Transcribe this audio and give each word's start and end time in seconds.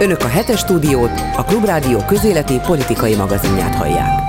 Önök 0.00 0.22
a 0.22 0.28
hetes 0.28 0.58
stúdiót, 0.60 1.10
a 1.36 1.44
Klubrádió 1.44 2.04
közéleti 2.04 2.54
politikai 2.66 3.14
magazinját 3.14 3.74
hallják. 3.74 4.20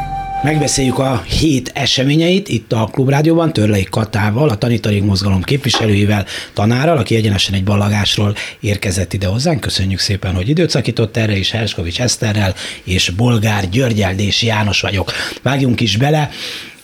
Megbeszéljük 0.44 1.00
a 1.00 1.22
hét 1.22 1.72
eseményeit 1.74 2.48
itt 2.48 2.72
a 2.72 2.90
Klubrádióban 2.92 3.54
Törlei 3.54 3.84
Katával, 3.84 4.50
a 4.50 4.58
Tanítanék 4.58 5.04
Mozgalom 5.04 5.42
képviselőivel, 5.42 6.26
tanárral, 6.54 6.98
aki 6.98 7.16
egyenesen 7.16 7.54
egy 7.54 7.64
ballagásról 7.64 8.36
érkezett 8.60 9.14
ide 9.14 9.28
hozzánk. 9.28 9.60
Köszönjük 9.60 10.00
szépen, 10.00 10.36
hogy 10.36 10.50
időt 10.50 10.70
szakított 10.70 11.18
erre, 11.18 11.38
és 11.38 11.52
Herskovics 11.52 12.02
Eszterrel 12.02 12.56
és 12.84 13.10
Bolgár 13.10 13.70
Györgyeldés 13.70 14.44
János 14.44 14.82
vagyok. 14.82 15.12
Vágjunk 15.42 15.82
is 15.82 15.98
bele. 15.98 16.30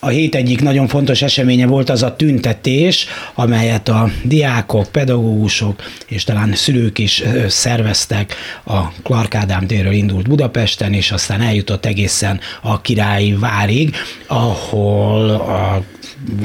A 0.06 0.10
hét 0.10 0.36
egyik 0.36 0.62
nagyon 0.62 0.88
fontos 0.88 1.22
eseménye 1.22 1.66
volt 1.66 1.90
az 1.90 2.04
a 2.04 2.16
tüntetés, 2.16 3.08
amelyet 3.34 3.90
a 3.90 4.10
diákok, 4.24 4.92
pedagógusok 4.92 5.84
és 6.08 6.24
talán 6.24 6.56
szülők 6.56 6.98
is 6.98 7.24
szerveztek 7.48 8.36
a 8.66 8.80
Clark 9.04 9.36
Ádám 9.36 9.68
térről 9.68 9.94
indult 9.94 10.28
Budapesten, 10.28 10.94
és 10.94 11.12
aztán 11.12 11.42
eljutott 11.42 11.86
egészen 11.86 12.40
a 12.62 12.82
Királyi 12.82 13.34
Várig, 13.34 13.96
ahol 14.28 15.30
a 15.30 15.84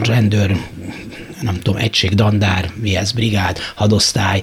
rendőr 0.02 0.56
nem 1.40 1.54
tudom, 1.54 1.80
egység, 1.80 2.14
dandár, 2.14 2.70
mi 2.74 2.96
ez, 2.96 3.12
brigád, 3.12 3.58
hadosztály, 3.74 4.42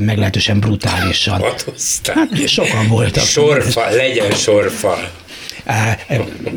meglehetősen 0.00 0.60
brutálisan. 0.60 1.40
Hadosztály. 1.40 2.14
Hát 2.16 2.48
sokan 2.48 2.88
voltak. 2.88 3.24
Sorfa, 3.24 3.90
legyen 3.90 4.30
sorfa 4.30 5.24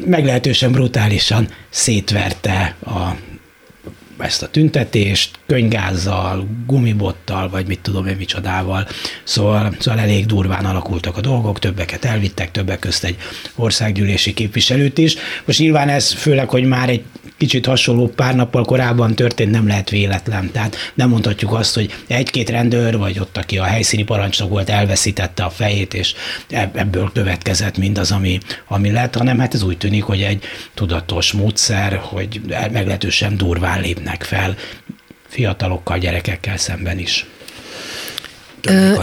meglehetősen 0.06 0.72
brutálisan 0.72 1.48
szétverte 1.70 2.76
a 2.86 3.16
ezt 4.24 4.44
a 4.44 4.50
tüntetést, 4.50 5.39
könygázzal, 5.50 6.48
gumibottal, 6.66 7.50
vagy 7.50 7.68
mit 7.68 7.80
tudom 7.80 8.06
én 8.06 8.16
micsodával. 8.16 8.88
Szóval, 9.24 9.76
szóval 9.80 10.00
elég 10.00 10.26
durván 10.26 10.66
alakultak 10.66 11.18
a 11.18 11.22
dolgok, 11.22 11.60
többeket 11.60 12.06
elvittek, 12.06 12.52
többek 12.52 12.80
közt 12.80 13.04
egy 13.04 13.18
országgyűlési 13.56 14.34
képviselőt 14.34 14.98
is. 14.98 15.16
Most 15.46 15.60
nyilván 15.60 15.90
ez 15.90 16.14
főleg, 16.14 16.50
hogy 16.50 16.64
már 16.64 16.90
egy 16.90 17.04
kicsit 17.38 17.66
hasonló 17.66 18.08
pár 18.08 18.36
nappal 18.36 18.66
korábban 18.66 19.16
történt, 19.16 19.52
nem 19.52 19.68
lehet 19.68 19.90
véletlen. 19.90 20.52
Tehát 20.52 20.76
nem 20.94 21.10
mondhatjuk 21.10 21.54
azt, 21.54 21.76
hogy 21.76 21.94
egy-két 22.08 22.50
rendőr, 22.50 22.98
vagy 22.98 23.20
ott, 23.20 23.38
aki 23.38 23.58
a 23.58 23.64
helyszíni 23.64 24.04
parancsnok 24.04 24.50
volt, 24.50 24.70
elveszítette 24.70 25.44
a 25.44 25.50
fejét, 25.50 25.94
és 25.94 26.14
ebből 26.74 27.12
következett 27.14 27.78
mindaz, 27.78 28.12
ami, 28.12 28.40
ami 28.68 28.92
lett, 28.92 29.16
hanem 29.16 29.40
hát 29.40 29.54
ez 29.54 29.64
úgy 29.64 29.78
tűnik, 29.78 30.04
hogy 30.04 30.22
egy 30.22 30.44
tudatos 30.74 31.32
módszer, 31.32 31.98
hogy 31.98 32.42
meglehetősen 32.72 33.38
durván 33.38 33.82
lépnek 33.82 34.24
fel 34.24 34.56
fiatalokkal, 35.30 35.98
gyerekekkel 35.98 36.58
szemben 36.58 37.00
is. 37.00 37.26
Ö, 38.68 38.94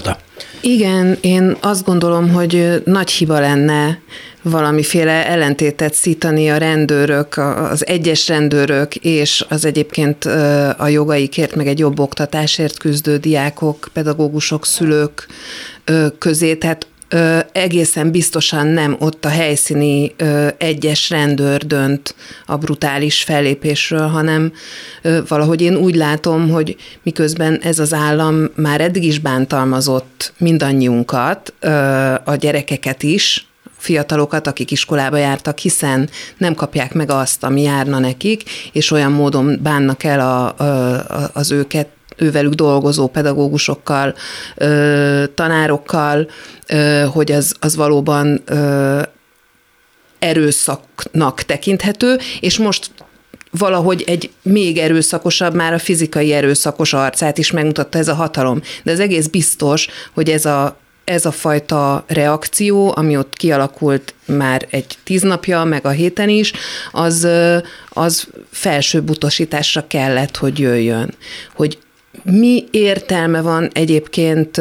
igen, 0.60 1.18
én 1.20 1.56
azt 1.60 1.84
gondolom, 1.84 2.30
hogy 2.32 2.82
nagy 2.84 3.10
hiba 3.10 3.40
lenne 3.40 3.98
valamiféle 4.42 5.26
ellentétet 5.26 5.94
szítani 5.94 6.50
a 6.50 6.56
rendőrök, 6.56 7.36
az 7.70 7.86
egyes 7.86 8.28
rendőrök 8.28 8.94
és 8.94 9.44
az 9.48 9.64
egyébként 9.64 10.24
a 10.76 10.88
jogaikért, 10.88 11.54
meg 11.54 11.66
egy 11.66 11.78
jobb 11.78 11.98
oktatásért 11.98 12.78
küzdő 12.78 13.16
diákok, 13.16 13.88
pedagógusok, 13.92 14.66
szülők 14.66 15.26
közé. 16.18 16.54
Tehát 16.54 16.86
ö, 17.08 17.38
egészen 17.52 18.10
biztosan 18.10 18.66
nem 18.66 18.96
ott 18.98 19.24
a 19.24 19.28
helyszíni 19.28 20.14
ö, 20.16 20.48
egyes 20.58 21.10
rendőr 21.10 21.66
dönt 21.66 22.14
a 22.46 22.56
brutális 22.56 23.22
fellépésről, 23.22 24.06
hanem 24.06 24.52
ö, 25.02 25.18
valahogy 25.28 25.60
én 25.60 25.76
úgy 25.76 25.94
látom, 25.94 26.50
hogy 26.50 26.76
miközben 27.02 27.60
ez 27.62 27.78
az 27.78 27.92
állam 27.92 28.48
már 28.54 28.80
eddig 28.80 29.04
is 29.04 29.18
bántalmazott 29.18 30.32
mindannyiunkat, 30.38 31.52
ö, 31.60 31.70
a 32.24 32.34
gyerekeket 32.34 33.02
is, 33.02 33.46
fiatalokat, 33.76 34.46
akik 34.46 34.70
iskolába 34.70 35.16
jártak, 35.16 35.58
hiszen 35.58 36.08
nem 36.38 36.54
kapják 36.54 36.92
meg 36.92 37.10
azt, 37.10 37.44
ami 37.44 37.62
járna 37.62 37.98
nekik, 37.98 38.42
és 38.72 38.90
olyan 38.90 39.12
módon 39.12 39.58
bánnak 39.62 40.04
el 40.04 40.20
a, 40.20 40.64
a, 40.64 41.30
az 41.32 41.50
őket 41.50 41.88
ővelük 42.16 42.52
dolgozó 42.52 43.06
pedagógusokkal, 43.06 44.14
tanárokkal, 45.34 46.30
hogy 47.12 47.32
az, 47.32 47.54
az 47.60 47.76
valóban 47.76 48.42
erőszaknak 50.18 51.42
tekinthető, 51.42 52.18
és 52.40 52.58
most 52.58 52.90
valahogy 53.50 54.04
egy 54.06 54.30
még 54.42 54.78
erőszakosabb, 54.78 55.54
már 55.54 55.72
a 55.72 55.78
fizikai 55.78 56.32
erőszakos 56.32 56.92
arcát 56.92 57.38
is 57.38 57.50
megmutatta 57.50 57.98
ez 57.98 58.08
a 58.08 58.14
hatalom. 58.14 58.60
De 58.82 58.92
az 58.92 59.00
egész 59.00 59.26
biztos, 59.26 59.88
hogy 60.14 60.30
ez 60.30 60.44
a 60.44 60.76
ez 61.04 61.26
a 61.26 61.30
fajta 61.30 62.04
reakció, 62.06 62.92
ami 62.96 63.16
ott 63.16 63.36
kialakult 63.36 64.14
már 64.24 64.66
egy 64.70 64.98
tíz 65.04 65.22
napja, 65.22 65.64
meg 65.64 65.86
a 65.86 65.90
héten 65.90 66.28
is, 66.28 66.52
az, 66.92 67.28
az 67.88 68.28
felsőbb 68.50 69.10
utasításra 69.10 69.86
kellett, 69.86 70.36
hogy 70.36 70.58
jöjjön. 70.58 71.14
Hogy 71.54 71.78
mi 72.22 72.64
értelme 72.70 73.40
van 73.40 73.70
egyébként 73.72 74.60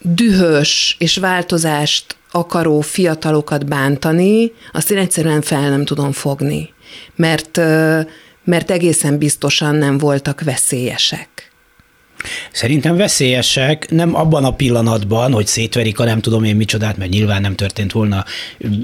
dühös 0.00 0.96
és 0.98 1.16
változást 1.16 2.16
akaró 2.30 2.80
fiatalokat 2.80 3.66
bántani, 3.66 4.52
azt 4.72 4.90
én 4.90 4.98
egyszerűen 4.98 5.42
fel 5.42 5.70
nem 5.70 5.84
tudom 5.84 6.12
fogni, 6.12 6.72
mert, 7.16 7.56
mert 8.44 8.70
egészen 8.70 9.18
biztosan 9.18 9.74
nem 9.74 9.98
voltak 9.98 10.40
veszélyesek. 10.40 11.47
Szerintem 12.52 12.96
veszélyesek, 12.96 13.90
nem 13.90 14.14
abban 14.14 14.44
a 14.44 14.52
pillanatban, 14.52 15.32
hogy 15.32 15.46
szétverik 15.46 15.98
a 15.98 16.04
nem 16.04 16.20
tudom 16.20 16.44
én 16.44 16.56
micsodát, 16.56 16.96
mert 16.96 17.10
nyilván 17.10 17.40
nem 17.40 17.54
történt 17.54 17.92
volna 17.92 18.24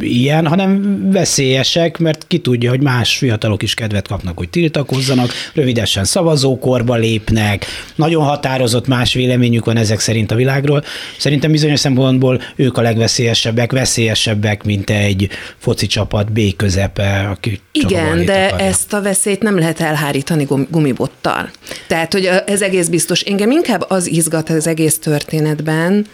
ilyen, 0.00 0.46
hanem 0.46 1.00
veszélyesek, 1.10 1.98
mert 1.98 2.24
ki 2.26 2.38
tudja, 2.38 2.70
hogy 2.70 2.80
más 2.80 3.16
fiatalok 3.16 3.62
is 3.62 3.74
kedvet 3.74 4.08
kapnak, 4.08 4.38
hogy 4.38 4.48
tiltakozzanak, 4.48 5.32
rövidesen 5.54 6.04
szavazókorba 6.04 6.94
lépnek, 6.94 7.66
nagyon 7.94 8.24
határozott 8.24 8.86
más 8.86 9.14
véleményük 9.14 9.64
van 9.64 9.76
ezek 9.76 10.00
szerint 10.00 10.30
a 10.30 10.34
világról. 10.34 10.84
Szerintem 11.18 11.50
bizonyos 11.50 11.80
szempontból 11.80 12.40
ők 12.56 12.78
a 12.78 12.82
legveszélyesebbek, 12.82 13.72
veszélyesebbek, 13.72 14.64
mint 14.64 14.90
egy 14.90 15.28
foci 15.58 15.86
csapat 15.86 16.32
B 16.32 16.40
közepe, 16.56 17.28
aki 17.30 17.60
Igen, 17.72 18.24
de 18.24 18.44
akarja. 18.44 18.66
ezt 18.66 18.92
a 18.92 19.02
veszélyt 19.02 19.42
nem 19.42 19.58
lehet 19.58 19.80
elhárítani 19.80 20.46
gumibottal. 20.70 21.50
Tehát, 21.86 22.12
hogy 22.12 22.30
ez 22.46 22.62
egész 22.62 22.88
biztos 22.88 23.22
engem 23.26 23.50
inkább 23.50 23.84
az 23.88 24.06
izgat 24.06 24.50
az 24.50 24.66
egész 24.66 24.98
történetben, 24.98 26.06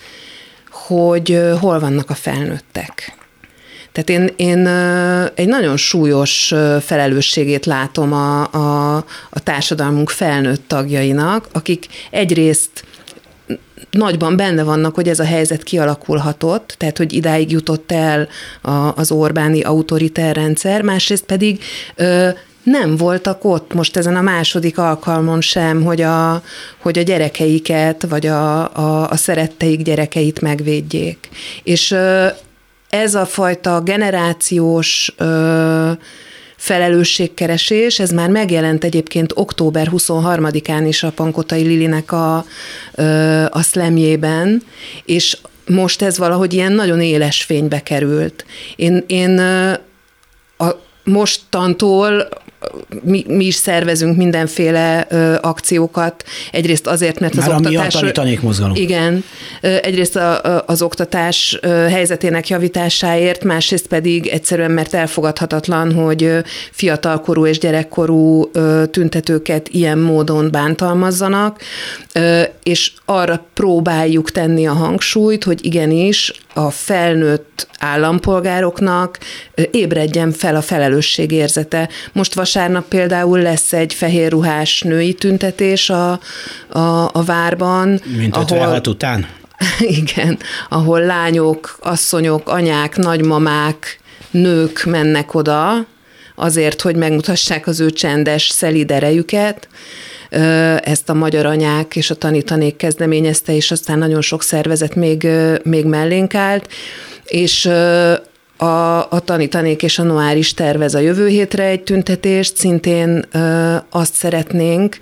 hogy 0.70 1.40
hol 1.60 1.78
vannak 1.80 2.10
a 2.10 2.14
felnőttek. 2.14 3.18
Tehát 3.92 4.08
én, 4.08 4.34
én 4.36 4.66
egy 5.34 5.48
nagyon 5.48 5.76
súlyos 5.76 6.54
felelősségét 6.80 7.66
látom 7.66 8.12
a, 8.12 8.52
a, 8.52 8.96
a 9.30 9.40
társadalmunk 9.42 10.10
felnőtt 10.10 10.68
tagjainak, 10.68 11.48
akik 11.52 11.86
egyrészt 12.10 12.84
nagyban 13.90 14.36
benne 14.36 14.62
vannak, 14.62 14.94
hogy 14.94 15.08
ez 15.08 15.18
a 15.18 15.24
helyzet 15.24 15.62
kialakulhatott, 15.62 16.74
tehát 16.78 16.98
hogy 16.98 17.12
idáig 17.12 17.50
jutott 17.50 17.92
el 17.92 18.28
a, 18.62 18.70
az 18.70 19.10
Orbáni 19.10 19.60
autoriter 19.60 20.36
rendszer, 20.36 20.82
másrészt 20.82 21.24
pedig 21.24 21.62
ö, 21.96 22.28
nem 22.62 22.96
voltak 22.96 23.44
ott 23.44 23.74
most 23.74 23.96
ezen 23.96 24.16
a 24.16 24.20
második 24.20 24.78
alkalmon 24.78 25.40
sem, 25.40 25.82
hogy 25.82 26.00
a, 26.00 26.42
hogy 26.78 26.98
a 26.98 27.02
gyerekeiket, 27.02 28.06
vagy 28.08 28.26
a, 28.26 28.74
a, 28.76 29.10
a 29.10 29.16
szeretteik 29.16 29.82
gyerekeit 29.82 30.40
megvédjék. 30.40 31.28
És 31.62 31.94
ez 32.88 33.14
a 33.14 33.26
fajta 33.26 33.80
generációs 33.80 35.14
felelősségkeresés, 36.56 37.98
ez 37.98 38.10
már 38.10 38.30
megjelent 38.30 38.84
egyébként 38.84 39.32
október 39.34 39.88
23-án 39.92 40.84
is 40.86 41.02
a 41.02 41.10
Pankotai 41.10 41.62
Lilinek 41.62 42.12
a, 42.12 42.36
a 43.50 43.62
szlemjében, 43.62 44.62
és 45.04 45.36
most 45.66 46.02
ez 46.02 46.18
valahogy 46.18 46.52
ilyen 46.52 46.72
nagyon 46.72 47.00
éles 47.00 47.42
fénybe 47.42 47.82
került. 47.82 48.44
Én, 48.76 49.04
én 49.06 49.38
a, 50.56 50.66
mostantól 51.04 52.28
mi, 53.02 53.24
mi 53.28 53.44
is 53.44 53.54
szervezünk 53.54 54.16
mindenféle 54.16 55.06
ö, 55.08 55.34
akciókat. 55.40 56.24
Egyrészt 56.52 56.86
azért, 56.86 57.20
mert 57.20 57.34
Már 57.34 57.48
az 57.48 57.54
oktatás... 57.54 57.94
Már 57.94 58.02
tanítanék 58.02 58.40
mozgalom. 58.40 58.76
Igen. 58.76 59.24
Egyrészt 59.60 60.16
a, 60.16 60.62
az 60.66 60.82
oktatás 60.82 61.58
helyzetének 61.88 62.48
javításáért, 62.48 63.44
másrészt 63.44 63.86
pedig 63.86 64.26
egyszerűen, 64.26 64.70
mert 64.70 64.94
elfogadhatatlan, 64.94 65.92
hogy 65.92 66.30
fiatalkorú 66.70 67.46
és 67.46 67.58
gyerekkorú 67.58 68.50
tüntetőket 68.90 69.68
ilyen 69.68 69.98
módon 69.98 70.50
bántalmazzanak, 70.50 71.60
és 72.62 72.92
arra 73.04 73.44
próbáljuk 73.54 74.30
tenni 74.30 74.66
a 74.66 74.72
hangsúlyt, 74.72 75.44
hogy 75.44 75.64
igenis 75.64 76.32
a 76.54 76.70
felnőtt 76.70 77.68
állampolgároknak 77.78 79.18
ébredjen 79.70 80.32
fel 80.32 80.56
a 80.56 80.62
felelősségérzete. 80.62 81.88
Most 82.12 82.34
vasárnap 82.34 82.88
például 82.88 83.38
lesz 83.38 83.72
egy 83.72 83.94
fehér 83.94 84.30
ruhás 84.30 84.82
női 84.82 85.14
tüntetés 85.14 85.90
a, 85.90 86.10
a, 86.68 87.10
a 87.12 87.22
várban. 87.24 88.00
Mint 88.16 88.36
56 88.36 88.66
ahol, 88.66 88.80
után? 88.86 89.26
Igen, 90.00 90.38
ahol 90.68 91.00
lányok, 91.00 91.78
asszonyok, 91.80 92.48
anyák, 92.48 92.96
nagymamák, 92.96 94.00
nők 94.30 94.84
mennek 94.84 95.34
oda, 95.34 95.86
azért, 96.34 96.80
hogy 96.80 96.96
megmutassák 96.96 97.66
az 97.66 97.80
ő 97.80 97.90
csendes, 97.90 98.48
szelid 98.48 98.90
erejüket. 98.90 99.68
Ezt 100.80 101.08
a 101.08 101.14
Magyar 101.14 101.46
Anyák 101.46 101.96
és 101.96 102.10
a 102.10 102.14
Tanítanék 102.14 102.76
kezdeményezte, 102.76 103.54
és 103.54 103.70
aztán 103.70 103.98
nagyon 103.98 104.20
sok 104.20 104.42
szervezet 104.42 104.94
még, 104.94 105.28
még 105.62 105.84
mellénk 105.84 106.34
állt, 106.34 106.68
és 107.24 107.66
a, 108.56 109.10
a 109.10 109.20
Tanítanék 109.24 109.82
és 109.82 109.98
a 109.98 110.02
Noár 110.02 110.36
is 110.36 110.54
tervez 110.54 110.94
a 110.94 110.98
jövő 110.98 111.28
hétre 111.28 111.64
egy 111.64 111.82
tüntetést, 111.82 112.56
szintén 112.56 113.24
azt 113.90 114.14
szeretnénk, 114.14 114.98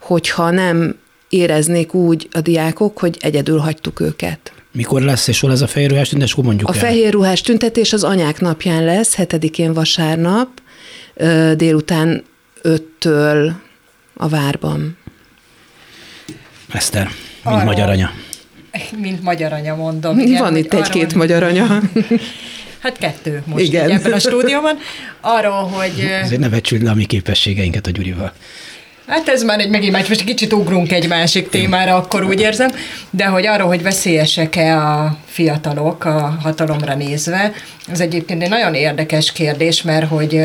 hogyha 0.00 0.50
nem 0.50 0.96
éreznék 1.28 1.94
úgy 1.94 2.28
a 2.32 2.40
diákok, 2.40 2.98
hogy 2.98 3.16
egyedül 3.20 3.58
hagytuk 3.58 4.00
őket. 4.00 4.52
Mikor 4.72 5.02
lesz, 5.02 5.28
és 5.28 5.40
hol 5.40 5.52
ez 5.52 5.60
a 5.60 5.66
fehér 5.66 5.90
ruhás 5.90 6.08
tüntetés, 6.08 6.32
akkor 6.32 6.44
mondjuk 6.44 6.68
A 6.68 6.72
el. 6.72 6.78
fehér 6.78 7.12
ruhás 7.12 7.40
tüntetés 7.40 7.92
az 7.92 8.04
anyák 8.04 8.40
napján 8.40 8.84
lesz, 8.84 9.14
hetedikén 9.14 9.72
vasárnap, 9.72 10.48
délután 11.56 12.24
öttől 12.62 13.52
a 14.18 14.28
várban. 14.28 14.96
Eszter, 16.72 17.04
mint 17.44 17.56
Arra, 17.56 17.64
magyar 17.64 17.88
anya. 17.88 18.10
Mint 19.02 19.22
magyar 19.22 19.52
anya 19.52 19.74
mondom. 19.74 20.18
Igen, 20.18 20.42
Van 20.42 20.56
itt 20.56 20.74
egy-két 20.74 21.14
magyar 21.14 21.42
anya. 21.42 21.66
Hát 22.82 22.98
kettő 22.98 23.42
most 23.46 23.64
Igen. 23.64 23.90
ebben 23.90 24.12
a 24.12 24.18
stúdióban. 24.18 24.78
Arról, 25.20 25.62
hogy... 25.62 26.10
Azért 26.22 26.40
ne 26.40 26.48
becsüld 26.48 26.82
le 26.82 26.90
a 26.90 26.94
mi 26.94 27.04
képességeinket 27.04 27.86
a 27.86 27.90
Gyurival. 27.90 28.32
Hát 29.06 29.28
ez 29.28 29.42
már 29.42 29.60
egy 29.60 29.70
megint 29.70 29.92
más, 29.92 30.08
most 30.08 30.24
kicsit 30.24 30.52
ugrunk 30.52 30.92
egy 30.92 31.08
másik 31.08 31.48
témára, 31.48 31.96
akkor 31.96 32.24
úgy 32.24 32.40
érzem, 32.40 32.70
de 33.10 33.24
hogy 33.24 33.46
arról, 33.46 33.66
hogy 33.66 33.82
veszélyesek-e 33.82 34.76
a 34.76 35.18
fiatalok 35.24 36.04
a 36.04 36.38
hatalomra 36.42 36.94
nézve, 36.94 37.52
az 37.92 38.00
egyébként 38.00 38.42
egy 38.42 38.48
nagyon 38.48 38.74
érdekes 38.74 39.32
kérdés, 39.32 39.82
mert 39.82 40.08
hogy 40.08 40.40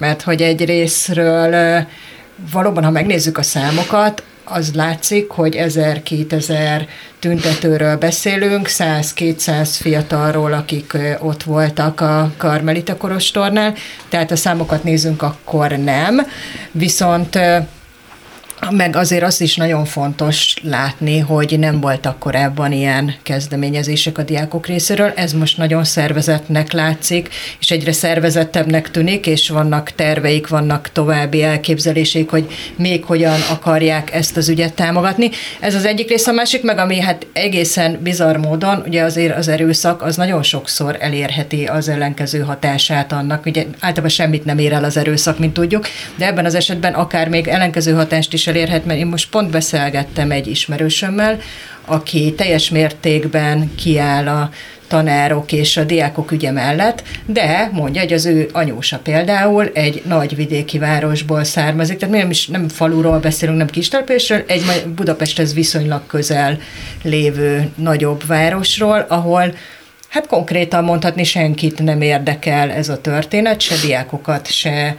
mert 0.00 0.22
hogy 0.22 0.42
egy 0.42 0.64
részről 0.64 1.84
valóban, 2.52 2.84
ha 2.84 2.90
megnézzük 2.90 3.38
a 3.38 3.42
számokat, 3.42 4.22
az 4.44 4.74
látszik, 4.74 5.30
hogy 5.30 5.56
1000-2000 5.58 6.86
tüntetőről 7.18 7.96
beszélünk, 7.96 8.66
100-200 8.70 9.68
fiatalról, 9.72 10.52
akik 10.52 10.96
ott 11.18 11.42
voltak 11.42 12.00
a 12.00 12.32
Karmelita 12.36 12.96
Korostornál, 12.96 13.74
tehát 14.08 14.30
a 14.30 14.36
számokat 14.36 14.84
nézünk, 14.84 15.22
akkor 15.22 15.70
nem. 15.70 16.26
Viszont 16.70 17.38
meg 18.68 18.96
azért 18.96 19.22
azt 19.22 19.40
is 19.40 19.56
nagyon 19.56 19.84
fontos 19.84 20.54
látni, 20.62 21.18
hogy 21.18 21.58
nem 21.58 21.80
voltak 21.80 22.18
korábban 22.18 22.72
ilyen 22.72 23.14
kezdeményezések 23.22 24.18
a 24.18 24.22
diákok 24.22 24.66
részéről. 24.66 25.12
Ez 25.16 25.32
most 25.32 25.56
nagyon 25.56 25.84
szervezetnek 25.84 26.72
látszik, 26.72 27.28
és 27.60 27.70
egyre 27.70 27.92
szervezettebbnek 27.92 28.90
tűnik, 28.90 29.26
és 29.26 29.48
vannak 29.48 29.90
terveik, 29.90 30.48
vannak 30.48 30.90
további 30.92 31.42
elképzeléseik, 31.42 32.30
hogy 32.30 32.46
még 32.76 33.04
hogyan 33.04 33.40
akarják 33.50 34.14
ezt 34.14 34.36
az 34.36 34.48
ügyet 34.48 34.74
támogatni. 34.74 35.30
Ez 35.60 35.74
az 35.74 35.84
egyik 35.84 36.08
rész, 36.08 36.26
a 36.26 36.32
másik 36.32 36.62
meg, 36.62 36.78
ami 36.78 37.00
hát 37.00 37.26
egészen 37.32 37.98
bizarr 38.02 38.36
módon, 38.36 38.82
ugye 38.86 39.02
azért 39.02 39.36
az 39.36 39.48
erőszak 39.48 40.02
az 40.02 40.16
nagyon 40.16 40.42
sokszor 40.42 40.96
elérheti 41.00 41.64
az 41.64 41.88
ellenkező 41.88 42.40
hatását 42.40 43.12
annak. 43.12 43.46
Ugye 43.46 43.64
általában 43.72 44.08
semmit 44.08 44.44
nem 44.44 44.58
ér 44.58 44.72
el 44.72 44.84
az 44.84 44.96
erőszak, 44.96 45.38
mint 45.38 45.52
tudjuk, 45.52 45.86
de 46.16 46.26
ebben 46.26 46.44
az 46.44 46.54
esetben 46.54 46.94
akár 46.94 47.28
még 47.28 47.48
ellenkező 47.48 47.92
hatást 47.92 48.32
is 48.32 48.46
elérhet, 48.50 48.84
mert 48.84 48.98
én 48.98 49.06
most 49.06 49.30
pont 49.30 49.50
beszélgettem 49.50 50.30
egy 50.30 50.46
ismerősömmel, 50.46 51.38
aki 51.84 52.34
teljes 52.36 52.70
mértékben 52.70 53.74
kiáll 53.74 54.28
a 54.28 54.50
tanárok 54.90 55.52
és 55.52 55.76
a 55.76 55.84
diákok 55.84 56.32
ügye 56.32 56.50
mellett, 56.50 57.02
de 57.26 57.70
mondja, 57.72 58.00
hogy 58.00 58.12
az 58.12 58.26
ő 58.26 58.48
anyósa 58.52 58.98
például 58.98 59.70
egy 59.74 60.02
nagy 60.06 60.36
vidéki 60.36 60.78
városból 60.78 61.44
származik, 61.44 61.98
tehát 61.98 62.14
nem 62.14 62.30
is 62.30 62.46
nem 62.46 62.68
faluról 62.68 63.18
beszélünk, 63.18 63.58
nem 63.58 63.66
kistelepésről, 63.66 64.44
egy 64.46 64.62
Budapesthez 64.96 65.54
viszonylag 65.54 66.06
közel 66.06 66.58
lévő 67.02 67.68
nagyobb 67.74 68.26
városról, 68.26 69.06
ahol 69.08 69.54
Hát 70.10 70.26
konkrétan 70.26 70.84
mondhatni 70.84 71.24
senkit 71.24 71.82
nem 71.82 72.00
érdekel 72.00 72.70
ez 72.70 72.88
a 72.88 73.00
történet, 73.00 73.60
se 73.60 73.74
diákokat, 73.86 74.46
se 74.46 74.96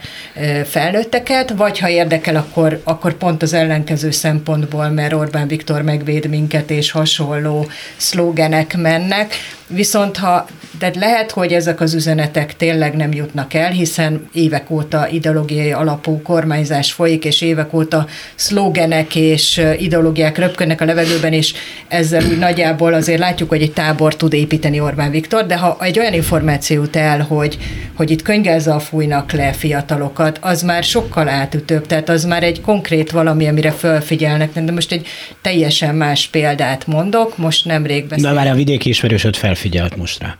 felnőtteket, 0.64 1.50
vagy 1.50 1.78
ha 1.78 1.88
érdekel, 1.88 2.36
akkor, 2.36 2.80
akkor 2.84 3.12
pont 3.14 3.42
az 3.42 3.52
ellenkező 3.52 4.10
szempontból, 4.10 4.88
mert 4.88 5.12
Orbán 5.12 5.48
Viktor 5.48 5.82
megvéd 5.82 6.28
minket, 6.28 6.70
és 6.70 6.90
hasonló 6.90 7.66
szlógenek 7.96 8.76
mennek. 8.76 9.34
Viszont 9.74 10.16
ha, 10.16 10.46
de 10.78 10.92
lehet, 10.94 11.30
hogy 11.30 11.52
ezek 11.52 11.80
az 11.80 11.94
üzenetek 11.94 12.56
tényleg 12.56 12.96
nem 12.96 13.12
jutnak 13.12 13.54
el, 13.54 13.70
hiszen 13.70 14.28
évek 14.32 14.70
óta 14.70 15.08
ideológiai 15.08 15.72
alapú 15.72 16.22
kormányzás 16.22 16.92
folyik, 16.92 17.24
és 17.24 17.40
évek 17.40 17.72
óta 17.72 18.06
szlógenek 18.34 19.14
és 19.14 19.62
ideológiák 19.78 20.38
röpködnek 20.38 20.80
a 20.80 20.84
levegőben, 20.84 21.32
és 21.32 21.52
ezzel 21.88 22.24
úgy 22.24 22.38
nagyjából 22.38 22.94
azért 22.94 23.18
látjuk, 23.18 23.48
hogy 23.48 23.62
egy 23.62 23.72
tábor 23.72 24.16
tud 24.16 24.32
építeni 24.32 24.80
Orbán 24.80 25.10
Viktor, 25.10 25.46
de 25.46 25.56
ha 25.56 25.76
egy 25.80 25.98
olyan 25.98 26.12
információt 26.12 26.96
el, 26.96 27.20
hogy, 27.20 27.58
hogy 27.94 28.10
itt 28.10 28.22
könygázzal 28.22 28.80
fújnak 28.80 29.32
le 29.32 29.52
fiatalokat, 29.52 30.38
az 30.40 30.62
már 30.62 30.84
sokkal 30.84 31.28
átütőbb, 31.28 31.86
tehát 31.86 32.08
az 32.08 32.24
már 32.24 32.42
egy 32.42 32.60
konkrét 32.60 33.10
valami, 33.10 33.48
amire 33.48 33.70
felfigyelnek. 33.70 34.52
De 34.52 34.72
most 34.72 34.92
egy 34.92 35.06
teljesen 35.40 35.94
más 35.94 36.28
példát 36.28 36.86
mondok, 36.86 37.38
most 37.38 37.64
nemrég 37.64 38.06
beszéltem. 38.06 38.34
De 38.34 38.40
már 38.40 38.52
a 38.52 38.56
vidéki 38.56 38.88
ismerősöd 38.88 39.36
felfigyelt 39.62 39.96
most 39.96 40.18
rá. 40.18 40.38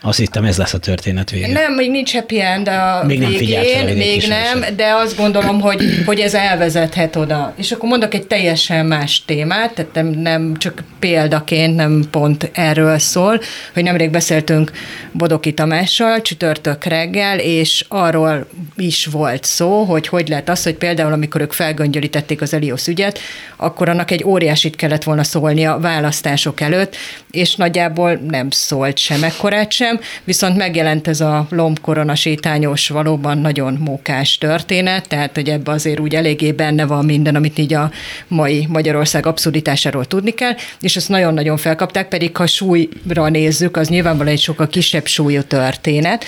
Azt 0.00 0.18
hittem, 0.18 0.44
ez 0.44 0.58
lesz 0.58 0.74
a 0.74 0.78
történet 0.78 1.30
vége. 1.30 1.52
Nem, 1.52 1.72
még 1.72 1.90
nincs 1.90 2.12
happy 2.12 2.40
end 2.40 2.68
a 2.68 3.02
még 3.06 3.26
végén, 3.26 3.84
nem 3.84 3.96
még 3.96 4.26
nem, 4.28 4.64
de 4.76 4.92
azt 4.94 5.16
gondolom, 5.16 5.60
hogy, 5.60 6.02
hogy 6.06 6.20
ez 6.20 6.34
elvezethet 6.34 7.16
oda. 7.16 7.54
És 7.56 7.72
akkor 7.72 7.88
mondok 7.88 8.14
egy 8.14 8.26
teljesen 8.26 8.86
más 8.86 9.24
témát, 9.24 9.74
tehát 9.74 9.94
nem, 9.94 10.06
nem 10.06 10.56
csak 10.56 10.82
példaként, 10.98 11.76
nem 11.76 12.04
pont 12.10 12.50
erről 12.52 12.98
szól, 12.98 13.40
hogy 13.74 13.82
nemrég 13.82 14.10
beszéltünk 14.10 14.70
Bodoki 15.12 15.54
Tamással 15.54 16.22
csütörtök 16.22 16.84
reggel, 16.84 17.38
és 17.38 17.84
arról 17.88 18.46
is 18.76 19.06
volt 19.06 19.44
szó, 19.44 19.82
hogy 19.82 20.08
hogy 20.08 20.28
lehet 20.28 20.48
az, 20.48 20.62
hogy 20.62 20.74
például 20.74 21.12
amikor 21.12 21.40
ők 21.40 21.52
felgöngyölítették 21.52 22.40
az 22.40 22.54
Elios 22.54 22.86
ügyet, 22.86 23.18
akkor 23.56 23.88
annak 23.88 24.10
egy 24.10 24.24
óriásit 24.24 24.76
kellett 24.76 25.02
volna 25.02 25.24
szólni 25.24 25.64
a 25.66 25.78
választások 25.78 26.60
előtt, 26.60 26.96
és 27.30 27.54
nagyjából 27.54 28.20
nem 28.28 28.50
szólt 28.50 28.98
sem 28.98 29.22
ekkorát 29.22 29.72
sem, 29.72 29.87
sem, 29.88 30.00
viszont 30.24 30.56
megjelent 30.56 31.08
ez 31.08 31.20
a 31.20 31.46
lombkorona 31.50 32.14
sétányos, 32.14 32.88
valóban 32.88 33.38
nagyon 33.38 33.78
mókás 33.80 34.38
történet, 34.38 35.08
tehát 35.08 35.34
hogy 35.34 35.48
ebbe 35.48 35.70
azért 35.70 36.00
úgy 36.00 36.14
eléggé 36.14 36.52
benne 36.52 36.86
van 36.86 37.04
minden, 37.04 37.34
amit 37.34 37.58
így 37.58 37.74
a 37.74 37.90
mai 38.28 38.66
Magyarország 38.68 39.26
abszurditásáról 39.26 40.04
tudni 40.04 40.30
kell, 40.30 40.54
és 40.80 40.96
ezt 40.96 41.08
nagyon-nagyon 41.08 41.56
felkapták, 41.56 42.08
pedig 42.08 42.36
ha 42.36 42.46
súlyra 42.46 43.28
nézzük, 43.28 43.76
az 43.76 43.88
nyilvánvalóan 43.88 44.34
egy 44.34 44.40
sokkal 44.40 44.68
kisebb 44.68 45.06
súlyú 45.06 45.42
történet, 45.42 46.24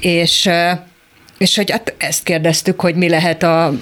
és 0.00 0.48
és 1.38 1.56
hogy 1.56 1.70
hát 1.70 1.94
ezt 1.98 2.22
kérdeztük, 2.22 2.80
hogy 2.80 2.94
mi 2.94 3.08
lehet 3.08 3.42
a, 3.42 3.72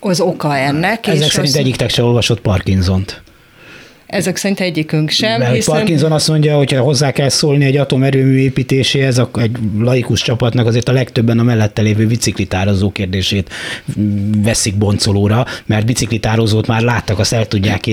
az 0.00 0.20
oka 0.20 0.56
ennek. 0.56 1.06
Ezek 1.06 1.26
és 1.26 1.32
szerint 1.32 1.54
az... 1.54 1.56
egyiktek 1.56 1.90
se 1.90 2.02
olvasott 2.02 2.40
Parkinsont. 2.40 3.22
Ezek 4.10 4.36
szerint 4.36 4.60
egyikünk 4.60 5.10
sem. 5.10 5.38
Mert 5.38 5.54
hiszen... 5.54 5.74
Parkinson 5.74 6.12
azt 6.12 6.28
mondja, 6.28 6.56
hogy 6.56 6.72
ha 6.72 6.82
hozzá 6.82 7.10
kell 7.10 7.28
szólni 7.28 7.64
egy 7.64 7.76
atomerőmű 7.76 8.36
építéséhez, 8.36 9.22
egy 9.34 9.50
laikus 9.78 10.22
csapatnak 10.22 10.66
azért 10.66 10.88
a 10.88 10.92
legtöbben 10.92 11.38
a 11.38 11.42
mellette 11.42 11.82
lévő 11.82 12.06
biciklitározó 12.06 12.90
kérdését 12.90 13.50
veszik 14.42 14.74
boncolóra, 14.74 15.46
mert 15.66 15.86
biciklitározót 15.86 16.66
már 16.66 16.82
láttak, 16.82 17.18
azt 17.18 17.32
el 17.32 17.46
tudják 17.46 17.88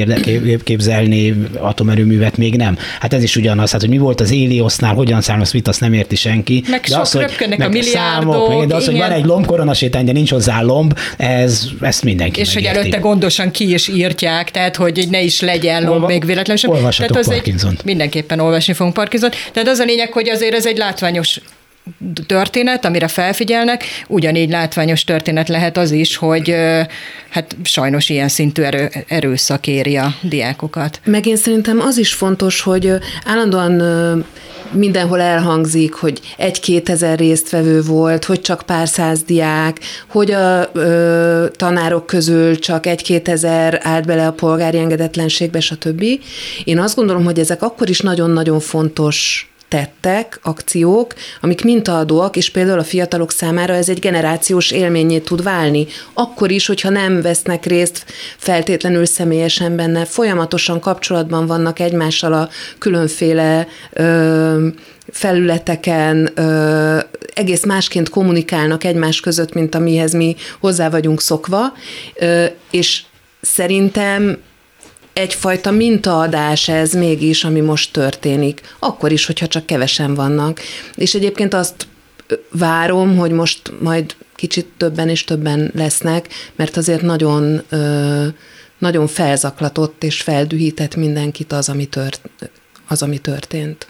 képzelni, 0.64 1.36
atomerőművet 1.58 2.38
még 2.38 2.56
nem. 2.56 2.78
Hát 3.00 3.14
ez 3.14 3.24
is 3.24 3.36
ugyanaz, 3.36 3.72
hát 3.72 3.82
hogy 3.82 3.90
mi 3.90 3.98
volt 3.98 4.22
az 4.22 4.32
Éliosznál, 4.32 4.94
hogyan 4.94 5.22
származ, 5.22 5.52
mit, 5.52 5.68
azt 5.68 5.80
nem 5.80 5.94
érti 5.94 6.16
senki. 6.16 6.64
Meg 6.70 6.82
de 6.90 6.98
az, 6.98 7.12
hogy, 7.12 7.36
meg 7.50 7.62
a 7.62 7.70
milliárdok. 7.70 8.48
Számok, 8.48 8.66
de 8.66 8.76
az, 8.76 8.86
hogy 8.86 8.98
van 8.98 9.12
egy 9.12 9.26
lombkoronasétány, 9.26 10.06
de 10.06 10.12
nincs 10.12 10.32
hozzá 10.32 10.62
lomb, 10.62 10.98
ez, 11.18 11.68
ezt 11.82 12.04
mindenki 12.04 12.40
És 12.40 12.54
megérti. 12.54 12.76
hogy 12.76 12.86
előtte 12.86 13.00
gondosan 13.00 13.52
ki 13.52 13.74
is 13.74 13.88
írtják, 13.88 14.52
tehát 14.52 14.76
hogy 14.76 15.08
ne 15.10 15.22
is 15.22 15.42
legyen 15.42 15.84
lomb 15.84 16.07
még 16.08 16.26
véletlenül 16.26 16.62
sem. 16.62 16.72
Olvassatok 16.72 17.12
Tehát 17.12 17.28
az 17.28 17.32
Parkinson-t. 17.34 17.80
Egy, 17.80 17.86
mindenképpen 17.86 18.40
olvasni 18.40 18.74
fogunk 18.74 18.96
Parkinson. 18.96 19.30
Tehát 19.52 19.70
az 19.70 19.80
a 19.80 19.84
lényeg, 19.84 20.12
hogy 20.12 20.30
azért 20.30 20.54
ez 20.54 20.66
egy 20.66 20.78
látványos 20.78 21.40
történet, 22.26 22.86
amire 22.86 23.08
felfigyelnek, 23.08 23.84
ugyanígy 24.08 24.50
látványos 24.50 25.04
történet 25.04 25.50
lehet 25.50 25.78
az 25.78 25.92
is, 25.92 26.16
hogy 26.16 26.56
hát 27.30 27.56
sajnos 27.64 28.10
ilyen 28.10 28.28
szintű 28.28 28.62
erő, 28.62 28.90
erőszak 29.08 29.68
éri 29.68 29.98
a 29.98 30.16
diákokat. 30.22 31.00
Meg 31.06 31.26
én 31.26 31.36
szerintem 31.36 31.80
az 31.80 31.98
is 31.98 32.14
fontos, 32.14 32.62
hogy 32.62 32.92
állandóan 33.26 34.26
mindenhol 34.72 35.22
elhangzik, 35.22 35.94
hogy 35.94 36.20
egy-két 36.38 36.90
ezer 36.90 37.18
résztvevő 37.18 37.82
volt, 37.82 38.26
hogy 38.26 38.42
csak 38.42 38.62
pár 38.66 38.88
száz 38.88 39.24
diák, 39.24 39.80
hogy 40.08 40.32
a 40.32 40.70
ö, 40.74 41.46
tanárok 41.56 42.06
közül 42.06 42.60
csak 42.60 42.86
egy-két 42.86 43.28
ezer 43.28 43.80
állt 43.84 44.06
bele 44.06 44.28
a 44.28 44.32
polgári 44.32 44.78
engedetlenségbe, 44.78 45.60
stb. 45.60 46.04
Én 46.64 46.80
azt 46.80 46.96
gondolom, 46.96 47.24
hogy 47.24 47.40
ezek 47.40 47.62
akkor 47.62 47.90
is 47.90 48.00
nagyon-nagyon 48.00 48.60
fontos 48.60 49.50
tettek, 49.68 50.40
akciók, 50.44 51.14
amik 51.42 51.64
mintaadóak, 51.64 52.36
és 52.36 52.52
például 52.52 52.80
a 52.80 52.84
fiatalok 52.84 53.32
számára 53.32 53.74
ez 53.74 53.90
egy 53.90 54.00
generációs 54.00 54.72
élményét 54.72 55.26
tud 55.26 55.44
válni. 55.44 55.88
Akkor 56.14 56.52
is, 56.52 56.66
hogyha 56.68 56.90
nem 56.90 57.22
vesznek 57.22 57.66
részt 57.66 58.06
feltétlenül 58.38 59.06
személyesen 59.06 59.76
benne, 59.76 60.06
folyamatosan 60.06 60.80
kapcsolatban 60.80 61.46
vannak 61.46 61.80
egymással 61.80 62.34
a 62.34 62.50
különféle 62.78 63.68
ö, 63.94 64.68
felületeken 65.12 66.32
ö, 66.36 67.00
egész 67.34 67.66
másként 67.66 68.10
kommunikálnak 68.10 68.84
egymás 68.84 69.20
között, 69.20 69.54
mint 69.54 69.76
amihez 69.76 70.14
mi 70.14 70.36
hozzá 70.60 70.90
vagyunk 70.90 71.22
szokva, 71.22 71.74
ö, 72.16 72.46
és 72.72 73.02
szerintem 73.42 74.38
egyfajta 75.18 75.72
mintaadás 75.72 76.68
ez 76.68 76.94
mégis, 76.94 77.44
ami 77.44 77.60
most 77.60 77.92
történik, 77.92 78.62
akkor 78.80 79.12
is, 79.12 79.26
hogyha 79.26 79.48
csak 79.48 79.66
kevesen 79.66 80.14
vannak. 80.14 80.60
És 80.96 81.14
egyébként 81.14 81.54
azt 81.54 81.88
várom, 82.52 83.18
hogy 83.18 83.32
most 83.32 83.72
majd 83.80 84.16
kicsit 84.36 84.68
többen 84.78 85.10
és 85.10 85.24
többen 85.24 85.72
lesznek, 85.76 86.28
mert 86.56 86.78
azért 86.78 87.02
nagyon, 87.02 87.62
nagyon 88.78 89.08
felzaklatott 89.08 90.04
és 90.04 90.22
feldühített 90.22 90.96
mindenkit 90.96 91.52
az, 91.52 91.70
ami, 91.70 91.86
tört, 91.86 92.22
az, 92.88 93.02
ami 93.02 93.18
történt. 93.18 93.88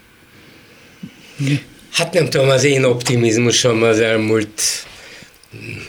Hát 1.90 2.12
nem 2.12 2.28
tudom, 2.28 2.48
az 2.48 2.64
én 2.64 2.84
optimizmusom 2.84 3.82
az 3.82 4.00
elmúlt 4.00 4.62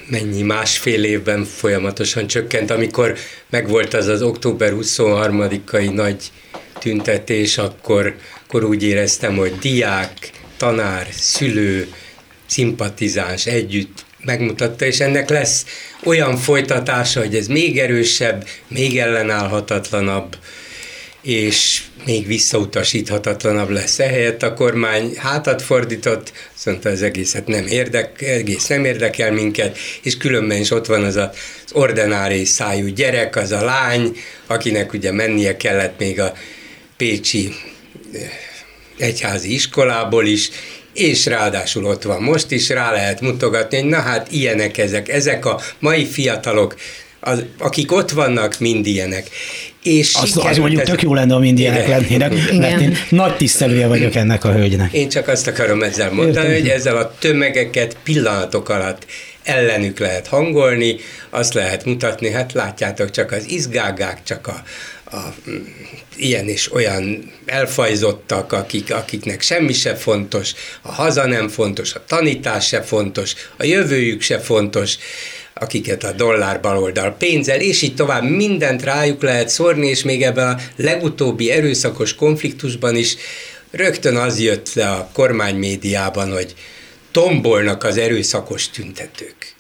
mennyi 0.08 0.42
másfél 0.42 1.04
évben 1.04 1.44
folyamatosan 1.44 2.28
csökkent, 2.28 2.72
amikor 2.72 3.18
megvolt 3.50 3.94
az 3.94 4.08
az 4.08 4.22
október 4.22 4.74
23-ai 4.76 5.94
nagy 5.94 6.32
tüntetés, 6.80 7.58
akkor, 7.58 8.16
akkor 8.44 8.64
úgy 8.64 8.84
éreztem, 8.84 9.36
hogy 9.36 9.58
diák, 9.60 10.30
tanár, 10.58 11.08
szülő, 11.12 11.88
szimpatizáns 12.46 13.46
együtt 13.46 14.06
megmutatta, 14.24 14.86
és 14.86 15.00
ennek 15.00 15.30
lesz 15.30 15.66
olyan 16.04 16.38
folytatása, 16.38 17.20
hogy 17.20 17.36
ez 17.36 17.48
még 17.48 17.80
erősebb, 17.80 18.48
még 18.68 18.98
ellenállhatatlanabb, 18.98 20.38
és 21.22 21.84
még 22.06 22.28
visszautasíthatatlanabb 22.28 23.70
lesz. 23.70 24.00
Ehelyett 24.00 24.44
a 24.44 24.54
kormány 24.54 25.14
hátat 25.18 25.62
fordított, 25.62 26.32
azt 26.56 26.66
mondta, 26.66 26.90
az 26.90 27.02
egészet 27.02 27.48
nem 27.48 27.68
érdek, 27.68 28.22
egész 28.22 28.68
nem 28.68 28.86
érdekel 28.86 29.32
minket, 29.32 29.78
és 30.04 30.18
különben 30.18 30.58
is 30.58 30.72
ott 30.72 30.86
van 30.86 31.04
az 31.04 31.16
az 31.16 31.30
ordinári 31.72 32.46
szájú 32.46 32.88
gyerek, 32.88 33.36
az 33.36 33.52
a 33.52 33.64
lány, 33.64 34.18
akinek 34.48 34.94
ugye 34.94 35.12
mennie 35.12 35.58
kellett 35.58 36.00
még 36.00 36.20
a 36.20 36.34
Pécsi 36.98 37.54
eh, 38.14 38.22
egyházi 38.98 39.54
iskolából 39.54 40.26
is, 40.26 40.50
és 40.94 41.26
ráadásul 41.26 41.86
ott 41.86 42.04
van 42.04 42.22
most 42.22 42.52
is, 42.52 42.70
rá 42.70 42.92
lehet 42.92 43.22
mutogatni, 43.22 43.80
hogy 43.80 43.90
na 43.90 44.00
hát 44.00 44.32
ilyenek 44.32 44.78
ezek, 44.78 45.10
ezek 45.10 45.46
a 45.46 45.62
mai 45.80 46.06
fiatalok, 46.06 46.76
az, 47.20 47.44
akik 47.58 47.92
ott 47.92 48.12
vannak, 48.12 48.60
mind 48.60 48.86
ilyenek. 48.86 49.30
És 49.84 50.16
az, 50.16 50.38
az 50.38 50.58
mondjuk 50.58 50.82
ez... 50.82 50.88
tök 50.88 51.02
jó 51.02 51.14
lenne, 51.14 51.34
ha 51.34 51.40
mind 51.40 51.60
ilyenek 51.60 51.88
lennének, 51.88 52.58
mert 52.58 52.82
én 52.82 52.98
nagy 53.10 53.36
tisztelője 53.36 53.88
vagyok 53.88 54.16
ennek 54.16 54.44
a 54.44 54.52
hölgynek. 54.52 54.94
Én 54.94 55.10
csak 55.10 55.28
azt 55.28 55.48
akarom 55.48 55.84
ezzel 55.84 56.12
mondani, 56.12 56.48
Értem. 56.48 56.62
hogy 56.62 56.70
ezzel 56.70 56.98
a 56.98 57.14
tömegeket 57.20 57.98
pillanatok 58.04 58.70
alatt 58.70 59.06
ellenük 59.44 60.00
lehet 60.00 60.28
hangolni, 60.28 60.96
azt 61.30 61.54
lehet 61.54 61.86
mutatni, 61.86 62.32
hát 62.32 62.54
látjátok, 62.54 63.12
csak 63.12 63.32
az 63.32 63.50
izgágák, 63.50 64.24
csak 64.24 64.48
a, 64.48 64.64
a, 65.16 65.34
ilyen 66.18 66.48
és 66.48 66.74
olyan 66.74 67.32
elfajzottak, 67.46 68.54
akik, 68.54 68.94
akiknek 68.94 69.42
semmi 69.42 69.74
se 69.74 69.96
fontos, 69.96 70.54
a 70.82 70.92
haza 70.92 71.26
nem 71.26 71.48
fontos, 71.48 71.94
a 71.94 72.04
tanítás 72.08 72.68
se 72.68 72.82
fontos, 72.82 73.34
a 73.58 73.64
jövőjük 73.64 74.22
se 74.22 74.40
fontos, 74.40 74.98
akiket 75.60 76.04
a 76.04 76.12
dollár 76.12 76.62
baloldal 76.62 77.16
pénzzel, 77.18 77.60
és 77.60 77.82
így 77.82 77.96
tovább 77.96 78.24
mindent 78.24 78.84
rájuk 78.84 79.22
lehet 79.22 79.50
szórni, 79.50 79.88
és 79.88 80.04
még 80.04 80.24
ebben 80.24 80.48
a 80.48 80.60
legutóbbi 80.76 81.52
erőszakos 81.52 82.16
konfliktusban 82.16 82.96
is 82.96 83.16
rögtön 83.72 84.16
az 84.16 84.40
jött 84.40 84.74
le 84.74 84.90
a 84.90 85.10
kormánymédiában, 85.14 86.32
hogy 86.32 86.54
tombolnak 87.12 87.84
az 87.84 87.98
erőszakos 87.98 88.70
tüntetők. 88.70 89.54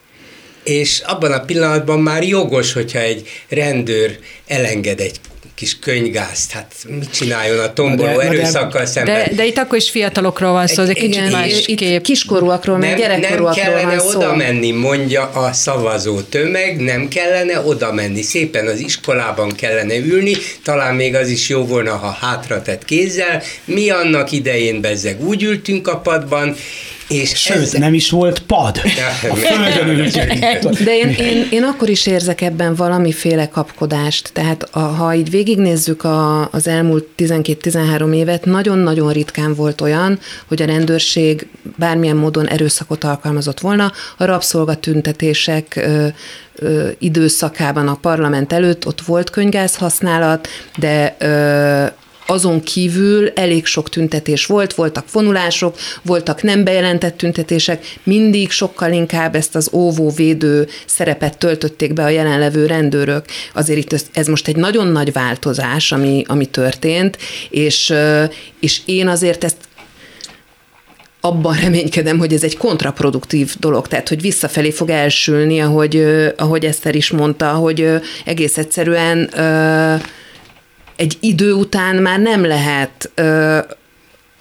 És 0.63 0.99
abban 0.99 1.31
a 1.31 1.45
pillanatban 1.45 1.99
már 1.99 2.23
jogos, 2.23 2.73
hogyha 2.73 2.99
egy 2.99 3.27
rendőr 3.49 4.19
elenged 4.47 4.99
egy 4.99 5.19
kis 5.59 5.79
könygázt, 5.79 6.51
hát 6.51 6.73
mit 6.87 7.11
csináljon 7.11 7.59
a 7.59 7.73
tomboló 7.73 8.19
erőszakkal 8.19 8.85
szemben? 8.85 9.23
De, 9.23 9.35
de 9.35 9.45
itt 9.45 9.57
akkor 9.57 9.77
is 9.77 9.89
fiatalokról 9.89 10.51
van 10.51 10.67
szó, 10.67 10.81
ez 10.81 10.89
egy 10.89 10.97
kicsit 10.97 11.31
más 11.31 11.65
kép. 11.65 12.01
Kiskorúakról, 12.01 12.77
meg 12.77 12.97
gyerekkorúakról 12.97 13.65
Nem 13.65 13.73
kellene 13.73 13.95
van 13.95 14.09
szó. 14.09 14.17
oda 14.17 14.35
menni, 14.35 14.71
mondja 14.71 15.29
a 15.29 15.53
szavazó 15.53 16.21
tömeg, 16.21 16.79
nem 16.79 17.07
kellene 17.07 17.59
oda 17.59 17.93
menni. 17.93 18.21
Szépen 18.21 18.67
az 18.67 18.79
iskolában 18.79 19.51
kellene 19.55 19.95
ülni, 19.97 20.35
talán 20.63 20.95
még 20.95 21.15
az 21.15 21.29
is 21.29 21.49
jó 21.49 21.65
volna, 21.65 21.95
ha 21.95 22.17
hátratett 22.19 22.85
kézzel. 22.85 23.41
Mi 23.65 23.89
annak 23.89 24.31
idején 24.31 24.81
bezzeg 24.81 25.21
úgy 25.25 25.43
ültünk 25.43 25.87
a 25.87 25.97
padban, 25.97 26.55
és 27.09 27.29
Sőt, 27.35 27.57
ez... 27.57 27.71
nem 27.71 27.93
is 27.93 28.09
volt 28.09 28.39
pad. 28.39 28.81
A 29.29 29.35
földön 29.35 30.09
De 30.85 30.97
én, 30.97 31.09
én, 31.09 31.47
én 31.51 31.63
akkor 31.63 31.89
is 31.89 32.05
érzek 32.05 32.41
ebben 32.41 32.75
valamiféle 32.75 33.49
kapkodást. 33.49 34.29
Tehát 34.33 34.63
a, 34.71 34.79
ha 34.79 35.13
így 35.13 35.29
végignézzük 35.29 36.03
a, 36.03 36.49
az 36.51 36.67
elmúlt 36.67 37.07
12-13 37.17 38.15
évet, 38.15 38.45
nagyon-nagyon 38.45 39.11
ritkán 39.11 39.55
volt 39.55 39.81
olyan, 39.81 40.19
hogy 40.47 40.61
a 40.61 40.65
rendőrség 40.65 41.47
bármilyen 41.77 42.15
módon 42.15 42.47
erőszakot 42.47 43.03
alkalmazott 43.03 43.59
volna. 43.59 43.91
A 44.17 44.25
rabszolgatüntetések 44.25 45.75
ö, 45.75 46.07
ö, 46.55 46.87
időszakában 46.97 47.87
a 47.87 47.97
parlament 48.01 48.53
előtt 48.53 48.87
ott 48.87 49.01
volt 49.01 49.29
könygáz 49.29 49.75
használat, 49.75 50.47
de 50.77 51.15
ö, 51.19 51.85
azon 52.29 52.61
kívül 52.61 53.29
elég 53.35 53.65
sok 53.65 53.89
tüntetés 53.89 54.45
volt, 54.45 54.73
voltak 54.73 55.11
vonulások, 55.11 55.77
voltak 56.01 56.41
nem 56.41 56.63
bejelentett 56.63 57.17
tüntetések, 57.17 57.97
mindig 58.03 58.51
sokkal 58.51 58.91
inkább 58.91 59.35
ezt 59.35 59.55
az 59.55 59.69
óvó-védő 59.73 60.67
szerepet 60.85 61.37
töltötték 61.37 61.93
be 61.93 62.03
a 62.03 62.09
jelenlevő 62.09 62.65
rendőrök. 62.65 63.25
Azért 63.53 63.79
itt 63.79 64.05
ez 64.13 64.27
most 64.27 64.47
egy 64.47 64.55
nagyon 64.55 64.87
nagy 64.87 65.11
változás, 65.11 65.91
ami, 65.91 66.23
ami 66.27 66.45
történt, 66.45 67.17
és, 67.49 67.93
és 68.59 68.81
én 68.85 69.07
azért 69.07 69.43
ezt 69.43 69.57
abban 71.21 71.55
reménykedem, 71.61 72.17
hogy 72.17 72.33
ez 72.33 72.43
egy 72.43 72.57
kontraproduktív 72.57 73.55
dolog, 73.59 73.87
tehát 73.87 74.09
hogy 74.09 74.21
visszafelé 74.21 74.71
fog 74.71 74.89
elsülni, 74.89 75.59
ahogy, 75.59 76.05
ahogy 76.37 76.65
Eszter 76.65 76.95
is 76.95 77.11
mondta, 77.11 77.47
hogy 77.47 77.89
egész 78.25 78.57
egyszerűen 78.57 79.29
egy 80.99 81.17
idő 81.19 81.53
után 81.53 81.95
már 81.95 82.19
nem 82.19 82.45
lehet 82.45 83.11
ö, 83.15 83.57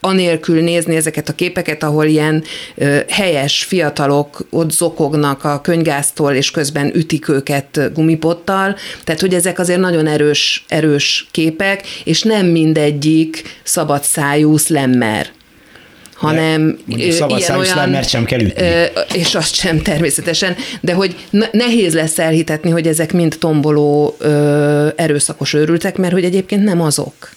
anélkül 0.01 0.63
nézni 0.63 0.97
ezeket 0.97 1.29
a 1.29 1.35
képeket, 1.35 1.83
ahol 1.83 2.05
ilyen 2.05 2.45
ö, 2.75 2.99
helyes 3.09 3.65
fiatalok 3.65 4.47
ott 4.51 4.71
zokognak 4.71 5.45
a 5.45 5.61
könygásztól, 5.61 6.33
és 6.33 6.51
közben 6.51 6.95
ütik 6.95 7.29
őket 7.29 7.93
gumipottal. 7.95 8.77
Tehát, 9.05 9.21
hogy 9.21 9.35
ezek 9.35 9.59
azért 9.59 9.81
nagyon 9.81 10.07
erős, 10.07 10.65
erős 10.69 11.29
képek, 11.31 11.87
és 12.05 12.23
nem 12.23 12.47
mindegyik 12.47 13.61
szabadszájú 13.63 14.57
szlemmer 14.57 15.31
hanem 16.19 16.79
ilyen 16.87 17.31
olyan... 17.59 17.89
mert 17.89 18.09
sem 18.09 18.25
kell 18.25 18.41
ütni. 18.41 18.67
És 19.15 19.35
azt 19.35 19.55
sem 19.55 19.83
természetesen, 19.83 20.57
de 20.81 20.93
hogy 20.93 21.17
nehéz 21.53 21.95
lesz 21.95 22.19
elhitetni, 22.19 22.71
hogy 22.71 22.87
ezek 22.87 23.13
mind 23.13 23.37
tomboló 23.39 24.17
erőszakos 24.97 25.55
őrültek, 25.55 25.97
mert 25.97 26.13
hogy 26.13 26.25
egyébként 26.25 26.65
nem 26.65 26.81
azok 26.81 27.37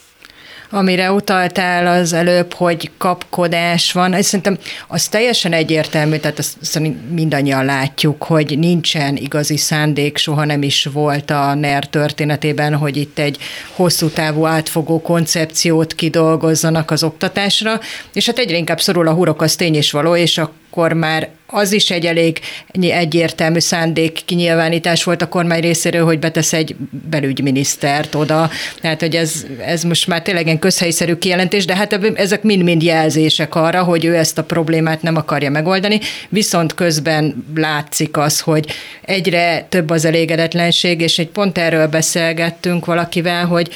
amire 0.71 1.11
utaltál 1.11 1.99
az 1.99 2.13
előbb, 2.13 2.53
hogy 2.53 2.91
kapkodás 2.97 3.91
van, 3.91 4.13
és 4.13 4.25
szerintem 4.25 4.57
az 4.87 5.07
teljesen 5.07 5.53
egyértelmű, 5.53 6.17
tehát 6.17 6.39
azt 6.39 6.57
szerintem 6.61 7.01
mindannyian 7.13 7.65
látjuk, 7.65 8.23
hogy 8.23 8.59
nincsen 8.59 9.15
igazi 9.15 9.57
szándék, 9.57 10.17
soha 10.17 10.45
nem 10.45 10.63
is 10.63 10.87
volt 10.93 11.29
a 11.29 11.53
NER 11.53 11.87
történetében, 11.87 12.75
hogy 12.75 12.97
itt 12.97 13.19
egy 13.19 13.37
hosszú 13.75 14.09
távú 14.09 14.45
átfogó 14.45 15.01
koncepciót 15.01 15.93
kidolgozzanak 15.93 16.91
az 16.91 17.03
oktatásra, 17.03 17.79
és 18.13 18.25
hát 18.25 18.37
egyre 18.37 18.57
inkább 18.57 18.81
szorul 18.81 19.07
a 19.07 19.13
hurok, 19.13 19.41
az 19.41 19.55
tény 19.55 19.75
és 19.75 19.91
való, 19.91 20.15
és 20.15 20.37
akkor 20.37 20.93
már 20.93 21.29
az 21.51 21.72
is 21.72 21.89
egy 21.89 22.05
elég 22.05 22.39
egyértelmű 22.81 23.60
szándék 23.60 24.20
kinyilvánítás 24.25 25.03
volt 25.03 25.22
a 25.22 25.27
kormány 25.27 25.62
részéről, 25.62 26.05
hogy 26.05 26.20
betesz 26.20 26.53
egy 26.53 26.75
belügyminisztert 27.10 28.15
oda. 28.15 28.50
Tehát, 28.81 29.00
hogy 29.00 29.15
ez, 29.15 29.46
ez 29.65 29.84
most 29.84 30.08
már 30.08 30.22
tényleg 30.22 30.48
egy 30.48 30.60
közhelyszerű 30.60 31.15
kijelentés, 31.15 31.65
de 31.65 31.75
hát 31.75 32.00
ezek 32.15 32.43
mind-mind 32.43 32.84
jelzések 32.84 33.55
arra, 33.55 33.84
hogy 33.84 34.05
ő 34.05 34.15
ezt 34.15 34.38
a 34.38 34.43
problémát 34.43 35.01
nem 35.01 35.15
akarja 35.15 35.50
megoldani, 35.50 36.00
viszont 36.29 36.74
közben 36.74 37.46
látszik 37.55 38.17
az, 38.17 38.39
hogy 38.39 38.65
egyre 39.01 39.65
több 39.70 39.89
az 39.89 40.05
elégedetlenség, 40.05 41.01
és 41.01 41.20
egy 41.20 41.29
pont 41.29 41.58
erről 41.58 41.88
beszélgettünk 41.88 42.86
valakivel, 42.86 43.46
hogy 43.46 43.70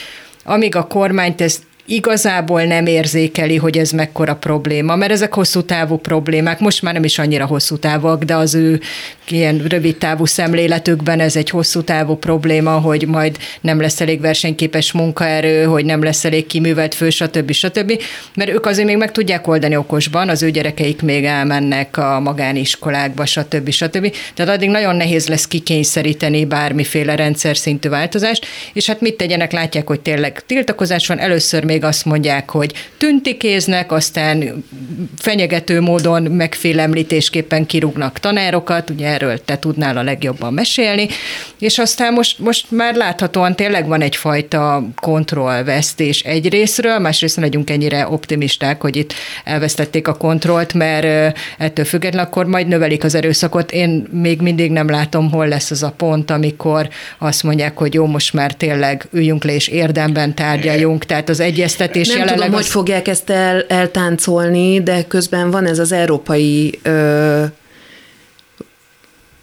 amíg 0.44 0.75
a 0.75 0.88
kormányt 0.88 1.41
ezt 1.41 1.63
igazából 1.85 2.63
nem 2.63 2.85
érzékeli, 2.85 3.55
hogy 3.55 3.77
ez 3.77 3.91
mekkora 3.91 4.35
probléma, 4.35 4.95
mert 4.95 5.11
ezek 5.11 5.33
hosszú 5.33 5.61
távú 5.61 5.97
problémák, 5.97 6.59
most 6.59 6.81
már 6.81 6.93
nem 6.93 7.03
is 7.03 7.19
annyira 7.19 7.45
hosszú 7.45 7.77
távok, 7.77 8.23
de 8.23 8.35
az 8.35 8.55
ő 8.55 8.79
ilyen 9.27 9.57
rövid 9.57 9.97
távú 9.97 10.25
szemléletükben 10.25 11.19
ez 11.19 11.35
egy 11.35 11.49
hosszú 11.49 11.81
távú 11.81 12.15
probléma, 12.15 12.71
hogy 12.71 13.07
majd 13.07 13.37
nem 13.61 13.81
lesz 13.81 14.01
elég 14.01 14.21
versenyképes 14.21 14.91
munkaerő, 14.91 15.63
hogy 15.63 15.85
nem 15.85 16.03
lesz 16.03 16.25
elég 16.25 16.47
kiművelt 16.47 16.93
fő, 16.93 17.09
stb. 17.09 17.51
stb. 17.51 18.01
Mert 18.35 18.49
ők 18.49 18.65
azért 18.65 18.87
még 18.87 18.97
meg 18.97 19.11
tudják 19.11 19.47
oldani 19.47 19.75
okosban, 19.75 20.29
az 20.29 20.43
ő 20.43 20.51
gyerekeik 20.51 21.01
még 21.01 21.25
elmennek 21.25 21.97
a 21.97 22.19
magániskolákba, 22.19 23.25
stb. 23.25 23.69
stb. 23.69 24.15
Tehát 24.33 24.55
addig 24.55 24.69
nagyon 24.69 24.95
nehéz 24.95 25.27
lesz 25.27 25.47
kikényszeríteni 25.47 26.45
bármiféle 26.45 27.15
rendszer 27.15 27.57
szintű 27.57 27.89
változást, 27.89 28.45
és 28.73 28.85
hát 28.85 29.01
mit 29.01 29.17
tegyenek, 29.17 29.51
látják, 29.51 29.87
hogy 29.87 29.99
tényleg 29.99 30.43
tiltakozás 30.45 31.07
van, 31.07 31.19
először 31.19 31.63
még 31.63 31.75
azt 31.84 32.05
mondják, 32.05 32.50
hogy 32.50 32.74
tüntikéznek, 32.98 33.91
aztán 33.91 34.63
fenyegető 35.17 35.82
módon 35.82 36.24
megfélemlítésképpen 36.24 37.65
kirúgnak 37.65 38.20
tanárokat, 38.20 38.89
ugye 38.89 39.08
erről 39.08 39.44
te 39.46 39.60
tudnál 39.60 39.98
a 39.98 40.03
legjobban 40.03 40.53
mesélni, 40.53 41.08
és 41.60 41.77
aztán 41.77 42.13
most, 42.13 42.39
most 42.39 42.72
már 42.72 42.96
láthatóan 42.96 43.55
tényleg 43.55 43.88
van 43.88 44.01
egyfajta 44.01 44.84
kontrollvesztés 44.96 46.22
egy 46.22 46.50
részről, 46.50 47.00
másrészt 47.00 47.36
legyünk 47.36 47.70
ennyire 47.70 48.08
optimisták, 48.08 48.82
hogy 48.82 48.96
itt 48.96 49.13
elvesztették 49.44 50.08
a 50.08 50.13
kontrollt, 50.13 50.74
mert 50.74 51.38
ettől 51.58 51.86
függetlenül 51.86 52.27
akkor 52.27 52.46
majd 52.46 52.67
növelik 52.67 53.03
az 53.03 53.15
erőszakot. 53.15 53.72
Én 53.72 54.08
még 54.12 54.41
mindig 54.41 54.72
nem 54.72 54.89
látom, 54.89 55.32
hol 55.32 55.48
lesz 55.48 55.72
az 55.72 55.84
a 55.84 55.94
pont, 55.98 56.32
amikor 56.32 56.89
azt 57.17 57.44
mondják, 57.44 57.77
hogy 57.77 57.94
jó, 57.94 58.05
most 58.05 58.34
már 58.34 58.53
tényleg 58.53 59.08
üljünk 59.12 59.44
le 59.44 59.53
és 59.53 59.67
érdemben 59.67 60.36
tárgyaljunk, 60.36 61.05
tehát 61.05 61.29
az 61.29 61.39
egyeztetés 61.65 62.07
Nem 62.07 62.17
jelenleg... 62.17 62.39
tudom, 62.39 62.53
az... 62.53 62.62
hogy 62.62 62.72
fogják 62.72 63.07
ezt 63.07 63.29
el, 63.29 63.65
eltáncolni, 63.67 64.84
de 64.84 65.03
közben 65.03 65.51
van 65.51 65.65
ez 65.65 65.79
az 65.79 65.91
európai 65.91 66.79
ö, 66.84 67.43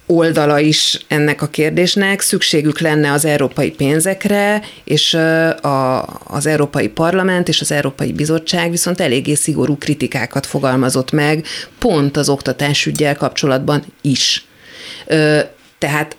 oldala 0.07 0.59
is 0.59 0.99
ennek 1.09 1.43
a 1.43 1.47
kérdésnek. 1.47 2.21
Szükségük 2.21 2.81
lenne 2.81 3.13
az 3.13 3.25
európai 3.25 3.71
pénzekre, 3.71 4.63
és 4.85 5.15
a, 5.15 6.03
az 6.25 6.47
Európai 6.47 6.89
Parlament 6.89 7.49
és 7.49 7.61
az 7.61 7.73
Európai 7.73 8.13
Bizottság 8.13 8.71
viszont 8.71 9.01
eléggé 9.01 9.35
szigorú 9.35 9.77
kritikákat 9.77 10.47
fogalmazott 10.47 11.13
meg, 11.13 11.45
pont 11.79 12.17
az 12.17 12.29
oktatásügyel 12.29 13.17
kapcsolatban 13.17 13.85
is. 14.01 14.47
Tehát 15.79 16.17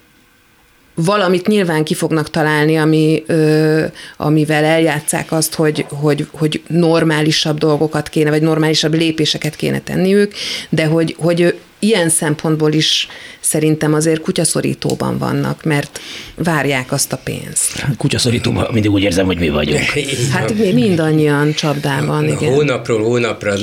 valamit 0.95 1.47
nyilván 1.47 1.83
ki 1.83 1.93
fognak 1.93 2.29
találni, 2.29 2.75
ami, 2.75 3.23
ö, 3.27 3.83
amivel 4.17 4.63
eljátszák 4.63 5.31
azt, 5.31 5.53
hogy, 5.53 5.85
hogy, 5.89 6.27
hogy 6.31 6.61
normálisabb 6.67 7.57
dolgokat 7.57 8.09
kéne, 8.09 8.29
vagy 8.29 8.41
normálisabb 8.41 8.93
lépéseket 8.93 9.55
kéne 9.55 9.79
tenniük, 9.79 10.33
de 10.69 10.85
hogy, 10.85 11.15
hogy 11.17 11.55
ilyen 11.79 12.09
szempontból 12.09 12.73
is 12.73 13.07
szerintem 13.39 13.93
azért 13.93 14.21
kutyaszorítóban 14.21 15.17
vannak, 15.17 15.63
mert 15.63 15.99
várják 16.35 16.91
azt 16.91 17.13
a 17.13 17.17
pénzt. 17.17 17.85
Kutyaszorítóban 17.97 18.67
mindig 18.71 18.91
úgy 18.91 19.03
érzem, 19.03 19.25
hogy 19.25 19.37
mi 19.37 19.49
vagyunk. 19.49 19.83
Hát 20.33 20.53
mi 20.53 20.71
mindannyian 20.71 21.53
csapdában, 21.53 22.27
igen. 22.27 22.53
Hónapról 22.53 23.03
hónapra, 23.03 23.55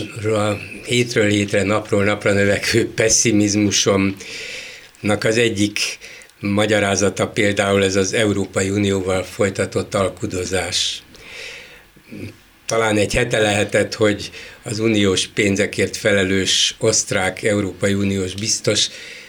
hétről 0.85 1.29
hétre, 1.29 1.63
napról 1.63 2.05
napra 2.05 2.33
növekvő 2.33 2.91
pessimizmusomnak 2.95 4.15
az 5.25 5.37
egyik 5.37 5.99
magyarázata 6.41 7.29
például 7.29 7.85
ez 7.85 7.97
az 7.97 8.13
Európai 8.13 8.71
Unióval 8.71 9.23
folytatott 9.23 9.95
alkudozás. 9.95 11.03
Talán 12.67 12.97
egy 12.97 13.15
hete 13.15 13.39
lehetett, 13.39 13.95
hogy 13.95 14.31
az 14.63 14.79
uniós 14.79 15.27
pénzekért 15.27 15.97
felelős 15.97 16.75
osztrák 16.79 17.43
Európai 17.43 17.95
Uniós 17.95 18.35
biztos 18.35 18.89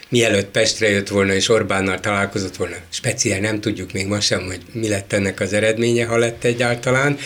mielőtt 0.09 0.51
Pestre 0.51 0.89
jött 0.89 1.07
volna 1.07 1.33
és 1.33 1.49
Orbánnal 1.49 1.99
találkozott 1.99 2.55
volna, 2.55 2.75
speciál 2.89 3.39
nem 3.39 3.61
tudjuk 3.61 3.91
még 3.91 4.07
ma 4.07 4.19
sem, 4.19 4.45
hogy 4.45 4.59
mi 4.71 4.87
lett 4.87 5.13
ennek 5.13 5.39
az 5.39 5.53
eredménye, 5.53 6.05
ha 6.05 6.17
lett 6.17 6.43
egyáltalán, 6.43 7.17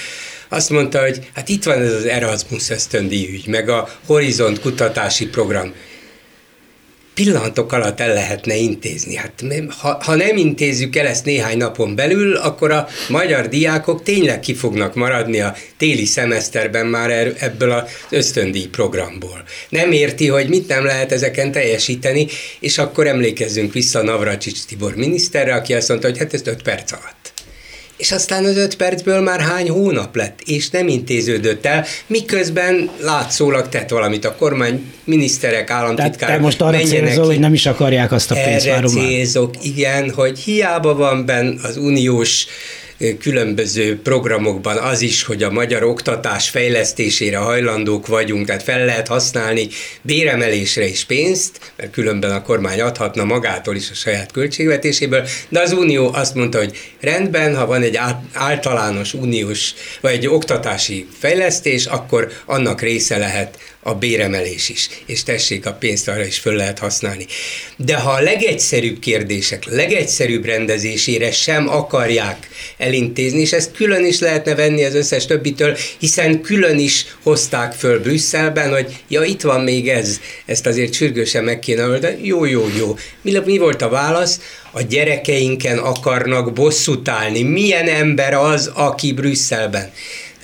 azt 0.49 0.69
mondta, 0.69 1.01
hogy 1.01 1.19
hát 1.33 1.49
itt 1.49 1.63
van 1.63 1.81
ez 1.81 1.93
az 1.93 2.05
Erasmus 2.05 2.69
ösztöndi 2.69 3.29
ügy, 3.29 3.47
meg 3.47 3.69
a 3.69 3.89
Horizont 4.05 4.59
kutatási 4.59 5.27
program 5.27 5.73
pillanatok 7.15 7.71
alatt 7.71 7.99
el 7.99 8.13
lehetne 8.13 8.56
intézni. 8.56 9.15
Hát 9.15 9.43
ha, 9.80 9.97
ha 10.04 10.15
nem 10.15 10.38
intézzük 10.38 10.95
el 10.95 11.08
ezt 11.08 11.25
néhány 11.25 11.58
napon 11.58 11.95
belül, 11.95 12.36
akkor 12.36 12.71
a 12.71 12.88
magyar 13.10 13.47
diákok 13.47 14.04
tényleg 14.04 14.39
ki 14.39 14.54
fognak 14.54 14.95
maradni 14.95 15.39
a 15.39 15.56
téli 15.78 16.06
szemeszterben 16.06 16.86
már 16.86 17.10
er, 17.10 17.34
ebből 17.39 17.71
az 17.71 17.84
ösztöndíj 18.10 18.67
programból. 18.67 19.43
Nem 19.69 19.91
érti, 19.91 20.28
hogy 20.28 20.49
mit 20.49 20.67
nem 20.67 20.86
lehet 20.86 21.12
ezeken 21.12 21.51
teljesíteni, 21.51 22.28
és 22.60 22.78
akkor 22.78 23.08
emlékezzünk 23.08 23.73
vissza 23.73 24.04
Navracsics 24.04 24.65
Tibor 24.65 24.95
miniszterre, 24.95 25.54
aki 25.54 25.73
azt 25.73 25.89
mondta, 25.89 26.08
hogy 26.08 26.17
hát 26.17 26.34
ez 26.34 26.47
öt 26.47 26.62
perc 26.62 26.91
alatt 26.91 27.34
és 27.97 28.12
aztán 28.12 28.45
az 28.45 28.58
öt 28.58 28.75
percből 28.75 29.21
már 29.21 29.39
hány 29.39 29.69
hónap 29.69 30.15
lett, 30.15 30.39
és 30.45 30.69
nem 30.69 30.88
intéződött 30.88 31.65
el, 31.65 31.86
miközben 32.08 32.89
látszólag 32.99 33.69
tett 33.69 33.89
valamit 33.89 34.25
a 34.25 34.36
kormány, 34.36 34.91
miniszterek, 35.03 35.69
államtitkárok. 35.69 36.19
Tehát 36.19 36.36
te 36.36 36.41
most 36.41 36.62
arra 36.62 36.77
célzol, 36.77 37.25
hogy 37.25 37.39
nem 37.39 37.53
is 37.53 37.65
akarják 37.65 38.12
azt 38.12 38.31
a 38.31 38.36
pénzt 38.43 38.65
Erre 38.65 38.88
célzok, 38.88 39.53
igen, 39.62 40.12
hogy 40.12 40.39
hiába 40.39 40.95
van 40.95 41.25
benne 41.25 41.53
az 41.63 41.77
uniós 41.77 42.45
különböző 43.19 43.99
programokban 44.01 44.77
az 44.77 45.01
is, 45.01 45.23
hogy 45.23 45.43
a 45.43 45.51
magyar 45.51 45.84
oktatás 45.84 46.49
fejlesztésére 46.49 47.38
hajlandók 47.38 48.08
vagyunk, 48.08 48.45
tehát 48.45 48.63
fel 48.63 48.86
lehet 48.86 49.08
használni 49.08 49.67
béremelésre 50.01 50.88
is 50.88 51.05
pénzt, 51.05 51.73
mert 51.77 51.91
különben 51.91 52.31
a 52.31 52.41
kormány 52.41 52.81
adhatna 52.81 53.23
magától 53.23 53.75
is 53.75 53.89
a 53.91 53.93
saját 53.93 54.31
költségvetéséből, 54.31 55.27
de 55.49 55.60
az 55.62 55.71
Unió 55.71 56.13
azt 56.13 56.36
mondta, 56.36 56.58
hogy 56.58 56.77
rendben, 57.01 57.55
ha 57.55 57.65
van 57.65 57.81
egy 57.81 57.99
általános 58.34 59.13
uniós, 59.13 59.73
vagy 60.01 60.13
egy 60.13 60.27
oktatási 60.27 61.08
fejlesztés, 61.19 61.86
akkor 61.86 62.31
annak 62.45 62.81
része 62.81 63.17
lehet 63.17 63.58
a 63.87 63.93
béremelés 63.93 64.69
is, 64.69 64.89
és 65.05 65.23
tessék, 65.23 65.65
a 65.65 65.73
pénzt 65.73 66.07
arra 66.07 66.25
is 66.25 66.39
föl 66.39 66.55
lehet 66.55 66.79
használni. 66.79 67.25
De 67.77 67.95
ha 67.95 68.11
a 68.11 68.21
legegyszerűbb 68.21 68.99
kérdések, 68.99 69.65
legegyszerűbb 69.65 70.45
rendezésére 70.45 71.31
sem 71.31 71.69
akarják 71.69 72.47
elintézni, 72.77 73.39
és 73.39 73.51
ezt 73.51 73.71
külön 73.71 74.05
is 74.05 74.19
lehetne 74.19 74.55
venni 74.55 74.83
az 74.83 74.95
összes 74.95 75.25
többitől, 75.25 75.77
hiszen 75.99 76.41
külön 76.41 76.79
is 76.79 77.05
hozták 77.23 77.73
föl 77.73 77.99
Brüsszelben, 77.99 78.69
hogy 78.69 78.95
ja, 79.07 79.23
itt 79.23 79.41
van 79.41 79.61
még 79.61 79.89
ez, 79.89 80.19
ezt 80.45 80.65
azért 80.65 80.93
sürgősen 80.93 81.43
meg 81.43 81.59
kéne 81.59 81.87
oldani. 81.87 82.17
Jó, 82.21 82.45
jó, 82.45 82.67
jó. 82.77 82.97
Mi, 83.21 83.39
mi 83.45 83.57
volt 83.57 83.81
a 83.81 83.89
válasz? 83.89 84.39
A 84.71 84.81
gyerekeinken 84.81 85.77
akarnak 85.77 86.53
bosszút 86.53 87.07
állni. 87.07 87.43
Milyen 87.43 87.87
ember 87.87 88.33
az, 88.33 88.71
aki 88.73 89.13
Brüsszelben? 89.13 89.91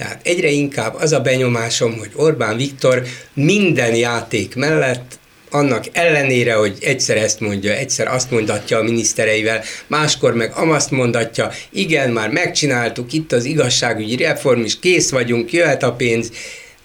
Tehát 0.01 0.19
egyre 0.23 0.49
inkább 0.49 0.95
az 0.95 1.11
a 1.11 1.19
benyomásom, 1.19 1.97
hogy 1.97 2.11
Orbán 2.15 2.57
Viktor 2.57 3.03
minden 3.33 3.95
játék 3.95 4.55
mellett 4.55 5.19
annak 5.49 5.85
ellenére, 5.91 6.53
hogy 6.53 6.77
egyszer 6.81 7.17
ezt 7.17 7.39
mondja, 7.39 7.71
egyszer 7.71 8.07
azt 8.07 8.31
mondatja 8.31 8.77
a 8.77 8.83
minisztereivel, 8.83 9.63
máskor 9.87 10.33
meg 10.33 10.51
amazt 10.55 10.91
mondatja, 10.91 11.51
igen, 11.69 12.09
már 12.11 12.29
megcsináltuk, 12.29 13.13
itt 13.13 13.31
az 13.31 13.45
igazságügyi 13.45 14.15
reform 14.15 14.61
is, 14.61 14.79
kész 14.79 15.09
vagyunk, 15.09 15.53
jöhet 15.53 15.83
a 15.83 15.93
pénz, 15.93 16.31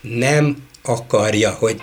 nem 0.01 0.57
akarja, 0.89 1.51
hogy 1.51 1.77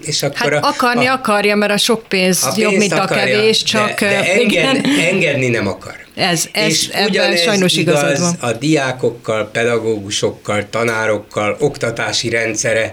és 0.00 0.22
akkor 0.22 0.52
hát 0.52 0.64
a, 0.64 0.68
akarni 0.68 1.06
a, 1.06 1.12
akarja, 1.12 1.56
mert 1.56 1.72
a 1.72 1.76
sok 1.76 2.02
pénz 2.08 2.44
a 2.44 2.52
jobb, 2.56 2.72
mint 2.72 2.92
akarja, 2.92 3.22
a 3.22 3.26
kevés, 3.26 3.62
csak 3.62 4.00
de, 4.00 4.08
de 4.08 4.32
enged, 4.32 4.86
engedni 4.98 5.48
nem 5.48 5.66
akar. 5.66 5.94
Ez, 6.14 6.48
ez 6.52 6.68
és 6.68 6.88
ebben 6.88 7.36
sajnos 7.36 7.76
igaz 7.76 8.20
van. 8.20 8.36
a 8.40 8.52
diákokkal, 8.52 9.50
pedagógusokkal, 9.52 10.66
tanárokkal, 10.70 11.56
oktatási 11.60 12.28
rendszerrel 12.28 12.92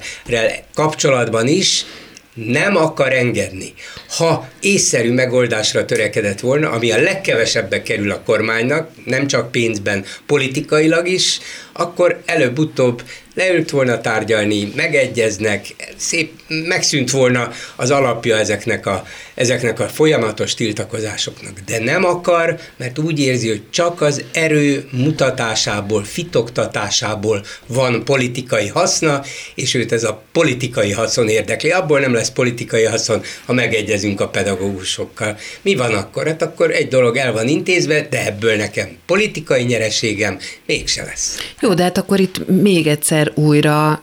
kapcsolatban 0.74 1.48
is, 1.48 1.86
nem 2.34 2.76
akar 2.76 3.14
engedni. 3.14 3.74
Ha 4.18 4.48
észszerű 4.60 5.12
megoldásra 5.12 5.86
törekedett 5.86 6.40
volna, 6.40 6.70
ami 6.70 6.92
a 6.92 7.02
legkevesebbe 7.02 7.82
kerül 7.82 8.12
a 8.12 8.22
kormánynak, 8.26 8.90
nem 9.06 9.28
csak 9.28 9.52
pénzben, 9.52 10.06
politikailag 10.26 11.08
is, 11.08 11.40
akkor 11.74 12.22
előbb-utóbb 12.26 13.04
leült 13.36 13.70
volna 13.70 14.02
tárgyalni, 14.02 14.72
megegyeznek, 14.76 15.76
szép, 15.98 16.32
megszűnt 16.48 17.12
volna 17.12 17.52
az 17.76 17.92
alapja 17.92 18.38
ezeknek 18.38 18.86
a, 18.86 19.06
ezeknek 19.34 19.80
a 19.80 19.88
folyamatos 19.88 20.54
tiltakozásoknak. 20.54 21.60
De 21.66 21.80
nem 21.80 22.06
akar, 22.06 22.60
mert 22.78 23.00
úgy 23.00 23.20
érzi, 23.20 23.48
hogy 23.48 23.62
csak 23.70 24.02
az 24.02 24.24
erő 24.32 24.88
mutatásából, 24.92 26.04
fitoktatásából 26.04 27.46
van 27.68 28.04
politikai 28.06 28.68
haszna, 28.68 29.24
és 29.56 29.74
őt 29.74 29.92
ez 29.92 30.04
a 30.04 30.24
politikai 30.32 30.92
haszon 30.92 31.30
érdekli. 31.30 31.70
Abból 31.70 32.00
nem 32.00 32.14
lesz 32.14 32.32
politikai 32.32 32.84
haszon, 32.84 33.22
ha 33.46 33.54
megegyezünk 33.54 34.22
a 34.22 34.28
pedagógusokkal. 34.28 35.38
Mi 35.62 35.76
van 35.76 35.94
akkor? 35.94 36.28
Hát 36.28 36.42
akkor 36.42 36.72
egy 36.72 36.88
dolog 36.88 37.18
el 37.18 37.32
van 37.32 37.48
intézve, 37.48 38.08
de 38.10 38.26
ebből 38.26 38.56
nekem 38.56 38.98
politikai 39.06 39.64
nyereségem 39.64 40.40
mégse 40.66 41.04
lesz. 41.04 41.38
Jó, 41.64 41.74
de 41.74 41.84
hát 41.84 41.98
akkor 41.98 42.20
itt 42.20 42.48
még 42.48 42.88
egyszer 42.88 43.32
újra 43.36 44.02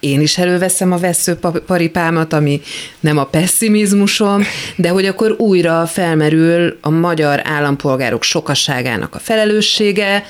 én 0.00 0.20
is 0.20 0.38
előveszem 0.38 0.92
a 0.92 0.98
veszőparipámat, 0.98 2.32
ami 2.32 2.60
nem 3.00 3.18
a 3.18 3.24
pessimizmusom, 3.24 4.42
de 4.76 4.88
hogy 4.88 5.06
akkor 5.06 5.34
újra 5.38 5.86
felmerül 5.86 6.78
a 6.80 6.90
magyar 6.90 7.40
állampolgárok 7.44 8.22
sokasságának 8.22 9.14
a 9.14 9.18
felelőssége, 9.18 10.24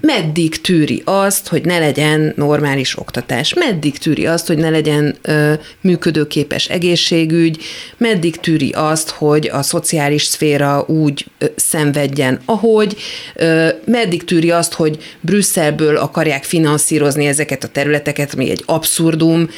meddig 0.00 0.60
tűri 0.60 1.02
azt, 1.04 1.48
hogy 1.48 1.64
ne 1.64 1.78
legyen 1.78 2.32
normális 2.36 2.98
oktatás, 2.98 3.54
meddig 3.54 3.98
tűri 3.98 4.26
azt, 4.26 4.46
hogy 4.46 4.58
ne 4.58 4.70
legyen 4.70 5.16
ö, 5.22 5.52
működőképes 5.80 6.68
egészségügy, 6.68 7.62
meddig 7.96 8.36
tűri 8.36 8.70
azt, 8.70 9.10
hogy 9.10 9.50
a 9.52 9.62
szociális 9.62 10.24
szféra 10.24 10.84
úgy 10.86 11.26
ö, 11.38 11.46
szenvedjen, 11.56 12.40
ahogy, 12.44 12.96
ö, 13.34 13.68
meddig 13.84 14.24
tűri 14.24 14.50
azt, 14.50 14.72
hogy 14.72 14.98
Brüsszelből 15.20 15.96
akarják 15.96 16.44
finanszírozni 16.44 17.26
ezeket 17.26 17.64
a 17.64 17.68
területeket, 17.68 18.34
ami 18.34 18.50
egy 18.50 18.62
abszurdum, 18.66 19.48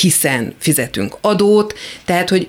hiszen 0.00 0.54
fizetünk 0.58 1.16
adót, 1.20 1.74
tehát, 2.04 2.28
hogy 2.28 2.48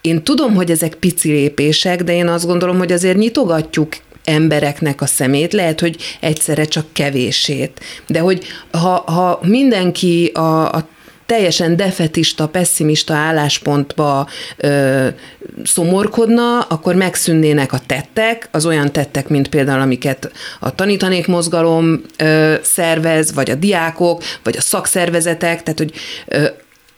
én 0.00 0.22
tudom, 0.22 0.54
hogy 0.54 0.70
ezek 0.70 0.94
pici 0.94 1.30
lépések, 1.30 2.02
de 2.02 2.14
én 2.14 2.28
azt 2.28 2.46
gondolom, 2.46 2.78
hogy 2.78 2.92
azért 2.92 3.16
nyitogatjuk 3.16 3.92
embereknek 4.24 5.00
a 5.00 5.06
szemét, 5.06 5.52
lehet, 5.52 5.80
hogy 5.80 5.96
egyszerre 6.20 6.64
csak 6.64 6.86
kevését. 6.92 7.80
De 8.06 8.20
hogy 8.20 8.44
ha, 8.70 9.02
ha 9.06 9.40
mindenki 9.42 10.30
a, 10.34 10.74
a 10.74 10.88
teljesen 11.26 11.76
defetista, 11.76 12.48
pessimista 12.48 13.14
álláspontba 13.14 14.28
ö, 14.56 15.06
szomorkodna, 15.64 16.60
akkor 16.60 16.94
megszűnnének 16.94 17.72
a 17.72 17.80
tettek, 17.86 18.48
az 18.50 18.66
olyan 18.66 18.92
tettek, 18.92 19.28
mint 19.28 19.48
például 19.48 19.80
amiket 19.80 20.32
a 20.60 20.74
tanítanék 20.74 21.26
mozgalom 21.26 22.02
ö, 22.16 22.54
szervez, 22.62 23.34
vagy 23.34 23.50
a 23.50 23.54
diákok, 23.54 24.22
vagy 24.42 24.56
a 24.56 24.60
szakszervezetek, 24.60 25.62
tehát 25.62 25.78
hogy 25.78 25.92
ö, 26.26 26.46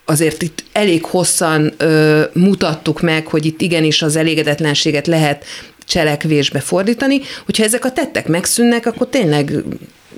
azért 0.05 0.43
itt 0.43 0.65
elég 0.73 1.05
hosszan 1.05 1.73
ö, 1.77 2.23
mutattuk 2.33 3.01
meg, 3.01 3.27
hogy 3.27 3.47
itt 3.47 3.61
igenis 3.61 4.03
az 4.03 4.17
elégedetlenséget 4.17 5.07
lehet 5.07 5.45
cselekvésbe 5.85 6.61
fordítani, 6.61 7.21
hogyha 7.45 7.65
ezek 7.65 7.85
a 7.85 7.93
tettek 7.93 8.27
megszűnnek, 8.27 8.87
akkor 8.87 9.09
tényleg 9.09 9.53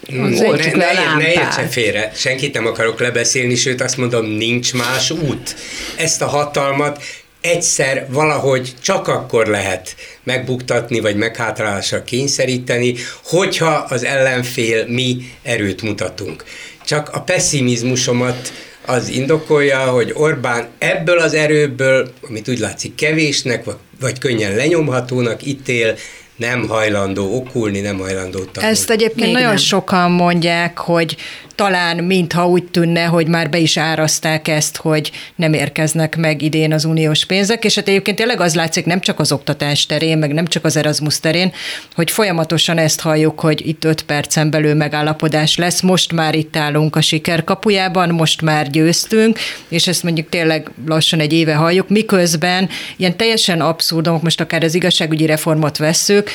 ne, 0.08 0.92
ne, 0.92 1.14
ne 1.18 1.32
értse 1.32 1.66
félre, 1.68 2.12
senkit 2.14 2.54
nem 2.54 2.66
akarok 2.66 3.00
lebeszélni, 3.00 3.54
sőt 3.54 3.80
azt 3.80 3.96
mondom, 3.96 4.26
nincs 4.26 4.74
más 4.74 5.10
út. 5.10 5.56
Ezt 5.96 6.22
a 6.22 6.26
hatalmat 6.26 7.02
egyszer 7.40 8.06
valahogy 8.10 8.74
csak 8.82 9.08
akkor 9.08 9.46
lehet 9.46 9.94
megbuktatni, 10.24 11.00
vagy 11.00 11.16
meghátrálásra 11.16 12.04
kényszeríteni, 12.04 12.94
hogyha 13.24 13.70
az 13.88 14.04
ellenfél 14.04 14.86
mi 14.86 15.16
erőt 15.42 15.82
mutatunk. 15.82 16.44
Csak 16.84 17.08
a 17.08 17.20
pessimizmusomat 17.20 18.52
az 18.86 19.08
indokolja, 19.08 19.78
hogy 19.78 20.10
Orbán 20.14 20.68
ebből 20.78 21.18
az 21.18 21.34
erőből, 21.34 22.12
amit 22.28 22.48
úgy 22.48 22.58
látszik 22.58 22.94
kevésnek, 22.94 23.64
vagy, 23.64 23.76
vagy 24.00 24.18
könnyen 24.18 24.54
lenyomhatónak 24.56 25.46
ítél, 25.46 25.96
nem 26.36 26.68
hajlandó 26.68 27.36
okulni, 27.36 27.80
nem 27.80 27.98
hajlandó 27.98 28.38
tanulni. 28.38 28.76
Ezt 28.76 28.90
egyébként 28.90 29.24
Még 29.24 29.32
nagyon 29.32 29.48
nem. 29.48 29.56
sokan 29.56 30.10
mondják, 30.10 30.78
hogy 30.78 31.16
talán 31.56 31.96
mintha 31.96 32.48
úgy 32.48 32.64
tűnne, 32.64 33.04
hogy 33.04 33.28
már 33.28 33.50
be 33.50 33.58
is 33.58 33.76
áraszták 33.76 34.48
ezt, 34.48 34.76
hogy 34.76 35.10
nem 35.36 35.52
érkeznek 35.52 36.16
meg 36.16 36.42
idén 36.42 36.72
az 36.72 36.84
uniós 36.84 37.24
pénzek, 37.24 37.64
és 37.64 37.74
hát 37.74 37.88
egyébként 37.88 38.16
tényleg 38.16 38.40
az 38.40 38.54
látszik 38.54 38.84
nem 38.84 39.00
csak 39.00 39.18
az 39.18 39.32
oktatás 39.32 39.86
terén, 39.86 40.18
meg 40.18 40.32
nem 40.32 40.46
csak 40.46 40.64
az 40.64 40.76
Erasmus 40.76 41.20
terén, 41.20 41.52
hogy 41.94 42.10
folyamatosan 42.10 42.78
ezt 42.78 43.00
halljuk, 43.00 43.40
hogy 43.40 43.66
itt 43.66 43.84
öt 43.84 44.02
percen 44.02 44.50
belül 44.50 44.74
megállapodás 44.74 45.56
lesz, 45.56 45.80
most 45.80 46.12
már 46.12 46.34
itt 46.34 46.56
állunk 46.56 46.96
a 46.96 47.00
siker 47.00 47.44
kapujában, 47.44 48.08
most 48.08 48.42
már 48.42 48.70
győztünk, 48.70 49.38
és 49.68 49.86
ezt 49.86 50.02
mondjuk 50.02 50.28
tényleg 50.28 50.70
lassan 50.86 51.20
egy 51.20 51.32
éve 51.32 51.54
halljuk, 51.54 51.88
miközben 51.88 52.68
ilyen 52.96 53.16
teljesen 53.16 53.60
abszurdumok, 53.60 54.22
most 54.22 54.40
akár 54.40 54.64
az 54.64 54.74
igazságügyi 54.74 55.26
reformot 55.26 55.76
vesszük, 55.76 56.30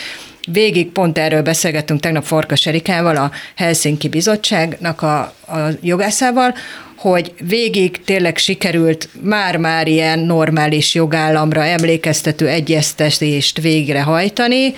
Végig 0.47 0.91
pont 0.91 1.17
erről 1.17 1.41
beszélgettünk 1.41 1.99
tegnap 1.99 2.23
Farkas 2.23 2.65
Erikával, 2.65 3.15
a 3.15 3.31
Helsinki 3.55 4.09
Bizottságnak 4.09 5.01
a, 5.01 5.19
a 5.47 5.69
jogászával, 5.81 6.53
hogy 6.97 7.33
végig 7.47 8.03
tényleg 8.03 8.37
sikerült 8.37 9.09
már-már 9.21 9.87
ilyen 9.87 10.19
normális 10.19 10.93
jogállamra 10.95 11.63
emlékeztető 11.63 12.47
egyeztetést 12.47 13.61
végrehajtani, 13.61 14.73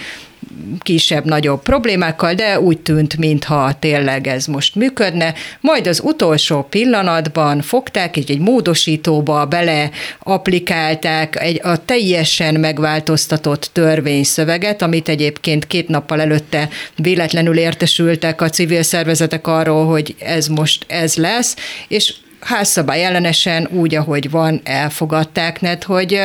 kisebb-nagyobb 0.79 1.61
problémákkal, 1.61 2.33
de 2.33 2.59
úgy 2.59 2.79
tűnt, 2.79 3.17
mintha 3.17 3.73
tényleg 3.79 4.27
ez 4.27 4.45
most 4.45 4.75
működne. 4.75 5.33
Majd 5.59 5.87
az 5.87 6.01
utolsó 6.03 6.61
pillanatban 6.61 7.61
fogták, 7.61 8.17
egy, 8.17 8.31
egy 8.31 8.39
módosítóba 8.39 9.45
bele 9.45 9.89
applikálták 10.19 11.41
egy, 11.41 11.59
a 11.63 11.85
teljesen 11.85 12.59
megváltoztatott 12.59 13.69
törvényszöveget, 13.73 14.81
amit 14.81 15.09
egyébként 15.09 15.67
két 15.67 15.87
nappal 15.87 16.21
előtte 16.21 16.69
véletlenül 16.95 17.57
értesültek 17.57 18.41
a 18.41 18.49
civil 18.49 18.83
szervezetek 18.83 19.47
arról, 19.47 19.85
hogy 19.85 20.15
ez 20.19 20.47
most 20.47 20.85
ez 20.87 21.15
lesz, 21.15 21.55
és 21.87 22.13
házszabály 22.39 23.03
ellenesen 23.03 23.67
úgy, 23.71 23.95
ahogy 23.95 24.29
van, 24.29 24.61
elfogadták, 24.63 25.61
net, 25.61 25.83
hogy, 25.83 26.19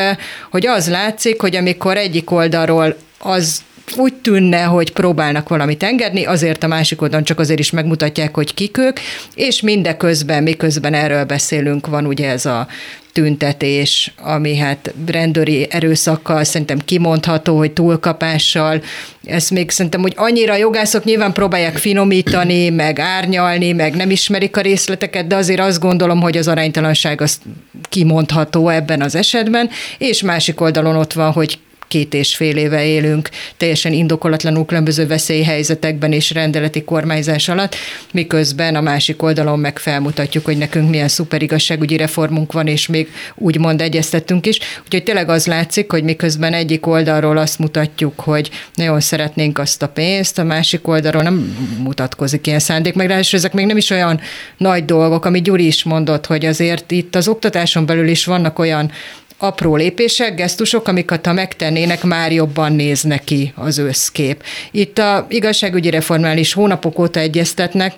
hogy 0.51 0.67
az 0.67 0.89
látszik, 0.89 1.41
hogy 1.41 1.57
amikor 1.57 1.97
egyik 1.97 2.31
oldalról 2.31 2.97
az 3.19 3.63
úgy 3.97 4.15
tűnne, 4.15 4.63
hogy 4.63 4.93
próbálnak 4.93 5.49
valamit 5.49 5.83
engedni, 5.83 6.25
azért 6.25 6.63
a 6.63 6.67
másik 6.67 7.03
oldalon 7.03 7.25
csak 7.25 7.39
azért 7.39 7.59
is 7.59 7.71
megmutatják, 7.71 8.35
hogy 8.35 8.55
kik 8.55 8.79
ők, 8.79 8.99
és 9.35 9.61
mindeközben, 9.61 10.43
miközben 10.43 10.95
erről 10.95 11.25
beszélünk, 11.25 11.87
van 11.87 12.07
ugye 12.07 12.29
ez 12.29 12.47
a 12.47 12.67
tüntetés, 13.13 14.13
ami 14.23 14.57
hát 14.57 14.95
rendőri 15.07 15.67
erőszakkal 15.71 16.45
szerintem 16.45 16.79
kimondható, 16.79 17.57
hogy 17.57 17.73
túlkapással. 17.73 18.83
Ez 19.25 19.49
még 19.49 19.71
szerintem, 19.71 20.01
hogy 20.01 20.13
annyira 20.17 20.57
jogászok 20.57 21.05
nyilván 21.05 21.33
próbálják 21.33 21.77
finomítani, 21.77 22.69
meg 22.69 22.99
árnyalni, 22.99 23.73
meg 23.73 23.95
nem 23.95 24.11
ismerik 24.11 24.57
a 24.57 24.61
részleteket, 24.61 25.27
de 25.27 25.37
azért 25.37 25.61
azt 25.61 25.81
gondolom, 25.81 26.21
hogy 26.21 26.37
az 26.37 26.49
aránytalanság 26.49 27.21
az 27.21 27.41
kimondható 27.89 28.69
ebben 28.69 29.03
az 29.03 29.15
esetben, 29.15 29.71
és 29.99 30.23
másik 30.23 30.61
oldalon 30.61 30.97
ott 30.97 31.13
van, 31.13 31.33
hogy 31.33 31.59
két 31.89 32.15
és 32.15 32.37
fél 32.37 32.57
éve 32.57 32.85
élünk 32.85 33.29
teljesen 33.57 33.93
indokolatlanul 33.93 34.65
különböző 34.65 35.07
veszélyhelyzetekben 35.07 36.13
és 36.13 36.31
rendeleti 36.31 36.85
kormányzás 36.85 37.49
alatt, 37.49 37.77
miközben 38.13 38.75
a 38.75 38.81
másik 38.81 39.23
oldalon 39.23 39.59
meg 39.59 39.79
felmutatjuk, 39.79 40.45
hogy 40.45 40.59
nekünk 40.59 40.91
milyen 40.91 41.09
szuper 41.09 41.43
igazságügyi 41.43 41.97
reformunk 41.97 42.53
van, 42.53 42.67
és 42.67 42.87
még 42.87 43.09
úgymond 43.35 43.81
egyeztettünk 43.81 44.47
is. 44.47 44.59
Úgyhogy 44.85 45.03
tényleg 45.03 45.29
az 45.29 45.47
látszik, 45.47 45.91
hogy 45.91 46.03
miközben 46.03 46.53
egyik 46.53 46.87
oldalról 46.87 47.37
azt 47.37 47.59
mutatjuk, 47.59 48.21
hogy 48.21 48.51
nagyon 48.75 49.01
szeretnénk 49.01 49.59
azt 49.59 49.83
a 49.83 49.89
pénzt, 49.89 50.39
a 50.39 50.45
másik 50.45 50.89
oldalról 50.89 51.23
nem 51.23 51.57
mutatkozik 51.83 52.47
ilyen 52.47 52.59
szándék, 52.59 52.95
meg 52.95 53.07
ráadásul 53.07 53.39
ezek 53.39 53.53
még 53.53 53.67
nem 53.67 53.77
is 53.77 53.91
olyan 53.91 54.21
nagy 54.57 54.85
dolgok, 54.85 55.25
ami 55.25 55.43
Gyuri 55.43 55.67
is 55.67 55.83
mondott, 55.85 56.27
hogy 56.27 56.47
azért 56.47 56.91
itt 56.91 57.15
az 57.15 57.29
oktatáson 57.29 57.87
belül 57.87 58.09
is 58.09 58.25
vannak 58.25 58.59
olyan 58.59 58.91
apró 59.39 59.77
lépések, 59.77 60.35
gesztusok, 60.35 60.89
amiket 60.89 61.27
ha 61.27 61.33
megtennének, 61.33 62.03
már 62.03 62.33
jobban 62.33 62.73
néz 62.73 63.03
neki 63.03 63.53
az 63.55 63.79
összkép. 63.79 64.43
Itt 64.71 64.99
a 64.99 65.27
igazságügyi 65.29 65.91
reformnál 65.91 66.39
is 66.39 66.53
hónapok 66.53 66.99
óta 66.99 67.21
egyeztetnek, 67.21 67.95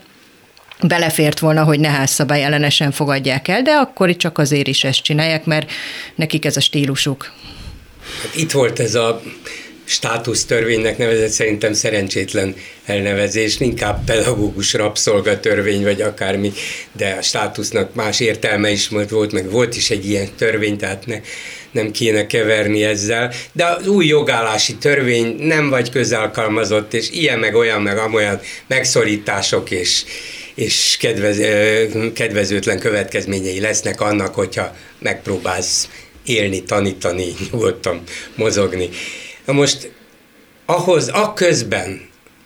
belefért 0.83 1.39
volna, 1.39 1.65
hogy 1.65 1.81
ne 1.81 1.89
házszabály 1.89 2.45
ellenesen 2.45 2.91
fogadják 2.91 3.49
el, 3.49 3.63
de 3.63 3.73
akkor 3.73 4.17
csak 4.17 4.39
azért 4.39 4.67
is 4.67 4.85
ezt 4.85 5.03
csinálják, 5.03 5.45
mert 5.45 5.71
nekik 6.15 6.45
ez 6.45 6.57
a 6.57 6.61
stílusuk. 6.61 7.33
Hát 8.23 8.37
itt 8.37 8.51
volt 8.51 8.79
ez 8.79 8.95
a 8.95 9.23
státusztörvénynek 9.91 10.99
nevezett 10.99 11.31
szerintem 11.31 11.73
szerencsétlen 11.73 12.55
elnevezés, 12.85 13.61
inkább 13.61 14.05
pedagógus 14.05 14.73
rabszolgatörvény, 14.73 15.83
vagy 15.83 16.03
akármi, 16.03 16.53
de 16.93 17.17
a 17.19 17.23
státusznak 17.23 17.95
más 17.95 18.21
értelme 18.21 18.71
is 18.71 18.89
volt, 18.89 19.33
meg 19.33 19.51
volt 19.51 19.77
is 19.77 19.91
egy 19.91 20.09
ilyen 20.09 20.29
törvény, 20.37 20.77
tehát 20.77 21.07
ne, 21.07 21.21
nem 21.71 21.91
kéne 21.91 22.27
keverni 22.27 22.85
ezzel, 22.85 23.33
de 23.53 23.65
az 23.65 23.87
új 23.87 24.07
jogállási 24.07 24.77
törvény 24.77 25.37
nem 25.39 25.69
vagy 25.69 25.91
közalkalmazott, 25.91 26.95
és 26.95 27.11
ilyen 27.11 27.39
meg 27.39 27.55
olyan 27.55 27.83
meg 27.83 27.99
amolyan 27.99 28.41
megszorítások 28.67 29.71
és, 29.71 30.05
és 30.55 30.97
kedvez, 31.01 31.39
kedvezőtlen 32.15 32.79
következményei 32.79 33.61
lesznek 33.61 34.01
annak, 34.01 34.35
hogyha 34.35 34.77
megpróbálsz 34.99 35.89
élni, 36.25 36.63
tanítani, 36.63 37.35
nyugodtan 37.51 38.03
mozogni. 38.35 38.89
Na 39.51 39.57
most 39.57 39.91
ahhoz, 40.67 41.11
a 41.13 41.33
közben, 41.33 42.01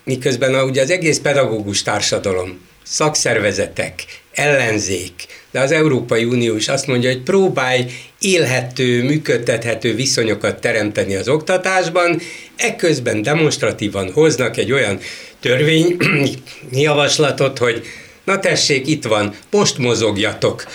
miközben 0.04 0.54
ugye 0.54 0.82
az 0.82 0.90
egész 0.90 1.18
pedagógus 1.18 1.82
társadalom, 1.82 2.60
szakszervezetek, 2.84 4.04
ellenzék, 4.32 5.12
de 5.50 5.60
az 5.60 5.70
Európai 5.70 6.24
Unió 6.24 6.56
is 6.56 6.68
azt 6.68 6.86
mondja, 6.86 7.10
hogy 7.10 7.22
próbálj 7.22 7.86
élhető, 8.18 9.02
működtethető 9.02 9.94
viszonyokat 9.94 10.60
teremteni 10.60 11.14
az 11.14 11.28
oktatásban, 11.28 12.20
ekközben 12.56 13.22
demonstratívan 13.22 14.12
hoznak 14.12 14.56
egy 14.56 14.72
olyan 14.72 14.98
törvényjavaslatot, 15.40 17.58
hogy 17.64 17.82
na 18.24 18.40
tessék, 18.40 18.86
itt 18.86 19.04
van, 19.04 19.34
most 19.50 19.78
mozogjatok, 19.78 20.66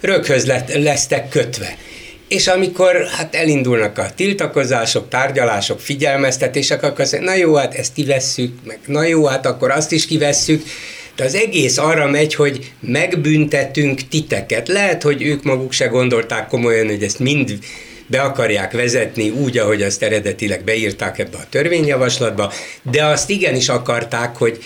röghöz 0.00 0.52
lesztek 0.74 1.28
kötve. 1.28 1.76
És 2.30 2.46
amikor 2.46 3.06
hát 3.06 3.34
elindulnak 3.34 3.98
a 3.98 4.10
tiltakozások, 4.14 5.08
tárgyalások, 5.08 5.80
figyelmeztetések, 5.80 6.82
akkor 6.82 7.00
azt 7.00 7.20
na 7.20 7.34
jó, 7.34 7.54
hát 7.54 7.74
ezt 7.74 7.92
kivesszük, 7.92 8.54
meg 8.64 8.78
na 8.86 9.04
jó, 9.04 9.26
hát 9.26 9.46
akkor 9.46 9.70
azt 9.70 9.92
is 9.92 10.06
kivesszük, 10.06 10.62
de 11.16 11.24
az 11.24 11.34
egész 11.34 11.78
arra 11.78 12.06
megy, 12.06 12.34
hogy 12.34 12.72
megbüntetünk 12.80 14.08
titeket. 14.08 14.68
Lehet, 14.68 15.02
hogy 15.02 15.22
ők 15.22 15.42
maguk 15.42 15.72
se 15.72 15.86
gondolták 15.86 16.48
komolyan, 16.48 16.86
hogy 16.86 17.02
ezt 17.02 17.18
mind 17.18 17.58
be 18.06 18.20
akarják 18.20 18.72
vezetni 18.72 19.30
úgy, 19.30 19.58
ahogy 19.58 19.82
azt 19.82 20.02
eredetileg 20.02 20.64
beírták 20.64 21.18
ebbe 21.18 21.36
a 21.36 21.48
törvényjavaslatba, 21.50 22.52
de 22.82 23.04
azt 23.04 23.30
igenis 23.30 23.68
akarták, 23.68 24.36
hogy 24.36 24.58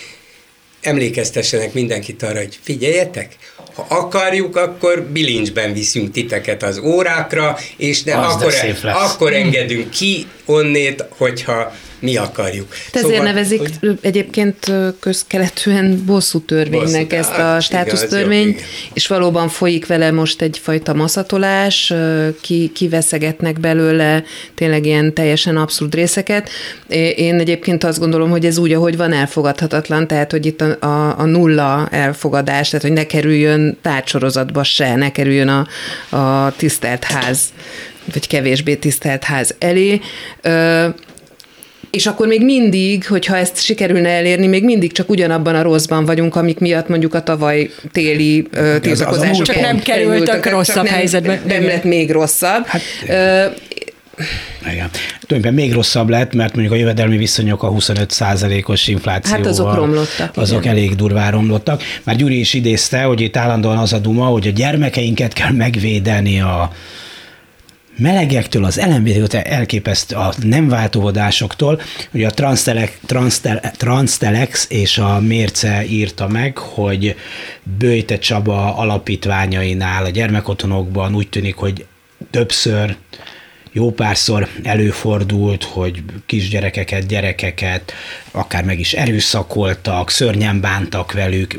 emlékeztessenek 0.81 1.73
mindenkit 1.73 2.23
arra, 2.23 2.39
hogy 2.39 2.59
figyeljetek, 2.63 3.37
ha 3.75 3.87
akarjuk, 3.89 4.57
akkor 4.57 5.03
bilincsben 5.03 5.73
viszünk 5.73 6.11
titeket 6.11 6.63
az 6.63 6.79
órákra, 6.79 7.57
és 7.77 8.03
de 8.03 8.17
az 8.17 8.35
akkor, 8.35 8.53
de 8.83 8.91
akkor 8.91 9.33
engedünk 9.33 9.91
ki 9.91 10.27
onnét, 10.45 11.05
hogyha 11.09 11.73
mi 12.05 12.17
akarjuk. 12.17 12.67
Ezért 12.93 13.07
szóval, 13.07 13.25
nevezik 13.25 13.59
hogy... 13.81 13.99
egyébként 14.01 14.73
közkeletűen 15.01 16.03
bosszú 16.07 16.41
törvénynek 16.41 17.07
bosszú, 17.07 17.17
ezt 17.17 17.31
a 17.31 17.43
hát, 17.43 17.63
státusztörvényt, 17.63 18.63
és 18.93 19.07
valóban 19.07 19.49
folyik 19.49 19.87
vele 19.87 20.11
most 20.11 20.43
egyfajta 20.43 20.95
maszatolás, 20.95 21.93
ki, 22.41 22.71
kiveszegetnek 22.75 23.61
belőle 23.61 24.25
tényleg 24.55 24.87
ilyen 24.87 25.15
teljesen 25.15 25.57
abszurd 25.57 25.95
részeket. 25.95 26.51
Én 27.17 27.39
egyébként 27.39 27.85
azt 27.85 27.99
gondolom, 27.99 28.31
hogy 28.31 28.47
ez 28.47 28.59
úgy, 28.59 28.73
ahogy 28.73 28.97
van, 28.97 29.13
elfogadhatatlan, 29.13 30.07
tehát, 30.07 30.31
hogy 30.31 30.47
itt 30.47 30.61
a, 30.61 30.87
a, 30.87 31.19
a 31.19 31.25
nulla 31.25 31.89
elfogadás, 31.91 32.69
tehát, 32.69 32.87
hogy 32.87 32.95
ne 32.95 33.05
kerüljön 33.05 33.79
tárcsorozatba 33.83 34.65
se, 34.65 34.95
ne 34.95 35.13
kerüljön 35.13 35.49
a, 35.49 35.67
a 36.17 36.53
tisztelt 36.57 37.05
ház 37.05 37.53
vagy 38.13 38.27
kevésbé 38.27 38.75
tisztelt 38.75 39.25
ház 39.25 39.55
elé. 39.59 40.01
És 41.91 42.07
akkor 42.07 42.27
még 42.27 42.45
mindig, 42.45 43.07
hogyha 43.07 43.37
ezt 43.37 43.63
sikerülne 43.63 44.09
elérni, 44.09 44.47
még 44.47 44.65
mindig 44.65 44.93
csak 44.93 45.11
ugyanabban 45.11 45.55
a 45.55 45.63
rosszban 45.63 46.05
vagyunk, 46.05 46.37
amik 46.37 46.59
miatt 46.59 46.89
mondjuk 46.89 47.15
a 47.15 47.23
tavaly 47.23 47.71
téli 47.93 48.49
tiltakozások 48.81 49.47
Csak 49.47 49.61
nem 49.61 49.79
kerültek 49.79 50.51
rosszabb 50.51 50.85
nem, 50.85 50.95
helyzetbe. 50.95 51.41
Nem 51.47 51.65
lett 51.65 51.85
még 51.85 52.11
rosszabb. 52.11 52.67
Hát, 52.67 52.83
igen. 54.73 54.91
Tulajdonképpen 55.27 55.55
még 55.55 55.73
rosszabb 55.73 56.09
lett, 56.09 56.35
mert 56.35 56.55
mondjuk 56.55 56.75
a 56.75 56.79
jövedelmi 56.79 57.17
viszonyok 57.17 57.63
a 57.63 57.67
25 57.67 58.15
os 58.65 58.89
inflációval. 58.89 59.43
Hát 59.43 59.51
azok 59.51 59.75
romlottak. 59.75 60.37
Azok 60.37 60.61
igen. 60.61 60.77
elég 60.77 60.95
durván 60.95 61.31
romlottak. 61.31 61.83
Már 62.03 62.17
Gyuri 62.17 62.39
is 62.39 62.55
idézte, 62.55 63.03
hogy 63.03 63.21
itt 63.21 63.37
állandóan 63.37 63.79
az 63.79 63.93
a 63.93 63.99
duma, 63.99 64.25
hogy 64.25 64.47
a 64.47 64.51
gyermekeinket 64.51 65.33
kell 65.33 65.53
megvédeni 65.53 66.41
a, 66.41 66.73
melegektől, 67.97 68.65
az 68.65 68.81
LMB-től 68.81 69.41
elképeszt 69.41 70.13
a 70.13 70.33
nem 70.43 70.69
váltóvodásoktól, 70.69 71.81
ugye 72.13 72.27
a 72.27 72.31
Transtelex, 72.31 72.93
Transtelex 73.77 74.67
és 74.71 74.99
a 74.99 75.21
Mérce 75.21 75.85
írta 75.87 76.29
meg, 76.29 76.59
hogy 76.59 77.17
Bőjte 77.79 78.19
Csaba 78.19 78.77
alapítványainál, 78.77 80.05
a 80.05 80.09
gyermekotthonokban 80.09 81.15
úgy 81.15 81.29
tűnik, 81.29 81.55
hogy 81.55 81.87
többször 82.31 82.97
jó 83.75 83.91
párszor 83.91 84.49
előfordult, 84.63 85.65
hogy 85.65 86.03
kisgyerekeket, 86.27 87.07
gyerekeket 87.07 87.93
akár 88.31 88.65
meg 88.65 88.79
is 88.79 88.93
erőszakoltak, 88.93 90.11
szörnyen 90.11 90.61
bántak 90.61 91.13
velük, 91.13 91.59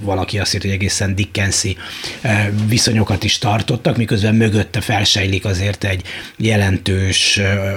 valaki 0.00 0.38
azt 0.38 0.54
írta, 0.54 0.66
hogy 0.66 0.76
egészen 0.76 1.14
Dickensi 1.14 1.76
eh, 2.20 2.48
viszonyokat 2.68 3.24
is 3.24 3.38
tartottak, 3.38 3.96
miközben 3.96 4.34
mögötte 4.34 4.80
felsejlik 4.80 5.44
azért 5.44 5.84
egy 5.84 6.02
jelentős, 6.36 7.36
eh, 7.36 7.74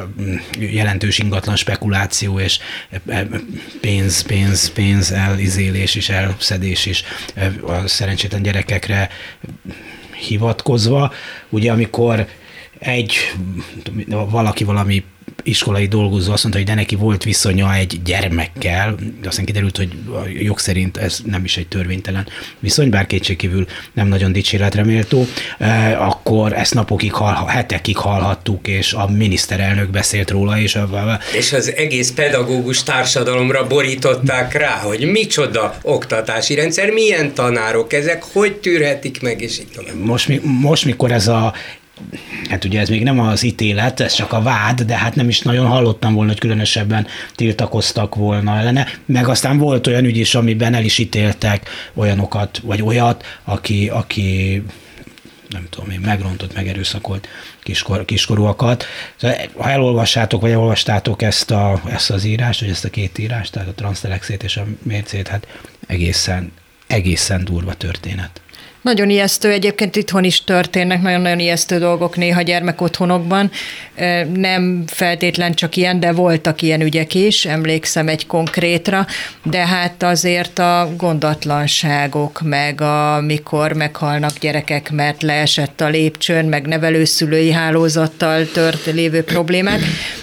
jelentős 0.59 1.19
ingatlan 1.19 1.55
spekuláció 1.55 2.39
és 2.39 2.59
eh, 3.07 3.21
pénz, 3.81 4.21
pénz, 4.21 4.71
pénz 4.71 5.11
elizélés 5.11 5.95
és 5.95 6.09
elszedés 6.09 6.85
is 6.85 7.03
a 7.67 7.87
szerencsétlen 7.87 8.41
gyerekekre 8.41 9.09
hivatkozva. 10.11 11.13
Ugye 11.49 11.71
amikor 11.71 12.27
egy, 12.79 13.15
valaki 14.07 14.63
valami 14.63 15.03
iskolai 15.43 15.87
dolgozó 15.87 16.31
azt 16.31 16.43
mondta, 16.43 16.61
hogy 16.61 16.69
de 16.69 16.75
neki 16.75 16.95
volt 16.95 17.23
viszonya 17.23 17.73
egy 17.73 18.01
gyermekkel, 18.03 18.95
aztán 19.25 19.45
kiderült, 19.45 19.77
hogy 19.77 19.89
a 20.07 20.27
jog 20.39 20.59
szerint 20.59 20.97
ez 20.97 21.19
nem 21.25 21.43
is 21.43 21.57
egy 21.57 21.67
törvénytelen 21.67 22.27
viszony, 22.59 22.89
bár 22.89 23.07
kétségkívül 23.07 23.65
nem 23.93 24.07
nagyon 24.07 24.31
dicséretre 24.31 24.83
méltó, 24.83 25.25
eh, 25.57 26.07
akkor 26.07 26.53
ezt 26.53 26.73
napokig, 26.73 27.13
hall, 27.13 27.47
hetekig 27.47 27.97
hallhattuk, 27.97 28.67
és 28.67 28.93
a 28.93 29.07
miniszterelnök 29.07 29.89
beszélt 29.89 30.29
róla, 30.29 30.59
és 30.59 30.75
a... 30.75 31.19
És 31.33 31.53
az 31.53 31.73
egész 31.73 32.11
pedagógus 32.11 32.83
társadalomra 32.83 33.67
borították 33.67 34.53
rá, 34.53 34.77
hogy 34.77 35.11
micsoda 35.11 35.77
oktatási 35.81 36.55
rendszer, 36.55 36.89
milyen 36.89 37.33
tanárok 37.33 37.93
ezek, 37.93 38.23
hogy 38.23 38.55
tűrhetik 38.55 39.21
meg, 39.21 39.41
és 39.41 39.59
így 39.59 39.93
Most, 40.03 40.41
most, 40.43 40.85
mikor 40.85 41.11
ez 41.11 41.27
a 41.27 41.53
hát 42.49 42.65
ugye 42.65 42.79
ez 42.79 42.89
még 42.89 43.03
nem 43.03 43.19
az 43.19 43.43
ítélet, 43.43 43.99
ez 43.99 44.13
csak 44.13 44.33
a 44.33 44.41
vád, 44.41 44.81
de 44.81 44.97
hát 44.97 45.15
nem 45.15 45.29
is 45.29 45.41
nagyon 45.41 45.67
hallottam 45.67 46.13
volna, 46.13 46.31
hogy 46.31 46.39
különösebben 46.39 47.07
tiltakoztak 47.35 48.15
volna 48.15 48.57
ellene, 48.57 48.87
meg 49.05 49.27
aztán 49.27 49.57
volt 49.57 49.87
olyan 49.87 50.05
ügy 50.05 50.17
is, 50.17 50.35
amiben 50.35 50.73
el 50.73 50.83
is 50.83 50.97
ítéltek 50.97 51.69
olyanokat, 51.93 52.61
vagy 52.63 52.81
olyat, 52.81 53.25
aki, 53.43 53.89
aki 53.89 54.63
nem 55.49 55.67
tudom 55.69 55.89
én, 55.89 55.99
megrontott, 55.99 56.53
megerőszakolt 56.53 57.27
kiskor, 57.63 58.05
kiskorúakat. 58.05 58.85
Szóval, 59.15 59.37
ha 59.57 59.69
elolvassátok, 59.69 60.41
vagy 60.41 60.51
elolvastátok 60.51 61.21
ezt, 61.21 61.51
a, 61.51 61.81
ezt 61.85 62.09
az 62.09 62.23
írást, 62.23 62.59
vagy 62.59 62.69
ezt 62.69 62.85
a 62.85 62.89
két 62.89 63.17
írást, 63.17 63.51
tehát 63.51 63.67
a 63.67 63.73
Transtelexét 63.73 64.43
és 64.43 64.57
a 64.57 64.65
mércét, 64.83 65.27
hát 65.27 65.47
egészen, 65.87 66.51
egészen 66.87 67.45
durva 67.45 67.73
történet. 67.73 68.41
Nagyon 68.81 69.09
ijesztő, 69.09 69.51
egyébként 69.51 69.95
itthon 69.95 70.23
is 70.23 70.43
történnek 70.43 71.01
nagyon-nagyon 71.01 71.39
ijesztő 71.39 71.77
dolgok 71.79 72.17
néha 72.17 72.41
gyermekotthonokban. 72.41 73.51
Nem 74.33 74.83
feltétlen 74.87 75.53
csak 75.53 75.75
ilyen, 75.75 75.99
de 75.99 76.11
voltak 76.11 76.61
ilyen 76.61 76.81
ügyek 76.81 77.13
is, 77.13 77.45
emlékszem 77.45 78.07
egy 78.07 78.27
konkrétra, 78.27 79.05
de 79.43 79.65
hát 79.65 80.03
azért 80.03 80.59
a 80.59 80.89
gondatlanságok, 80.97 82.41
meg 82.41 82.81
amikor 82.81 83.73
meghalnak 83.73 84.37
gyerekek, 84.39 84.91
mert 84.91 85.21
leesett 85.21 85.81
a 85.81 85.89
lépcsőn, 85.89 86.45
meg 86.45 86.67
nevelőszülői 86.67 87.51
hálózattal 87.51 88.45
tört 88.51 88.85
lévő 88.85 89.23
problémák, 89.23 89.79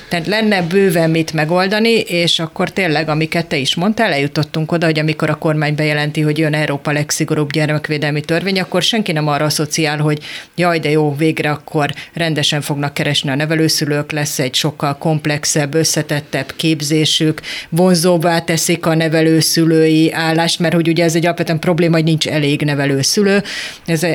tehát 0.08 0.26
lenne 0.26 0.62
bőven 0.62 1.10
mit 1.10 1.32
megoldani, 1.32 1.98
és 1.98 2.38
akkor 2.38 2.70
tényleg, 2.70 3.08
amiket 3.08 3.46
te 3.46 3.56
is 3.56 3.74
mondtál, 3.74 4.12
eljutottunk 4.12 4.72
oda, 4.72 4.86
hogy 4.86 4.98
amikor 4.98 5.30
a 5.30 5.34
kormány 5.34 5.74
bejelenti, 5.74 6.20
hogy 6.20 6.38
jön 6.38 6.54
Európa 6.54 6.92
legszigorúbb 6.92 7.52
gyermekvédelmi 7.52 8.20
törvény, 8.20 8.45
akkor 8.54 8.82
senki 8.82 9.12
nem 9.12 9.28
arra 9.28 9.44
asszociál, 9.44 9.98
hogy 9.98 10.18
jaj, 10.56 10.78
de 10.78 10.90
jó, 10.90 11.14
végre 11.16 11.50
akkor 11.50 11.90
rendesen 12.14 12.60
fognak 12.60 12.94
keresni 12.94 13.30
a 13.30 13.34
nevelőszülők, 13.34 14.12
lesz 14.12 14.38
egy 14.38 14.54
sokkal 14.54 14.96
komplexebb, 14.98 15.74
összetettebb 15.74 16.52
képzésük, 16.56 17.40
vonzóbbá 17.68 18.40
teszik 18.40 18.86
a 18.86 18.94
nevelőszülői 18.94 20.12
állást, 20.12 20.58
mert 20.58 20.74
hogy 20.74 20.88
ugye 20.88 21.04
ez 21.04 21.14
egy 21.14 21.24
alapvetően 21.24 21.58
probléma, 21.58 21.94
hogy 21.94 22.04
nincs 22.04 22.28
elég 22.28 22.62
nevelőszülő, 22.62 23.42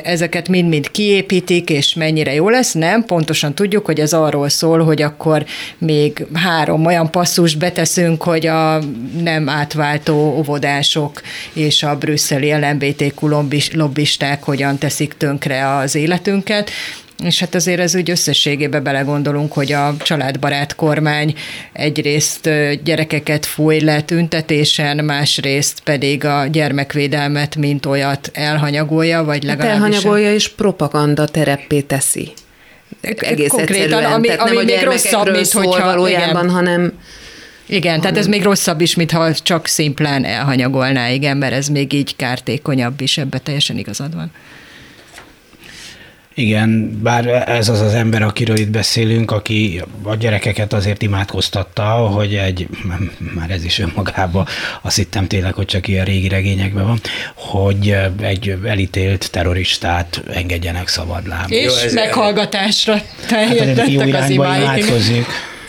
ezeket 0.04 0.48
mind-mind 0.48 0.92
kiépítik, 0.92 1.70
és 1.70 1.94
mennyire 1.94 2.34
jó 2.34 2.50
lesz, 2.50 2.74
nem, 2.74 3.06
pontosan 3.06 3.56
tudjuk, 3.56 3.86
hogy 3.86 4.00
ez 4.00 4.14
arról 4.14 4.50
szól, 4.50 4.84
hogy 4.84 5.02
akkor 5.02 5.46
még 5.78 6.26
három 6.34 6.86
olyan 6.86 7.12
passzust 7.12 7.58
beteszünk, 7.58 8.24
hogy 8.24 8.48
a 8.48 8.80
nem 9.24 9.50
átváltó 9.50 10.36
óvodások 10.38 11.22
és 11.54 11.84
a 11.84 11.98
brüsszeli 11.98 12.52
LMBTQ 12.52 13.28
lobbisták 13.28 14.21
hogyan 14.44 14.78
teszik 14.78 15.14
tönkre 15.18 15.76
az 15.76 15.96
életünket, 15.96 16.72
és 17.24 17.40
hát 17.40 17.56
azért 17.56 17.80
ez 17.80 17.96
úgy 17.96 18.10
összességébe 18.10 18.80
belegondolunk, 18.80 19.54
hogy 19.54 19.72
a 19.72 19.96
családbarát 20.04 20.76
kormány 20.76 21.36
egyrészt 21.74 22.50
gyerekeket 22.84 23.46
fúj 23.46 23.80
le 23.80 24.02
tüntetésen, 24.02 25.06
másrészt 25.06 25.80
pedig 25.80 26.26
a 26.26 26.46
gyermekvédelmet, 26.46 27.56
mint 27.56 27.86
olyat 27.86 28.30
elhanyagolja, 28.34 29.24
vagy 29.24 29.46
hát 29.46 29.58
legalábbis... 29.58 29.82
Hát 29.82 29.94
elhanyagolja 29.94 30.34
és 30.34 30.50
propaganda 30.50 31.26
tereppé 31.26 31.82
teszi. 31.82 32.32
Egész 33.02 33.50
Konkrétan, 33.50 33.84
egyszerűen. 33.84 34.12
ami, 34.12 34.28
Tehát 34.28 34.42
ami 34.42 34.56
nem 34.56 34.66
még 34.66 34.84
rosszabb, 34.84 35.32
mint 35.32 35.52
hogyha... 35.52 35.86
valójában, 35.86 36.44
igen. 36.44 36.50
hanem 36.50 36.94
igen, 37.72 38.02
tehát 38.02 38.18
ez 38.18 38.28
még 38.28 38.44
rosszabb 38.44 38.82
is, 38.82 38.96
mintha 38.96 39.34
csak 39.34 39.68
szimplán 39.68 40.26
elhanyagolná, 40.26 41.10
igen, 41.10 41.38
mert 41.38 41.54
ez 41.54 41.68
még 41.68 41.94
így 41.94 42.16
kártékonyabb 42.16 43.02
is, 43.02 43.18
ebbe 43.18 43.38
teljesen 43.38 43.78
igazad 43.78 44.16
van. 44.16 44.32
Igen, 46.34 47.00
bár 47.04 47.28
ez 47.50 47.70
az 47.70 47.80
az 47.80 47.94
ember, 47.94 48.22
akiről 48.22 48.58
itt 48.58 48.70
beszélünk, 48.70 49.32
aki 49.32 49.84
a 50.04 50.16
gyerekeket 50.16 50.74
azért 50.74 51.02
imádkoztatta, 51.02 51.84
hogy 51.84 52.36
egy, 52.36 52.68
már 53.36 53.50
ez 53.50 53.64
is 53.64 53.80
önmagában, 53.80 54.46
azt 54.82 54.96
hittem 54.96 55.28
tényleg, 55.28 55.54
hogy 55.54 55.66
csak 55.66 55.88
ilyen 55.88 56.06
régi 56.06 56.28
regényekben 56.28 56.88
van, 56.88 57.00
hogy 57.36 57.98
egy 58.22 58.58
elítélt 58.66 59.32
terroristát 59.32 60.24
engedjenek 60.34 60.88
szabadlábra. 60.88 61.56
És 61.56 61.64
Jó, 61.64 61.76
ez 61.76 61.94
meghallgatásra 61.94 63.02
teljesítettek 63.28 64.16
hát, 64.16 64.24
az 64.24 64.30
imáik 64.30 64.86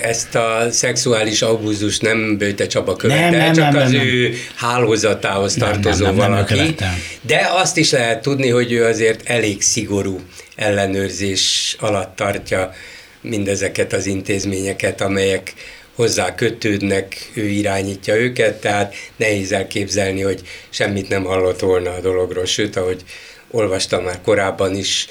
ezt 0.03 0.35
a 0.35 0.67
szexuális 0.71 1.43
abúzus 1.43 1.99
nem 1.99 2.37
Bőte 2.37 2.67
Csaba 2.67 2.97
követte, 2.97 3.31
nem, 3.31 3.39
nem, 3.39 3.53
csak 3.53 3.73
nem, 3.73 3.83
az 3.83 3.91
nem, 3.91 4.07
ő 4.07 4.35
hálózatához 4.55 5.55
tartozó 5.55 6.05
nem, 6.05 6.15
nem, 6.15 6.29
valaki. 6.29 6.55
Nem, 6.55 6.75
nem 6.79 7.03
de 7.21 7.49
azt 7.53 7.77
is 7.77 7.91
lehet 7.91 8.23
tudni, 8.23 8.49
hogy 8.49 8.73
ő 8.73 8.85
azért 8.85 9.29
elég 9.29 9.63
szigorú 9.63 10.21
ellenőrzés 10.57 11.77
alatt 11.81 12.17
tartja 12.17 12.73
mindezeket 13.21 13.93
az 13.93 14.07
intézményeket, 14.07 15.01
amelyek 15.01 15.55
hozzá 15.95 16.35
kötődnek, 16.35 17.31
ő 17.35 17.45
irányítja 17.45 18.15
őket, 18.15 18.61
tehát 18.61 18.95
nehéz 19.17 19.53
elképzelni, 19.53 20.21
hogy 20.21 20.41
semmit 20.71 21.09
nem 21.09 21.25
hallott 21.25 21.61
volna 21.61 21.91
a 21.91 22.01
dologról, 22.01 22.45
sőt, 22.45 22.77
ahogy 22.77 23.03
olvastam 23.51 24.05
már 24.05 24.21
korábban 24.21 24.75
is, 24.77 25.07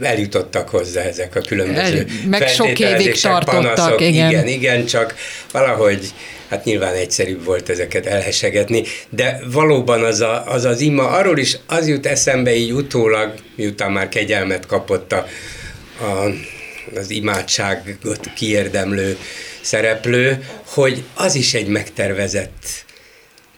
eljutottak 0.00 0.68
hozzá 0.68 1.02
ezek 1.02 1.36
a 1.36 1.40
különböző 1.40 1.98
El, 1.98 2.04
Meg 2.28 2.48
sok 2.48 2.78
évig 2.78 3.20
tartottak, 3.20 3.74
panaszok. 3.74 4.00
igen. 4.00 4.30
Igen, 4.30 4.46
igen, 4.46 4.86
csak 4.86 5.14
valahogy 5.52 6.12
hát 6.48 6.64
nyilván 6.64 6.94
egyszerűbb 6.94 7.44
volt 7.44 7.68
ezeket 7.68 8.06
elhesegetni, 8.06 8.82
de 9.08 9.40
valóban 9.52 10.04
az, 10.04 10.20
a, 10.20 10.46
az 10.46 10.64
az 10.64 10.80
ima, 10.80 11.08
arról 11.08 11.38
is 11.38 11.58
az 11.66 11.88
jut 11.88 12.06
eszembe 12.06 12.54
így 12.54 12.70
utólag, 12.70 13.34
miután 13.56 13.92
már 13.92 14.08
kegyelmet 14.08 14.66
kapott 14.66 15.12
a, 15.12 15.26
a, 16.00 16.30
az 16.98 17.10
imádságot 17.10 18.30
kiérdemlő 18.36 19.16
szereplő, 19.60 20.44
hogy 20.64 21.02
az 21.14 21.34
is 21.34 21.54
egy 21.54 21.66
megtervezett 21.66 22.86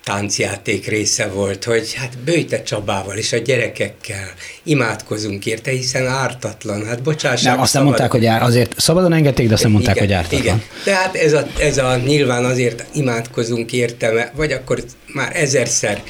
táncjáték 0.05 0.87
része 0.87 1.27
volt, 1.27 1.65
hogy 1.65 1.95
hát 1.95 2.19
Bőjte 2.19 2.63
Csabával 2.63 3.17
és 3.17 3.33
a 3.33 3.37
gyerekekkel 3.37 4.29
imádkozunk 4.63 5.47
érte, 5.47 5.71
hiszen 5.71 6.07
ártatlan, 6.07 6.87
hát 6.87 7.03
bocsássák. 7.03 7.53
Nem, 7.53 7.61
azt 7.61 7.75
nem 7.75 7.85
mondták, 7.85 8.11
hogy 8.11 8.27
ár, 8.27 8.43
azért 8.43 8.81
szabadon 8.81 9.13
engedték, 9.13 9.49
de 9.49 9.55
azt 9.55 9.63
nem 9.63 9.73
mondták, 9.73 9.95
igen, 9.97 10.07
hogy 10.07 10.17
ártatlan. 10.17 10.43
Igen, 10.43 10.63
tehát 10.85 11.15
ez 11.15 11.33
a, 11.33 11.47
ez 11.59 11.79
a 11.79 11.97
nyilván 11.97 12.45
azért 12.45 12.85
imádkozunk 12.93 13.73
érte, 13.73 14.33
vagy 14.37 14.53
akkor 14.53 14.85
már 15.07 15.37
ezerszer 15.37 16.03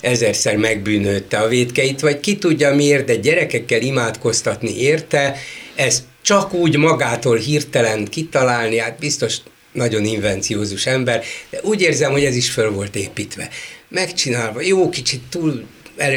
ezerszer 0.00 0.56
megbűnötte 0.56 1.38
a 1.38 1.48
védkeit, 1.48 2.00
vagy 2.00 2.20
ki 2.20 2.36
tudja 2.36 2.74
miért, 2.74 3.04
de 3.04 3.16
gyerekekkel 3.16 3.80
imádkoztatni 3.80 4.80
érte, 4.80 5.36
ez 5.74 6.02
csak 6.22 6.52
úgy 6.52 6.76
magától 6.76 7.36
hirtelen 7.36 8.04
kitalálni, 8.04 8.78
hát 8.78 8.98
biztos 8.98 9.36
nagyon 9.76 10.04
invenciózus 10.04 10.86
ember, 10.86 11.24
de 11.50 11.60
úgy 11.62 11.80
érzem, 11.80 12.12
hogy 12.12 12.24
ez 12.24 12.36
is 12.36 12.50
föl 12.50 12.70
volt 12.70 12.96
építve. 12.96 13.48
Megcsinálva, 13.88 14.60
jó, 14.60 14.88
kicsit 14.88 15.22
túl 15.30 15.66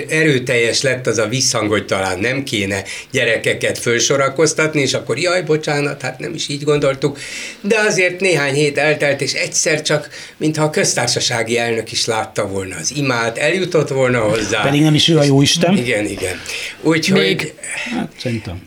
erőteljes 0.10 0.82
lett 0.82 1.08
az 1.08 1.18
a 1.18 1.28
visszhang, 1.28 1.70
hogy 1.70 1.86
talán 1.86 2.20
nem 2.20 2.44
kéne 2.44 2.84
gyerekeket 3.12 3.78
fölsorakoztatni, 3.78 4.82
és 4.82 4.94
akkor 4.94 5.18
jaj, 5.18 5.42
bocsánat, 5.42 6.02
hát 6.02 6.20
nem 6.20 6.34
is 6.34 6.48
így 6.48 6.64
gondoltuk, 6.64 7.20
de 7.62 7.80
azért 7.80 8.20
néhány 8.20 8.54
hét 8.54 8.78
eltelt, 8.78 9.22
és 9.22 9.34
egyszer 9.34 9.82
csak, 9.82 10.10
mintha 10.38 10.64
a 10.64 10.70
köztársasági 10.70 11.58
elnök 11.58 11.92
is 11.92 12.06
látta 12.06 12.48
volna 12.48 12.76
az 12.76 12.94
imát, 12.96 13.38
eljutott 13.38 13.90
volna 13.90 14.20
hozzá. 14.20 14.62
Pedig 14.62 14.82
nem 14.82 14.94
is 14.94 15.08
ő 15.08 15.18
a 15.18 15.24
jó 15.24 15.42
Isten. 15.42 15.78
Igen, 15.78 16.06
igen. 16.06 16.42
Úgyhogy, 16.82 17.20
Még, 17.20 17.54
hát, 17.96 18.12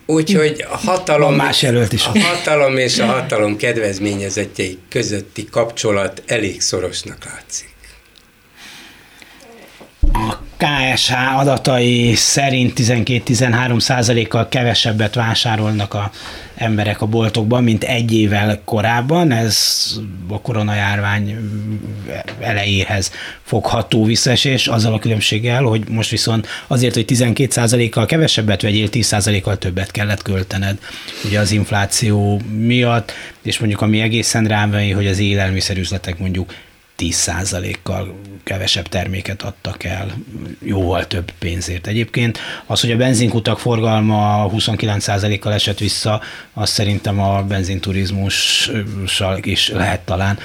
úgyhogy 0.07 0.65
a 0.71 0.77
hatalom, 0.77 1.37
Van 1.37 1.47
más 1.47 1.63
jelölt 1.63 1.93
is. 1.93 2.05
a 2.07 2.19
hatalom 2.19 2.77
és 2.77 2.99
a 2.99 3.05
hatalom 3.05 3.57
kedvezményezettjei 3.57 4.79
közötti 4.89 5.45
kapcsolat 5.51 6.23
elég 6.27 6.61
szorosnak 6.61 7.25
látszik. 7.25 7.72
A 10.13 10.37
KSH 10.57 11.39
adatai 11.39 12.15
szerint 12.15 12.73
12-13 12.77 13.81
százalékkal 13.81 14.49
kevesebbet 14.49 15.15
vásárolnak 15.15 15.95
a 15.95 16.11
emberek 16.55 17.01
a 17.01 17.07
boltokban, 17.07 17.65
mint 17.65 17.85
egy 17.85 18.15
évvel 18.15 18.61
korábban. 18.65 19.33
Ez 19.33 19.57
a 20.29 20.41
koronajárvány 20.41 21.37
elejéhez 22.41 23.11
fogható 23.43 24.05
visszaesés, 24.05 24.67
azzal 24.67 24.93
a 24.95 24.99
különbséggel, 24.99 25.63
hogy 25.63 25.89
most 25.89 26.11
viszont 26.11 26.47
azért, 26.67 26.95
hogy 26.95 27.05
12 27.05 27.51
százalékkal 27.51 28.07
kevesebbet 28.07 28.63
vegyél, 28.63 28.89
10 28.89 29.07
százalékkal 29.07 29.59
többet 29.59 29.91
kellett 29.91 30.23
költened. 30.23 30.79
Ugye 31.25 31.41
az 31.41 31.53
infláció 31.53 32.41
miatt, 32.59 33.13
és 33.43 33.59
mondjuk 33.59 33.81
ami 33.81 34.01
egészen 34.01 34.45
rám 34.45 34.73
hogy 34.73 35.07
az 35.07 35.19
élelmiszerüzletek 35.19 36.19
mondjuk 36.19 36.55
10%-kal 37.03 38.15
kevesebb 38.45 38.89
terméket 38.89 39.43
adtak 39.43 39.85
el, 39.85 40.15
jóval 40.65 41.07
több 41.07 41.33
pénzért. 41.39 41.87
Egyébként 41.87 42.39
az, 42.67 42.81
hogy 42.81 42.91
a 42.91 42.97
benzinkutak 42.97 43.59
forgalma 43.59 44.51
29%-kal 44.57 45.53
esett 45.53 45.79
vissza, 45.79 46.21
az 46.53 46.71
szerintem 46.71 47.21
a 47.21 47.43
benzinturizmussal 47.43 49.39
is 49.43 49.69
lehet 49.69 50.01
talán 50.01 50.39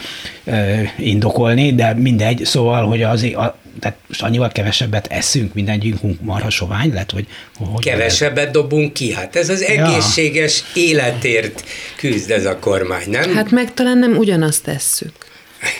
indokolni, 0.97 1.75
de 1.75 1.93
mindegy, 1.93 2.45
szóval, 2.45 2.85
hogy 2.85 3.03
az, 3.03 3.23
a, 3.23 3.57
tehát 3.79 3.97
most 4.07 4.21
annyival 4.21 4.51
kevesebbet 4.51 5.07
eszünk, 5.07 5.53
mindegyikünk 5.53 6.21
marha 6.21 6.49
sovány 6.49 6.93
lett, 6.93 7.11
hogy... 7.11 7.27
hogy 7.57 7.83
kevesebbet 7.83 8.51
dobunk 8.51 8.93
ki, 8.93 9.13
hát 9.13 9.35
ez 9.35 9.49
az 9.49 9.61
egészséges 9.61 10.63
ja. 10.75 10.81
életért 10.81 11.63
küzd 11.95 12.31
ez 12.31 12.45
a 12.45 12.59
kormány, 12.59 13.09
nem? 13.09 13.35
Hát 13.35 13.51
meg 13.51 13.73
talán 13.73 13.97
nem 13.97 14.17
ugyanazt 14.17 14.63
tesszük 14.63 15.26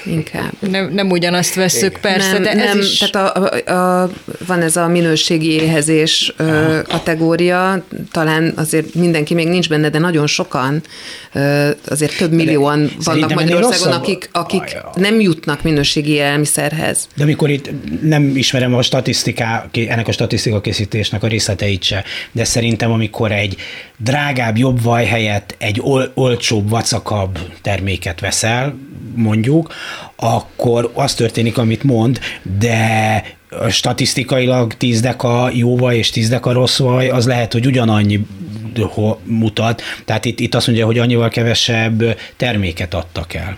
inkább. 0.05 0.51
Nem, 0.59 0.89
nem 0.93 1.09
ugyanazt 1.09 1.55
vesszük, 1.55 1.97
persze, 2.01 2.31
nem, 2.31 2.41
de 2.41 2.51
ez 2.51 2.73
nem, 2.73 2.79
is... 2.79 2.97
Tehát 2.97 3.37
a, 3.37 3.49
a, 3.65 4.03
a, 4.03 4.09
van 4.47 4.61
ez 4.61 4.75
a 4.75 4.87
minőségi 4.87 5.51
éhezés 5.51 6.33
ö, 6.37 6.79
kategória, 6.87 7.83
talán 8.11 8.53
azért 8.55 8.93
mindenki 8.93 9.33
még 9.33 9.47
nincs 9.47 9.69
benne, 9.69 9.89
de 9.89 9.99
nagyon 9.99 10.27
sokan, 10.27 10.81
ö, 11.33 11.69
azért 11.87 12.17
több 12.17 12.31
millióan 12.31 12.85
de 12.85 12.91
vannak 13.03 13.33
Magyarországon, 13.33 13.93
akik, 13.93 14.29
akik 14.31 14.77
nem 14.95 15.19
jutnak 15.19 15.63
minőségi 15.63 16.11
élelmiszerhez. 16.11 17.07
De 17.15 17.23
amikor 17.23 17.49
itt 17.49 17.69
nem 18.01 18.35
ismerem 18.35 18.73
a 18.73 18.81
statisztiká, 18.81 19.69
ennek 19.71 20.07
a 20.07 20.11
statisztika 20.11 20.61
készítésnek 20.61 21.23
a 21.23 21.27
részleteit 21.27 21.83
se, 21.83 22.03
de 22.31 22.43
szerintem 22.43 22.91
amikor 22.91 23.31
egy 23.31 23.55
drágább, 23.97 24.57
jobb 24.57 24.81
vaj 24.81 25.05
helyett 25.05 25.55
egy 25.57 25.79
ol, 25.81 26.11
olcsóbb, 26.13 26.69
vacakabb 26.69 27.39
terméket 27.61 28.19
veszel, 28.19 28.75
mondjuk, 29.15 29.66
akkor 30.15 30.91
az 30.93 31.13
történik, 31.13 31.57
amit 31.57 31.83
mond, 31.83 32.19
de 32.59 33.23
statisztikailag 33.69 34.73
10 34.73 35.01
deka 35.01 35.49
jó 35.53 35.77
vaj 35.77 35.97
és 35.97 36.09
10 36.09 36.29
deka 36.29 36.51
rossz 36.51 36.77
vaj, 36.77 37.09
az 37.09 37.25
lehet, 37.25 37.53
hogy 37.53 37.65
ugyanannyi 37.65 38.25
mutat. 39.23 39.81
Tehát 40.05 40.25
itt, 40.25 40.39
itt 40.39 40.55
azt 40.55 40.67
mondja, 40.67 40.85
hogy 40.85 40.97
annyival 40.97 41.29
kevesebb 41.29 42.17
terméket 42.37 42.93
adtak 42.93 43.33
el. 43.33 43.57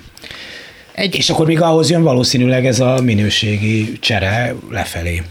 Egy... 0.93 1.15
És 1.15 1.29
akkor 1.29 1.45
még 1.45 1.61
ahhoz 1.61 1.89
jön 1.89 2.03
valószínűleg 2.03 2.65
ez 2.65 2.79
a 2.79 2.99
minőségi 3.03 3.99
csere 3.99 4.55
lefelé 4.69 5.21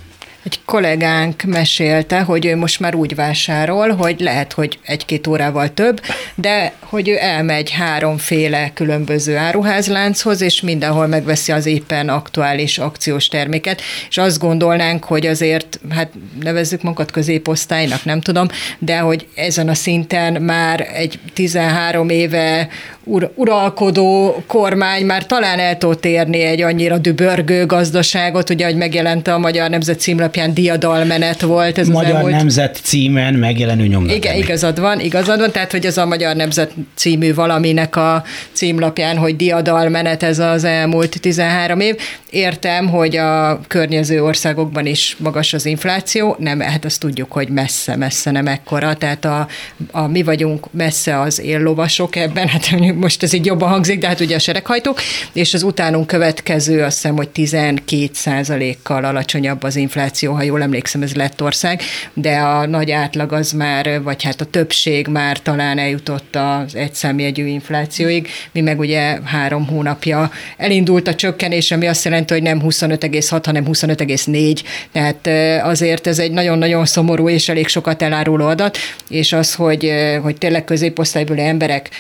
egy 0.45 0.61
kollégánk 0.65 1.43
mesélte, 1.43 2.21
hogy 2.21 2.47
ő 2.47 2.57
most 2.57 2.81
már 2.81 2.95
úgy 2.95 3.15
vásárol, 3.15 3.91
hogy 3.91 4.21
lehet, 4.21 4.53
hogy 4.53 4.79
egy-két 4.85 5.27
órával 5.27 5.75
több, 5.75 6.01
de 6.35 6.73
hogy 6.81 7.09
ő 7.09 7.17
elmegy 7.19 7.71
háromféle 7.71 8.71
különböző 8.75 9.37
áruházlánchoz, 9.37 10.41
és 10.41 10.61
mindenhol 10.61 11.07
megveszi 11.07 11.53
az 11.53 11.67
éppen 11.67 12.09
aktuális 12.09 12.79
akciós 12.79 13.29
terméket, 13.29 13.83
és 14.09 14.19
azt 14.19 14.39
gondolnánk, 14.39 15.05
hogy 15.05 15.27
azért, 15.27 15.81
hát 15.91 16.13
nevezzük 16.43 16.83
magunkat 16.83 17.11
középosztálynak, 17.11 18.05
nem 18.05 18.21
tudom, 18.21 18.47
de 18.79 18.99
hogy 18.99 19.27
ezen 19.35 19.69
a 19.69 19.75
szinten 19.75 20.43
már 20.43 20.89
egy 20.95 21.19
13 21.33 22.09
éve 22.09 22.69
ur- 23.09 23.31
uralkodó 23.35 24.43
kormány 24.47 25.05
már 25.05 25.27
talán 25.27 25.59
el 25.59 25.79
tud 25.79 26.05
érni 26.05 26.41
egy 26.41 26.63
annyira 26.63 26.99
dübörgő 26.99 27.67
gazdaságot, 27.67 28.51
ugye, 28.51 28.65
hogy 28.65 28.77
megjelent 28.77 29.29
a 29.29 29.39
Magyar 29.39 29.71
Nemzet 29.71 30.01
címlapján 30.01 30.55
diadalmenet 30.55 31.41
volt. 31.41 31.79
Ez 31.79 31.89
Magyar 31.89 32.15
elmúlt... 32.15 32.33
Nemzet 32.33 32.81
címen 32.83 33.35
megjelenő 33.35 33.87
nyomdat. 33.87 34.17
Igen, 34.17 34.37
igazad 34.37 34.81
van, 34.81 35.01
igazad 35.01 35.39
van, 35.39 35.51
tehát 35.51 35.71
hogy 35.71 35.87
ez 35.87 35.97
a 35.97 36.07
Magyar 36.07 36.37
Nemzet 36.37 36.73
című 36.95 37.35
valaminek 37.35 37.97
a 37.97 38.25
címlapján, 38.53 39.17
hogy 39.17 39.37
diadalmenet 39.37 40.23
ez 40.23 40.39
az 40.39 40.65
elmúlt 40.65 41.21
13 41.21 41.81
év. 41.81 41.97
Értem, 42.31 42.89
hogy 42.89 43.17
a 43.17 43.61
környező 43.69 44.25
országokban 44.25 44.87
is 44.87 45.17
magas 45.19 45.53
az 45.53 45.67
infláció, 45.67 46.37
nem, 46.39 46.61
hát 46.61 46.85
azt 46.85 47.01
tudjuk, 47.01 47.33
hogy 47.33 47.49
messze, 47.49 47.97
messze 47.97 48.31
nem 48.31 48.47
ekkora, 48.47 48.95
tehát 48.95 49.25
a, 49.25 49.49
a 49.91 50.07
mi 50.07 50.23
vagyunk 50.23 50.67
messze 50.71 51.21
az 51.21 51.41
éllovasok 51.41 52.17
ebben, 52.17 52.49
hát 52.49 52.71
most 52.99 53.23
ez 53.23 53.33
így 53.33 53.47
jobban 53.47 53.69
hangzik, 53.69 53.99
de 53.99 54.07
hát 54.07 54.21
ugye 54.21 54.35
a 54.35 54.39
sereghajtók, 54.39 55.01
és 55.33 55.55
az 55.55 55.63
utánunk 55.63 56.07
következő 56.07 56.83
azt 56.83 56.95
hiszem, 56.95 57.17
hogy 57.17 57.29
12 57.29 58.09
százalékkal 58.13 59.05
alacsonyabb 59.05 59.63
az 59.63 59.77
infláció, 59.77 60.33
ha 60.33 60.43
jól 60.43 60.63
emlékszem, 60.63 61.03
ez 61.03 61.15
lett 61.15 61.43
ország, 61.43 61.83
de 62.15 62.37
a 62.37 62.67
nagy 62.67 62.91
átlag 62.91 63.33
az 63.33 63.53
már, 63.53 64.03
vagy 64.03 64.23
hát 64.23 64.41
a 64.41 64.45
többség 64.45 65.07
már 65.07 65.39
talán 65.39 65.79
eljutott 65.79 66.37
az 66.37 66.75
egyszámjegyű 66.75 67.47
inflációig, 67.47 68.29
mi 68.53 68.61
meg 68.61 68.79
ugye 68.79 69.19
három 69.25 69.67
hónapja 69.67 70.31
elindult 70.57 71.09
a 71.09 71.15
csökkenés, 71.15 71.71
ami 71.71 71.87
azt 71.87 72.05
jelenti, 72.05 72.33
hogy 72.33 72.43
nem 72.43 72.61
25,6, 72.65 73.41
hanem 73.45 73.65
25,4, 73.65 74.61
tehát 74.93 75.27
azért 75.65 76.07
ez 76.07 76.19
egy 76.19 76.31
nagyon-nagyon 76.31 76.87
szomorú 76.87 77.29
és 77.29 77.49
elég 77.49 77.69
sokat 77.69 78.03
eláruló 78.03 78.47
adat, 78.47 78.79
és 79.09 79.33
az, 79.33 79.55
hogy, 79.55 79.93
hogy 80.23 80.39
tényleg 80.39 80.65
középosztálybeli 80.65 81.41
emberek 81.41 81.91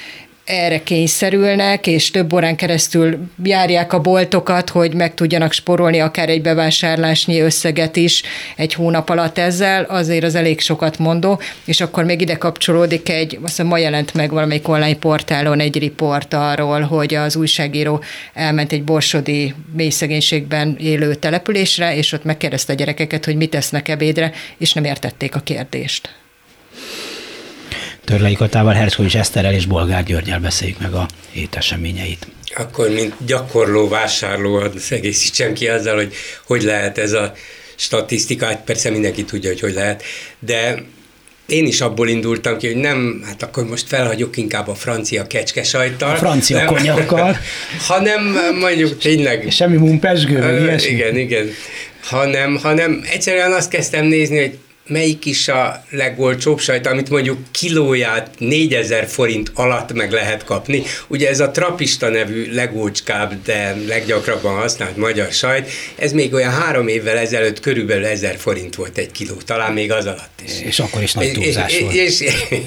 erre 0.48 0.82
kényszerülnek, 0.82 1.86
és 1.86 2.10
több 2.10 2.32
órán 2.32 2.56
keresztül 2.56 3.18
járják 3.44 3.92
a 3.92 4.00
boltokat, 4.00 4.70
hogy 4.70 4.94
meg 4.94 5.14
tudjanak 5.14 5.52
sporolni 5.52 6.00
akár 6.00 6.28
egy 6.28 6.42
bevásárlásnyi 6.42 7.40
összeget 7.40 7.96
is 7.96 8.22
egy 8.56 8.74
hónap 8.74 9.08
alatt 9.08 9.38
ezzel, 9.38 9.82
azért 9.82 10.24
az 10.24 10.34
elég 10.34 10.60
sokat 10.60 10.98
mondó, 10.98 11.40
és 11.64 11.80
akkor 11.80 12.04
még 12.04 12.20
ide 12.20 12.36
kapcsolódik 12.36 13.08
egy, 13.08 13.34
azt 13.34 13.46
hiszem 13.46 13.66
ma 13.66 13.78
jelent 13.78 14.14
meg 14.14 14.30
valamelyik 14.30 14.68
online 14.68 14.96
portálon 14.96 15.60
egy 15.60 15.78
riport 15.78 16.34
arról, 16.34 16.80
hogy 16.80 17.14
az 17.14 17.36
újságíró 17.36 18.02
elment 18.34 18.72
egy 18.72 18.84
borsodi 18.84 19.54
mély 19.72 19.90
szegénységben 19.90 20.76
élő 20.80 21.14
településre, 21.14 21.96
és 21.96 22.12
ott 22.12 22.24
megkérdezte 22.24 22.72
a 22.72 22.76
gyerekeket, 22.76 23.24
hogy 23.24 23.36
mit 23.36 23.50
tesznek 23.50 23.88
ebédre, 23.88 24.32
és 24.58 24.72
nem 24.72 24.84
értették 24.84 25.34
a 25.34 25.40
kérdést. 25.40 26.10
Törlei 28.08 28.34
Katával, 28.34 28.72
Herszkovics 28.72 29.16
Eszterrel 29.16 29.52
és 29.52 29.66
Bolgár 29.66 30.04
Györgyel 30.04 30.40
beszéljük 30.40 30.78
meg 30.80 30.92
a 30.92 31.06
hét 31.30 31.56
eseményeit. 31.56 32.26
Akkor, 32.56 32.90
mint 32.90 33.14
gyakorló 33.26 33.88
vásárló, 33.88 34.54
az 34.54 34.92
egészítsem 34.92 35.52
ki 35.52 35.68
azzal, 35.68 35.94
hogy 35.94 36.14
hogy 36.46 36.62
lehet 36.62 36.98
ez 36.98 37.12
a 37.12 37.32
statisztika, 37.76 38.46
hát 38.46 38.60
persze 38.64 38.90
mindenki 38.90 39.24
tudja, 39.24 39.50
hogy 39.50 39.60
hogy 39.60 39.72
lehet, 39.72 40.02
de 40.38 40.82
én 41.46 41.66
is 41.66 41.80
abból 41.80 42.08
indultam 42.08 42.58
ki, 42.58 42.66
hogy 42.66 42.76
nem, 42.76 43.22
hát 43.26 43.42
akkor 43.42 43.64
most 43.64 43.88
felhagyok 43.88 44.36
inkább 44.36 44.68
a 44.68 44.74
francia 44.74 45.26
kecskesajttal. 45.26 46.10
A 46.10 46.16
francia 46.16 46.56
nem, 46.56 46.66
konyakkal. 46.66 47.36
hanem 47.88 48.36
mondjuk 48.60 48.98
tényleg... 48.98 49.50
Semmi 49.50 49.76
mumpesgő. 49.76 50.74
Igen, 50.88 51.16
igen. 51.16 51.50
Hanem, 52.02 52.56
hanem 52.56 53.04
egyszerűen 53.10 53.52
azt 53.52 53.70
kezdtem 53.70 54.04
nézni, 54.04 54.38
hogy 54.38 54.58
melyik 54.88 55.24
is 55.24 55.48
a 55.48 55.84
legolcsóbb 55.90 56.58
sajt, 56.58 56.86
amit 56.86 57.10
mondjuk 57.10 57.38
kilóját 57.50 58.30
4000 58.38 59.06
forint 59.06 59.50
alatt 59.54 59.92
meg 59.92 60.12
lehet 60.12 60.44
kapni. 60.44 60.82
Ugye 61.06 61.28
ez 61.28 61.40
a 61.40 61.50
trapista 61.50 62.08
nevű 62.08 62.52
legolcskább, 62.52 63.42
de 63.44 63.76
leggyakrabban 63.86 64.54
használt 64.54 64.96
magyar 64.96 65.32
sajt, 65.32 65.70
ez 65.96 66.12
még 66.12 66.32
olyan 66.32 66.52
három 66.52 66.88
évvel 66.88 67.16
ezelőtt 67.16 67.60
körülbelül 67.60 68.06
1000 68.06 68.36
forint 68.36 68.74
volt 68.74 68.98
egy 68.98 69.12
kiló, 69.12 69.34
talán 69.34 69.72
még 69.72 69.92
az 69.92 70.06
alatt 70.06 70.40
is. 70.44 70.52
És 70.62 70.78
akkor 70.78 71.02
is 71.02 71.12
nagy 71.12 71.32
túlzás 71.32 71.72
és, 71.72 71.80
volt. 71.80 71.94
És, 71.94 72.20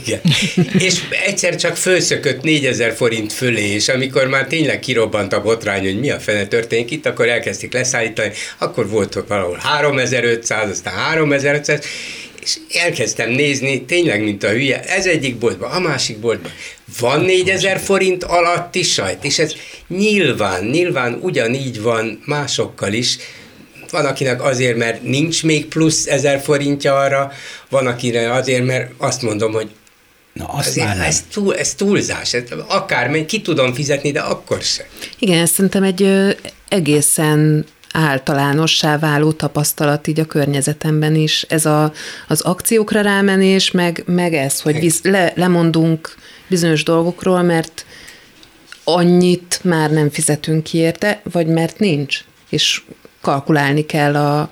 igen. 0.05 0.21
és 0.87 0.99
egyszer 1.25 1.55
csak 1.55 1.77
fölszökött 1.77 2.41
4000 2.41 2.93
forint 2.93 3.33
fölé, 3.33 3.73
és 3.73 3.87
amikor 3.87 4.27
már 4.27 4.47
tényleg 4.47 4.79
kirobbant 4.79 5.33
a 5.33 5.41
botrány, 5.41 5.83
hogy 5.83 5.99
mi 5.99 6.09
a 6.09 6.19
fene 6.19 6.45
történik 6.45 6.91
itt, 6.91 7.05
akkor 7.05 7.29
elkezdték 7.29 7.73
leszállítani, 7.73 8.31
akkor 8.57 8.89
volt 8.89 9.23
valahol 9.27 9.57
3500, 9.61 10.69
aztán 10.69 10.93
3500, 10.93 11.85
és 12.43 12.57
elkezdtem 12.73 13.29
nézni, 13.29 13.81
tényleg, 13.85 14.23
mint 14.23 14.43
a 14.43 14.49
hülye, 14.49 14.83
ez 14.83 15.05
egyik 15.05 15.37
boltban, 15.37 15.71
a 15.71 15.79
másik 15.79 16.17
boltban. 16.17 16.51
Van 16.99 17.21
4000 17.21 17.79
forint 17.79 18.23
alatti 18.23 18.83
sajt, 18.83 19.23
és 19.23 19.39
ez 19.39 19.53
nyilván, 19.87 20.63
nyilván 20.63 21.19
ugyanígy 21.21 21.81
van 21.81 22.21
másokkal 22.25 22.93
is, 22.93 23.17
van 23.91 24.05
akinek 24.05 24.43
azért, 24.43 24.77
mert 24.77 25.03
nincs 25.03 25.43
még 25.43 25.65
plusz 25.65 26.05
ezer 26.05 26.41
forintja 26.41 26.99
arra, 26.99 27.31
van 27.69 27.87
akinek 27.87 28.31
azért, 28.31 28.65
mert 28.65 28.91
azt 28.97 29.21
mondom, 29.21 29.51
hogy 29.53 29.69
Na, 30.33 30.45
azt 30.45 30.67
Azért, 30.67 30.87
már 30.87 30.95
nem. 30.95 31.05
Ez, 31.05 31.23
túl, 31.33 31.55
ez 31.55 31.73
túlzás, 31.73 32.33
ez 32.33 32.43
akármely, 32.67 33.25
ki 33.25 33.41
tudom 33.41 33.73
fizetni, 33.73 34.11
de 34.11 34.19
akkor 34.19 34.61
sem. 34.61 34.85
Igen, 35.19 35.45
szerintem 35.45 35.83
egy 35.83 36.03
ö, 36.03 36.29
egészen 36.69 37.65
általánossá 37.93 38.97
váló 38.99 39.31
tapasztalat 39.31 40.07
így 40.07 40.19
a 40.19 40.25
környezetemben 40.25 41.15
is. 41.15 41.45
Ez 41.49 41.65
a, 41.65 41.93
az 42.27 42.41
akciókra 42.41 43.01
rámenés, 43.01 43.71
meg, 43.71 44.03
meg 44.05 44.33
ez, 44.33 44.61
hogy 44.61 44.79
visz, 44.79 45.03
le, 45.03 45.31
lemondunk 45.35 46.15
bizonyos 46.47 46.83
dolgokról, 46.83 47.41
mert 47.41 47.85
annyit 48.83 49.59
már 49.63 49.91
nem 49.91 50.09
fizetünk 50.09 50.63
ki 50.63 50.77
érte, 50.77 51.21
vagy 51.31 51.47
mert 51.47 51.79
nincs, 51.79 52.23
és 52.49 52.81
kalkulálni 53.21 53.85
kell 53.85 54.15
a, 54.15 54.49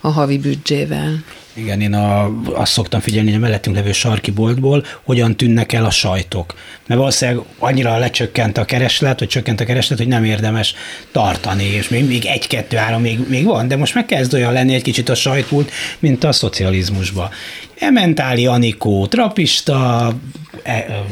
a 0.00 0.08
havi 0.08 0.38
büdzsével. 0.38 1.22
Igen, 1.60 1.80
én 1.80 1.94
a, 1.94 2.30
azt 2.52 2.72
szoktam 2.72 3.00
figyelni, 3.00 3.28
hogy 3.28 3.38
a 3.38 3.42
mellettünk 3.42 3.76
levő 3.76 3.92
sarki 3.92 4.30
boltból 4.30 4.84
hogyan 5.02 5.36
tűnnek 5.36 5.72
el 5.72 5.84
a 5.84 5.90
sajtok. 5.90 6.54
Mert 6.86 7.00
valószínűleg 7.00 7.44
annyira 7.58 7.98
lecsökkent 7.98 8.58
a 8.58 8.64
kereslet, 8.64 9.18
vagy 9.18 9.28
csökkent 9.28 9.60
a 9.60 9.64
kereslet, 9.64 9.98
hogy 9.98 10.08
nem 10.08 10.24
érdemes 10.24 10.74
tartani, 11.12 11.64
és 11.64 11.88
még, 11.88 12.06
még 12.06 12.24
egy-kettő-három 12.24 13.00
még, 13.00 13.28
még 13.28 13.44
van, 13.44 13.68
de 13.68 13.76
most 13.76 13.94
meg 13.94 14.06
kezd 14.06 14.34
olyan 14.34 14.52
lenni 14.52 14.74
egy 14.74 14.82
kicsit 14.82 15.08
a 15.08 15.14
sajtpult, 15.14 15.70
mint 15.98 16.24
a 16.24 16.32
szocializmusba. 16.32 17.30
Ementáli 17.78 18.46
Anikó, 18.46 19.06
trapista, 19.06 20.12
e, 20.62 20.72
e, 20.72 21.04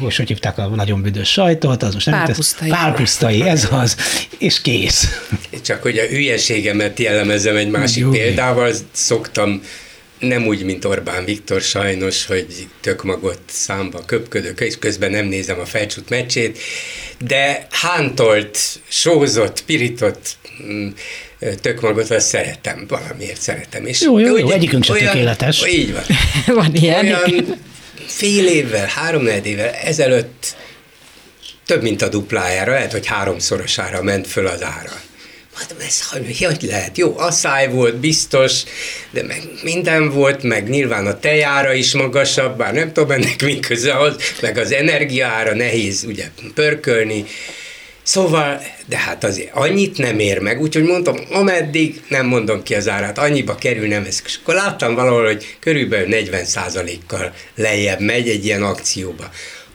hogy 0.00 0.14
hívták 0.14 0.58
a 0.58 0.66
nagyon 0.66 1.02
büdös 1.02 1.30
sajtot, 1.30 1.82
az 1.82 1.94
most 1.94 2.06
nem 2.06 2.24
Pálpusztai. 2.24 2.68
Pálpusztai, 2.68 3.42
ez 3.42 3.68
az, 3.70 3.96
és 4.38 4.60
kész. 4.60 5.28
Csak 5.64 5.82
hogy 5.82 5.98
a 5.98 6.06
hülyeségemet 6.06 6.98
jellemezem 6.98 7.56
egy 7.56 7.70
másik 7.70 8.02
Jó. 8.02 8.10
példával, 8.10 8.72
szoktam 8.92 9.62
nem 10.22 10.46
úgy, 10.46 10.64
mint 10.64 10.84
Orbán 10.84 11.24
Viktor 11.24 11.60
sajnos, 11.60 12.26
hogy 12.26 12.46
tök 12.80 13.02
magot 13.02 13.40
számba 13.46 14.04
köpködök, 14.04 14.60
és 14.60 14.78
közben 14.78 15.10
nem 15.10 15.26
nézem 15.26 15.60
a 15.60 15.64
felcsút 15.64 16.08
meccsét, 16.08 16.58
de 17.18 17.66
hántolt, 17.70 18.58
sózott, 18.88 19.64
pirított 19.64 20.36
mm, 20.62 20.88
magot, 21.80 22.10
azt 22.10 22.26
szeretem, 22.26 22.84
valamiért 22.88 23.40
szeretem. 23.40 23.86
És 23.86 24.00
jó, 24.00 24.18
jó, 24.18 24.36
jó, 24.36 24.50
egyikünk 24.50 24.84
sem 24.84 24.96
tökéletes. 24.96 25.66
Így 25.66 25.92
van. 25.92 26.02
van 26.56 26.74
ilyen. 26.74 27.04
Olyan 27.04 27.58
fél 28.06 28.46
évvel, 28.46 28.86
három 28.86 29.26
évvel 29.26 29.70
ezelőtt 29.70 30.56
több 31.66 31.82
mint 31.82 32.02
a 32.02 32.08
duplájára, 32.08 32.72
lehet, 32.72 32.92
hogy 32.92 33.06
háromszorosára 33.06 34.02
ment 34.02 34.26
föl 34.26 34.46
az 34.46 34.62
ára. 34.62 34.92
Mondom, 35.58 35.86
ez 35.86 36.10
hogy 36.10 36.62
lehet? 36.62 36.98
Jó, 36.98 37.18
asszály 37.18 37.68
volt, 37.70 37.96
biztos, 37.96 38.62
de 39.10 39.22
meg 39.22 39.42
minden 39.62 40.10
volt, 40.10 40.42
meg 40.42 40.68
nyilván 40.68 41.06
a 41.06 41.18
tejára 41.18 41.72
is 41.72 41.94
magasabb, 41.94 42.56
bár 42.56 42.74
nem 42.74 42.92
tudom 42.92 43.10
ennek 43.10 43.42
mi 43.42 43.60
köze 43.60 43.98
az, 43.98 44.16
meg 44.40 44.58
az 44.58 44.72
energiára 44.72 45.54
nehéz 45.54 46.04
ugye 46.04 46.24
pörkölni. 46.54 47.24
Szóval, 48.02 48.62
de 48.86 48.96
hát 48.96 49.24
azért 49.24 49.54
annyit 49.54 49.98
nem 49.98 50.18
ér 50.18 50.38
meg, 50.38 50.60
úgyhogy 50.60 50.82
mondtam, 50.82 51.16
ameddig 51.30 52.02
nem 52.08 52.26
mondom 52.26 52.62
ki 52.62 52.74
az 52.74 52.88
árát, 52.88 53.18
annyiba 53.18 53.54
kerül, 53.54 53.88
nem 53.88 54.04
veszek. 54.04 54.24
És 54.26 54.38
akkor 54.42 54.54
láttam 54.54 54.94
valahol, 54.94 55.24
hogy 55.24 55.56
körülbelül 55.60 56.08
40 56.08 56.46
kal 57.06 57.32
lejjebb 57.54 58.00
megy 58.00 58.28
egy 58.28 58.44
ilyen 58.44 58.62
akcióba 58.62 59.30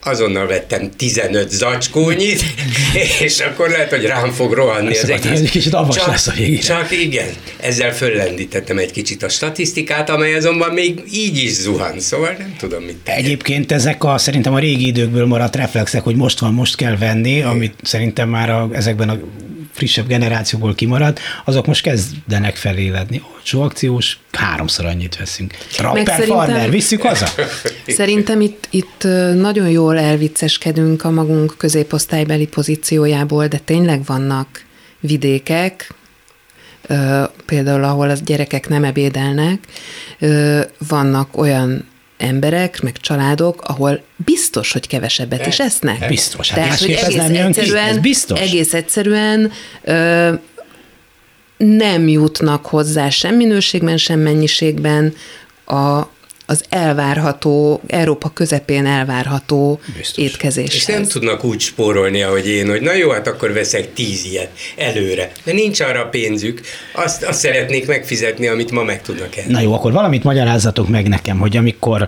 azonnal 0.08 0.48
vettem 0.48 0.92
15 0.98 1.50
zacskónyit, 1.50 2.44
és 3.26 3.40
akkor 3.40 3.70
lehet, 3.70 3.90
hogy 3.90 4.06
rám 4.06 4.32
fog 4.32 4.54
rohanni 4.54 4.90
Ezt 4.90 5.04
az 5.04 5.10
egész. 5.10 5.40
Egy 5.40 5.50
kicsit 5.50 5.72
csak, 5.72 6.08
lesz 6.08 6.28
a 6.28 6.32
végére. 6.32 6.62
Csak 6.62 6.92
igen, 6.92 7.28
ezzel 7.60 7.94
föllendítettem 7.94 8.78
egy 8.78 8.92
kicsit 8.92 9.24
a 9.24 9.30
statisztikát, 9.30 10.10
amely 10.10 10.34
azonban 10.34 10.74
még 10.74 11.04
így 11.14 11.38
is 11.38 11.52
zuhan, 11.52 12.00
szóval 12.00 12.36
nem 12.38 12.56
tudom, 12.60 12.84
mit 12.84 12.96
tenni. 12.96 13.18
Egyébként 13.18 13.72
ezek 13.72 14.04
a 14.04 14.18
szerintem 14.18 14.54
a 14.54 14.60
régi 14.60 14.88
időkből 14.88 15.26
maradt 15.26 15.56
reflexek, 15.56 16.04
hogy 16.04 16.16
most 16.16 16.40
van, 16.40 16.54
most 16.54 16.76
kell 16.76 16.98
venni, 16.98 17.42
amit 17.42 17.74
szerintem 17.84 18.30
már 18.30 18.50
a, 18.50 18.70
ezekben 18.72 19.10
a 19.10 19.20
frissebb 19.78 20.08
generációból 20.08 20.76
kimaradt, 20.76 21.20
azok 21.46 21.66
most 21.66 21.82
kezdenek 21.82 22.56
feléledni. 22.56 23.24
Olcsó 23.34 23.62
akciós, 23.62 24.18
háromszor 24.32 24.86
annyit 24.86 25.18
veszünk. 25.18 25.54
Rapper 25.78 26.24
farmer, 26.24 26.70
visszük 26.70 27.02
haza? 27.02 27.28
Szerintem 27.88 28.42
itt, 28.42 28.68
itt 28.70 29.04
nagyon 29.36 29.70
jól 29.70 29.98
elvicceskedünk 29.98 31.04
a 31.04 31.10
magunk 31.10 31.54
középosztálybeli 31.58 32.48
pozíciójából, 32.48 33.48
de 33.48 33.58
tényleg 33.58 34.06
vannak 34.06 34.66
vidékek, 35.00 35.94
például 37.46 37.84
ahol 37.84 38.10
az 38.10 38.22
gyerekek 38.22 38.68
nem 38.68 38.84
ebédelnek, 38.84 39.60
vannak 40.88 41.38
olyan 41.38 41.86
emberek, 42.18 42.82
meg 42.82 42.98
családok, 42.98 43.62
ahol 43.64 44.02
biztos, 44.16 44.72
hogy 44.72 44.88
kevesebbet 44.88 45.46
is 45.46 45.60
esznek. 45.60 46.08
Biztos, 46.08 46.50
hát 46.50 46.60
Tehát, 46.60 46.80
hogy 46.80 46.92
egész 46.92 47.18
ez 47.18 47.30
nem 47.30 47.52
ki, 47.52 47.78
ez 47.78 47.98
biztos. 47.98 48.40
Egész 48.40 48.74
egyszerűen 48.74 49.52
ö, 49.84 50.34
nem 51.58 52.08
jutnak 52.08 52.66
hozzá 52.66 53.10
sem 53.10 53.36
minőségben, 53.36 53.98
sem 53.98 54.20
mennyiségben 54.20 55.14
a, 55.66 56.10
az 56.50 56.64
elvárható, 56.70 57.82
Európa 57.88 58.30
közepén 58.30 58.86
elvárható 58.86 59.80
Biztos. 59.98 60.24
étkezés. 60.24 60.76
És 60.76 60.86
nem 60.86 61.04
tudnak 61.04 61.44
úgy 61.44 61.60
spórolni, 61.60 62.22
ahogy 62.22 62.48
én, 62.48 62.70
hogy 62.70 62.82
na 62.82 62.94
jó, 62.94 63.10
hát 63.10 63.28
akkor 63.28 63.54
veszek 63.54 63.94
tíz 63.94 64.26
ilyet 64.26 64.50
előre. 64.78 65.32
De 65.44 65.54
nincs 65.54 65.80
arra 65.80 66.06
pénzük, 66.06 66.62
azt, 66.94 67.24
azt 67.24 67.40
szeretnék 67.40 67.88
megfizetni, 67.88 68.48
amit 68.48 68.72
ma 68.72 68.84
meg 68.84 69.02
tudnak 69.02 69.38
enni. 69.38 69.52
Na 69.52 69.60
jó, 69.60 69.74
akkor 69.74 69.92
valamit 69.92 70.24
magyarázzatok 70.24 70.88
meg 70.88 71.08
nekem, 71.08 71.38
hogy 71.40 71.58
amikor 71.58 72.08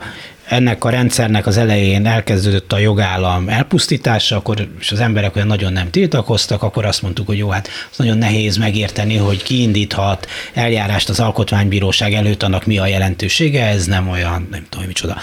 ennek 0.49 0.83
a 0.83 0.89
rendszernek 0.89 1.47
az 1.47 1.57
elején 1.57 2.05
elkezdődött 2.05 2.73
a 2.73 2.77
jogállam 2.77 3.49
elpusztítása, 3.49 4.35
akkor 4.35 4.67
és 4.79 4.91
az 4.91 4.99
emberek 4.99 5.35
olyan 5.35 5.47
nagyon 5.47 5.73
nem 5.73 5.89
tiltakoztak, 5.89 6.63
akkor 6.63 6.85
azt 6.85 7.01
mondtuk, 7.01 7.27
hogy 7.27 7.37
jó, 7.37 7.49
hát 7.49 7.69
az 7.91 7.97
nagyon 7.97 8.17
nehéz 8.17 8.57
megérteni, 8.57 9.15
hogy 9.15 9.43
kiindíthat 9.43 10.27
eljárást 10.53 11.09
az 11.09 11.19
alkotmánybíróság 11.19 12.13
előtt, 12.13 12.43
annak 12.43 12.65
mi 12.65 12.77
a 12.77 12.85
jelentősége, 12.85 13.65
ez 13.65 13.85
nem 13.85 14.09
olyan, 14.09 14.47
nem 14.51 14.65
tudom, 14.69 14.87
micsoda. 14.87 15.17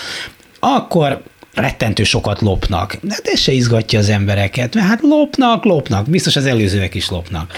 Akkor 0.60 1.22
rettentő 1.54 2.04
sokat 2.04 2.40
lopnak. 2.40 2.98
De 3.02 3.16
ez 3.22 3.40
se 3.40 3.52
izgatja 3.52 3.98
az 3.98 4.08
embereket, 4.08 4.74
mert 4.74 4.86
hát 4.86 5.00
lopnak, 5.02 5.64
lopnak, 5.64 6.10
biztos 6.10 6.36
az 6.36 6.46
előzőek 6.46 6.94
is 6.94 7.08
lopnak. 7.08 7.52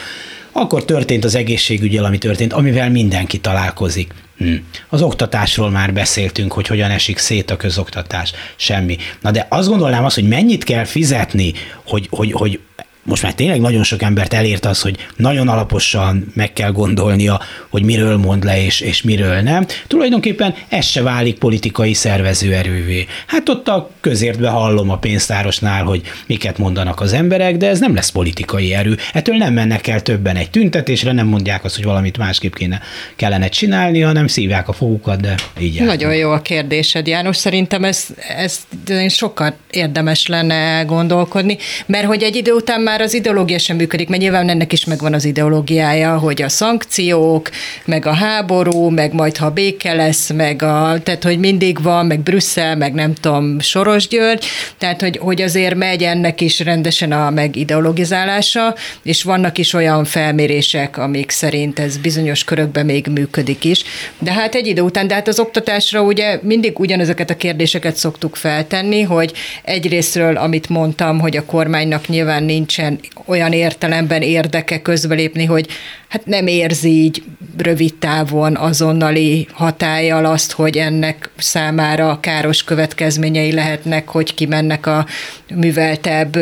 Akkor 0.52 0.84
történt 0.84 1.24
az 1.24 1.34
egészségügyel, 1.34 2.04
ami 2.04 2.18
történt, 2.18 2.52
amivel 2.52 2.90
mindenki 2.90 3.38
találkozik. 3.38 4.12
Hm. 4.38 4.54
Az 4.88 5.02
oktatásról 5.02 5.70
már 5.70 5.92
beszéltünk, 5.92 6.52
hogy 6.52 6.66
hogyan 6.66 6.90
esik 6.90 7.18
szét 7.18 7.50
a 7.50 7.56
közoktatás. 7.56 8.32
Semmi. 8.56 8.96
Na 9.20 9.30
de 9.30 9.46
azt 9.48 9.68
gondolnám 9.68 10.04
azt, 10.04 10.14
hogy 10.14 10.28
mennyit 10.28 10.64
kell 10.64 10.84
fizetni, 10.84 11.52
hogy, 11.84 12.06
hogy, 12.10 12.32
hogy 12.32 12.60
most 13.08 13.22
már 13.22 13.34
tényleg 13.34 13.60
nagyon 13.60 13.82
sok 13.82 14.02
embert 14.02 14.34
elért 14.34 14.64
az, 14.64 14.80
hogy 14.80 14.96
nagyon 15.16 15.48
alaposan 15.48 16.32
meg 16.34 16.52
kell 16.52 16.70
gondolnia, 16.70 17.40
hogy 17.68 17.82
miről 17.82 18.16
mond 18.16 18.44
le 18.44 18.64
és, 18.64 18.80
és 18.80 19.02
miről 19.02 19.40
nem. 19.40 19.66
Tulajdonképpen 19.86 20.54
ez 20.68 20.84
se 20.84 21.02
válik 21.02 21.38
politikai 21.38 21.94
szervezőerővé. 21.94 23.06
Hát 23.26 23.48
ott 23.48 23.68
a 23.68 23.90
közértbe 24.00 24.48
hallom 24.48 24.90
a 24.90 24.98
pénztárosnál, 24.98 25.84
hogy 25.84 26.02
miket 26.26 26.58
mondanak 26.58 27.00
az 27.00 27.12
emberek, 27.12 27.56
de 27.56 27.68
ez 27.68 27.78
nem 27.78 27.94
lesz 27.94 28.10
politikai 28.10 28.74
erő. 28.74 28.96
Ettől 29.12 29.36
nem 29.36 29.52
mennek 29.52 29.86
el 29.86 30.02
többen 30.02 30.36
egy 30.36 30.50
tüntetésre, 30.50 31.12
nem 31.12 31.26
mondják 31.26 31.64
azt, 31.64 31.74
hogy 31.74 31.84
valamit 31.84 32.18
másképp 32.18 32.54
kéne, 32.54 32.80
kellene 33.16 33.48
csinálni, 33.48 34.00
hanem 34.00 34.26
szívják 34.26 34.68
a 34.68 34.72
fogukat, 34.72 35.20
de 35.20 35.34
így 35.58 35.80
Nagyon 35.80 36.14
jó 36.14 36.30
a 36.30 36.42
kérdésed, 36.42 37.06
János. 37.06 37.36
Szerintem 37.36 37.84
ez, 37.84 38.06
ez 38.36 38.66
sokkal 39.08 39.54
érdemes 39.70 40.26
lenne 40.26 40.82
gondolkodni, 40.82 41.56
mert 41.86 42.06
hogy 42.06 42.22
egy 42.22 42.36
idő 42.36 42.52
után 42.52 42.80
már 42.80 42.97
már 42.98 43.06
az 43.06 43.14
ideológia 43.14 43.58
sem 43.58 43.76
működik, 43.76 44.08
mert 44.08 44.22
nyilván 44.22 44.48
ennek 44.48 44.72
is 44.72 44.84
megvan 44.84 45.14
az 45.14 45.24
ideológiája, 45.24 46.18
hogy 46.18 46.42
a 46.42 46.48
szankciók, 46.48 47.50
meg 47.84 48.06
a 48.06 48.12
háború, 48.12 48.88
meg 48.88 49.12
majd 49.12 49.36
ha 49.36 49.50
béke 49.50 49.92
lesz, 49.92 50.32
meg 50.32 50.62
a, 50.62 50.98
tehát 51.02 51.22
hogy 51.22 51.38
mindig 51.38 51.82
van, 51.82 52.06
meg 52.06 52.20
Brüsszel, 52.20 52.76
meg 52.76 52.92
nem 52.94 53.14
tudom, 53.14 53.60
Soros 53.60 54.08
György, 54.08 54.44
tehát 54.78 55.00
hogy, 55.00 55.16
hogy 55.16 55.42
azért 55.42 55.74
megy 55.74 56.02
ennek 56.02 56.40
is 56.40 56.60
rendesen 56.60 57.12
a 57.12 57.30
megideologizálása, 57.30 58.74
és 59.02 59.22
vannak 59.22 59.58
is 59.58 59.72
olyan 59.72 60.04
felmérések, 60.04 60.96
amik 60.96 61.30
szerint 61.30 61.78
ez 61.78 61.96
bizonyos 61.96 62.44
körökben 62.44 62.84
még 62.84 63.06
működik 63.06 63.64
is. 63.64 63.82
De 64.18 64.32
hát 64.32 64.54
egy 64.54 64.66
idő 64.66 64.82
után, 64.82 65.06
de 65.06 65.14
hát 65.14 65.28
az 65.28 65.38
oktatásra 65.38 66.02
ugye 66.02 66.38
mindig 66.42 66.78
ugyanezeket 66.78 67.30
a 67.30 67.36
kérdéseket 67.36 67.96
szoktuk 67.96 68.36
feltenni, 68.36 69.02
hogy 69.02 69.32
egyrésztről, 69.62 70.36
amit 70.36 70.68
mondtam, 70.68 71.20
hogy 71.20 71.36
a 71.36 71.44
kormánynak 71.44 72.08
nyilván 72.08 72.42
nincsen 72.42 72.87
nincsen 72.88 73.24
olyan 73.26 73.52
értelemben 73.52 74.22
érdeke 74.22 74.82
közbelépni, 74.82 75.44
hogy 75.44 75.66
hát 76.08 76.26
nem 76.26 76.46
érzi 76.46 76.88
így 76.88 77.22
rövid 77.56 77.94
távon 77.94 78.56
azonnali 78.56 79.46
hatállyal 79.52 80.24
azt, 80.24 80.52
hogy 80.52 80.76
ennek 80.76 81.30
számára 81.36 82.18
káros 82.20 82.64
következményei 82.64 83.52
lehetnek, 83.52 84.08
hogy 84.08 84.34
kimennek 84.34 84.86
a 84.86 85.06
műveltebb, 85.54 86.36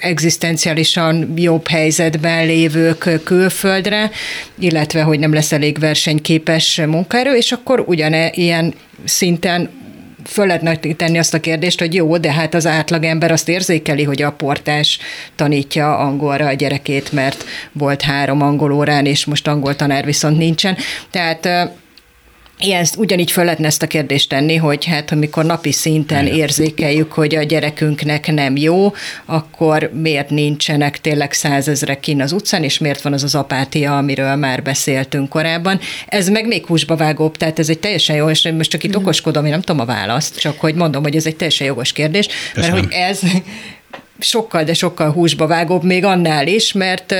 egzisztenciálisan 0.00 1.32
jobb 1.36 1.68
helyzetben 1.68 2.46
lévők 2.46 3.20
külföldre, 3.24 4.10
illetve 4.58 5.02
hogy 5.02 5.18
nem 5.18 5.32
lesz 5.32 5.52
elég 5.52 5.78
versenyképes 5.78 6.80
munkaerő, 6.86 7.34
és 7.36 7.52
akkor 7.52 7.84
ugyane 7.86 8.30
ilyen 8.34 8.74
szinten 9.04 9.70
föl 10.24 10.46
lehetne 10.46 10.76
tenni 10.76 11.18
azt 11.18 11.34
a 11.34 11.40
kérdést, 11.40 11.78
hogy 11.78 11.94
jó, 11.94 12.16
de 12.16 12.32
hát 12.32 12.54
az 12.54 12.66
átlagember 12.66 13.30
azt 13.30 13.48
érzékeli, 13.48 14.02
hogy 14.02 14.22
a 14.22 14.32
portás 14.32 14.98
tanítja 15.36 15.96
angolra 15.96 16.46
a 16.46 16.52
gyerekét, 16.52 17.12
mert 17.12 17.44
volt 17.72 18.02
három 18.02 18.42
angol 18.42 18.72
órán, 18.72 19.06
és 19.06 19.24
most 19.24 19.48
angol 19.48 19.76
tanár 19.76 20.04
viszont 20.04 20.38
nincsen. 20.38 20.76
Tehát 21.10 21.48
Ilyen, 22.60 22.84
ugyanígy 22.96 23.30
fel 23.30 23.44
lehetne 23.44 23.66
ezt 23.66 23.82
a 23.82 23.86
kérdést 23.86 24.28
tenni, 24.28 24.56
hogy 24.56 24.84
hát 24.84 25.12
amikor 25.12 25.44
napi 25.44 25.72
szinten 25.72 26.26
érzékeljük, 26.26 27.12
hogy 27.12 27.34
a 27.34 27.42
gyerekünknek 27.42 28.32
nem 28.32 28.56
jó, 28.56 28.92
akkor 29.24 29.90
miért 29.94 30.30
nincsenek 30.30 31.00
tényleg 31.00 31.32
százezrek 31.32 32.00
kín 32.00 32.22
az 32.22 32.32
utcán, 32.32 32.62
és 32.62 32.78
miért 32.78 33.02
van 33.02 33.12
az 33.12 33.22
az 33.22 33.34
apátia, 33.34 33.96
amiről 33.96 34.34
már 34.34 34.62
beszéltünk 34.62 35.28
korábban. 35.28 35.80
Ez 36.06 36.28
meg 36.28 36.46
még 36.46 36.66
húsba 36.66 36.96
vágóbb, 36.96 37.36
tehát 37.36 37.58
ez 37.58 37.68
egy 37.68 37.78
teljesen 37.78 38.16
jó, 38.16 38.30
és 38.30 38.48
most 38.56 38.70
csak 38.70 38.84
itt 38.84 38.96
mm. 38.96 39.00
okoskodom, 39.00 39.44
én 39.44 39.50
nem 39.50 39.60
tudom 39.60 39.80
a 39.80 39.84
választ, 39.84 40.38
csak 40.38 40.60
hogy 40.60 40.74
mondom, 40.74 41.02
hogy 41.02 41.16
ez 41.16 41.26
egy 41.26 41.36
teljesen 41.36 41.66
jogos 41.66 41.92
kérdés, 41.92 42.28
Köszönöm. 42.52 42.76
mert 42.76 42.86
hogy 42.86 42.94
ez 42.94 43.20
sokkal, 44.22 44.64
de 44.64 44.74
sokkal 44.74 45.10
húsba 45.10 45.46
vágóbb 45.46 45.84
még 45.84 46.04
annál 46.04 46.46
is, 46.46 46.72
mert, 46.72 47.10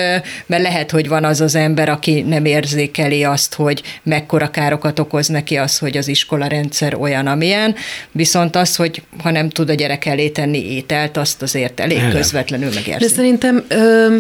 mert 0.47 0.63
lehet, 0.63 0.91
hogy 0.91 1.09
van 1.09 1.25
az 1.25 1.41
az 1.41 1.55
ember, 1.55 1.89
aki 1.89 2.21
nem 2.21 2.45
érzékeli 2.45 3.25
azt, 3.25 3.55
hogy 3.55 3.83
mekkora 4.03 4.51
károkat 4.51 4.99
okoz 4.99 5.27
neki 5.27 5.57
az, 5.57 5.79
hogy 5.79 5.97
az 5.97 6.09
iskola 6.09 6.47
rendszer 6.47 6.95
olyan, 6.95 7.27
amilyen, 7.27 7.75
viszont 8.13 8.57
az, 8.57 8.77
hogy 8.77 9.03
ha 9.23 9.31
nem 9.31 9.49
tud 9.49 9.71
a 9.71 9.75
gyerek 9.75 10.07
elé 10.07 10.29
tenni 10.29 10.73
ételt, 10.73 11.17
azt 11.17 11.43
azért 11.43 11.81
elég 11.81 11.99
Elem. 11.99 12.11
közvetlenül 12.11 12.71
megérzi. 12.75 13.07
De 13.07 13.15
szerintem 13.15 13.65
ö, 13.69 14.19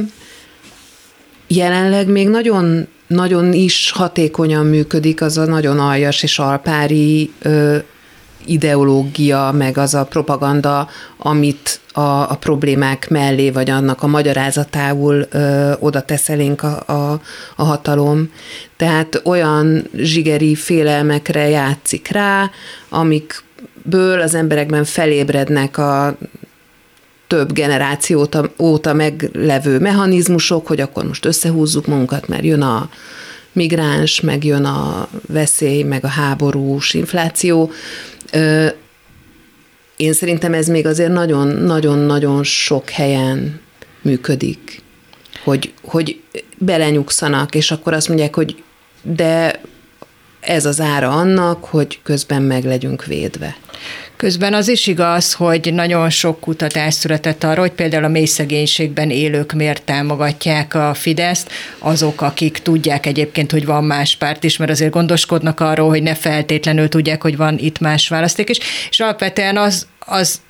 jelenleg 1.47 2.09
még 2.09 2.29
nagyon 2.29 2.89
nagyon 3.07 3.53
is 3.53 3.91
hatékonyan 3.91 4.67
működik 4.67 5.23
az 5.23 5.39
a 5.39 5.45
nagyon 5.45 5.79
aljas 5.79 6.23
és 6.23 6.39
alpári 6.39 7.31
ö, 7.43 7.77
ideológia, 8.45 9.51
meg 9.57 9.79
az 9.79 9.95
a 9.95 10.05
propaganda, 10.05 10.89
amit 11.17 11.81
a, 11.93 12.01
a 12.01 12.37
problémák 12.41 13.09
mellé, 13.09 13.51
vagy 13.51 13.71
annak 13.71 14.03
a 14.03 14.07
magyarázatául 14.07 15.27
ö, 15.31 15.73
oda 15.79 16.01
tesz 16.01 16.29
a, 16.57 16.93
a, 16.93 17.21
a 17.57 17.65
hatalom. 17.65 18.31
Tehát 18.77 19.21
olyan 19.25 19.89
zsigeri 19.97 20.55
félelmekre 20.55 21.49
játszik 21.49 22.09
rá, 22.09 22.51
amikből 22.89 24.21
az 24.21 24.35
emberekben 24.35 24.85
felébrednek 24.85 25.79
a 25.79 26.17
több 27.27 27.53
generáció 27.53 28.29
óta 28.59 28.93
meglevő 28.93 29.79
mechanizmusok, 29.79 30.67
hogy 30.67 30.81
akkor 30.81 31.05
most 31.05 31.25
összehúzzuk 31.25 31.87
magunkat, 31.87 32.29
mert 32.29 32.45
jön 32.45 32.63
a 32.63 32.91
migráns, 33.53 34.21
meg 34.21 34.45
jön 34.45 34.65
a 34.65 35.09
veszély, 35.27 35.83
meg 35.83 36.05
a 36.05 36.09
háborús 36.09 36.95
infláció, 36.95 37.71
én 39.97 40.13
szerintem 40.13 40.55
ez 40.55 40.67
még 40.67 40.87
azért 40.87 41.13
nagyon-nagyon-nagyon 41.13 42.45
sok 42.45 42.91
helyen 42.91 43.61
működik, 44.03 44.83
hogy, 45.45 45.73
hogy 45.83 46.21
belenyugszanak, 46.59 47.55
és 47.55 47.71
akkor 47.71 47.93
azt 47.93 48.09
mondják, 48.09 48.35
hogy 48.35 48.63
de 49.03 49.61
ez 50.41 50.67
az 50.67 50.81
ára 50.81 51.11
annak, 51.11 51.65
hogy 51.65 52.01
közben 52.03 52.43
meg 52.43 52.65
legyünk 52.65 53.05
védve. 53.05 53.57
Közben 54.21 54.55
az 54.55 54.69
is 54.69 54.87
igaz, 54.87 55.33
hogy 55.33 55.75
nagyon 55.75 56.11
sok 56.11 56.41
kutatás 56.41 56.95
született 56.95 57.45
arról, 57.45 57.65
hogy 57.65 57.73
például 57.73 58.05
a 58.05 58.09
mély 58.09 58.25
szegénységben 58.25 59.11
élők 59.11 59.53
miért 59.53 59.83
támogatják 59.83 60.75
a 60.75 60.95
Fideszt, 60.95 61.51
azok, 61.79 62.21
akik 62.21 62.59
tudják 62.59 63.07
egyébként, 63.07 63.51
hogy 63.51 63.65
van 63.65 63.85
más 63.85 64.17
párt 64.17 64.45
is, 64.45 64.57
mert 64.57 64.71
azért 64.71 64.91
gondoskodnak 64.91 65.61
arról, 65.61 65.89
hogy 65.89 66.03
ne 66.03 66.15
feltétlenül 66.15 66.89
tudják, 66.89 67.23
hogy 67.23 67.37
van 67.37 67.59
itt 67.59 67.79
más 67.79 68.09
választék 68.09 68.49
is, 68.49 68.59
és 68.91 69.01
alapvetően 69.01 69.57
az, 69.57 69.87
az 69.99 70.41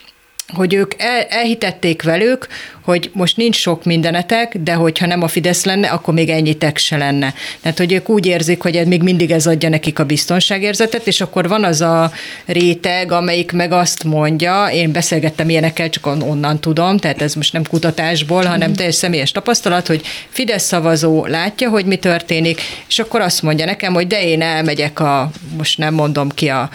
hogy 0.55 0.75
ők 0.75 0.93
el, 0.99 1.23
elhitették 1.29 2.03
velük, 2.03 2.47
hogy 2.85 3.11
most 3.13 3.37
nincs 3.37 3.57
sok 3.57 3.85
mindenetek, 3.85 4.57
de 4.59 4.73
hogyha 4.73 5.07
nem 5.07 5.23
a 5.23 5.29
Fidesz 5.29 5.65
lenne, 5.65 5.89
akkor 5.89 6.15
még 6.15 6.29
ennyitek 6.29 6.77
se 6.77 6.97
lenne. 6.97 7.35
Tehát, 7.61 7.79
hogy 7.79 7.93
ők 7.93 8.09
úgy 8.09 8.27
érzik, 8.27 8.63
hogy 8.63 8.87
még 8.87 9.03
mindig 9.03 9.31
ez 9.31 9.47
adja 9.47 9.69
nekik 9.69 9.99
a 9.99 10.05
biztonságérzetet, 10.05 11.07
és 11.07 11.21
akkor 11.21 11.49
van 11.49 11.65
az 11.65 11.81
a 11.81 12.13
réteg, 12.47 13.13
amelyik 13.13 13.53
meg 13.53 13.73
azt 13.73 14.05
mondja, 14.05 14.67
én 14.73 14.93
beszélgettem 14.93 15.49
ilyenekkel, 15.49 15.91
csak 15.91 16.07
onnan 16.07 16.61
tudom, 16.61 16.97
tehát 16.97 17.23
ez 17.23 17.35
most 17.35 17.53
nem 17.53 17.65
kutatásból, 17.65 18.45
hanem 18.45 18.73
teljes 18.73 18.95
személyes 18.95 19.33
tapasztalat, 19.33 19.87
hogy 19.87 20.03
Fidesz 20.29 20.65
szavazó 20.65 21.27
látja, 21.27 21.69
hogy 21.69 21.85
mi 21.85 21.97
történik, 21.97 22.61
és 22.89 22.99
akkor 22.99 23.21
azt 23.21 23.43
mondja 23.43 23.65
nekem, 23.65 23.93
hogy 23.93 24.07
de 24.07 24.25
én 24.25 24.43
elmegyek 24.43 25.01
a, 25.01 25.31
most 25.57 25.79
nem 25.79 25.95
mondom 25.95 26.29
ki 26.29 26.49
a 26.49 26.71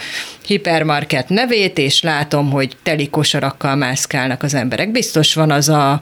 hipermarket 0.45 1.29
nevét, 1.29 1.77
és 1.77 2.01
látom, 2.01 2.51
hogy 2.51 2.75
teli 2.83 3.09
kosarakkal 3.09 3.75
mászkálnak 3.75 4.43
az 4.43 4.53
emberek. 4.53 4.91
Biztos 4.91 5.33
van 5.33 5.51
az 5.51 5.69
a 5.69 6.01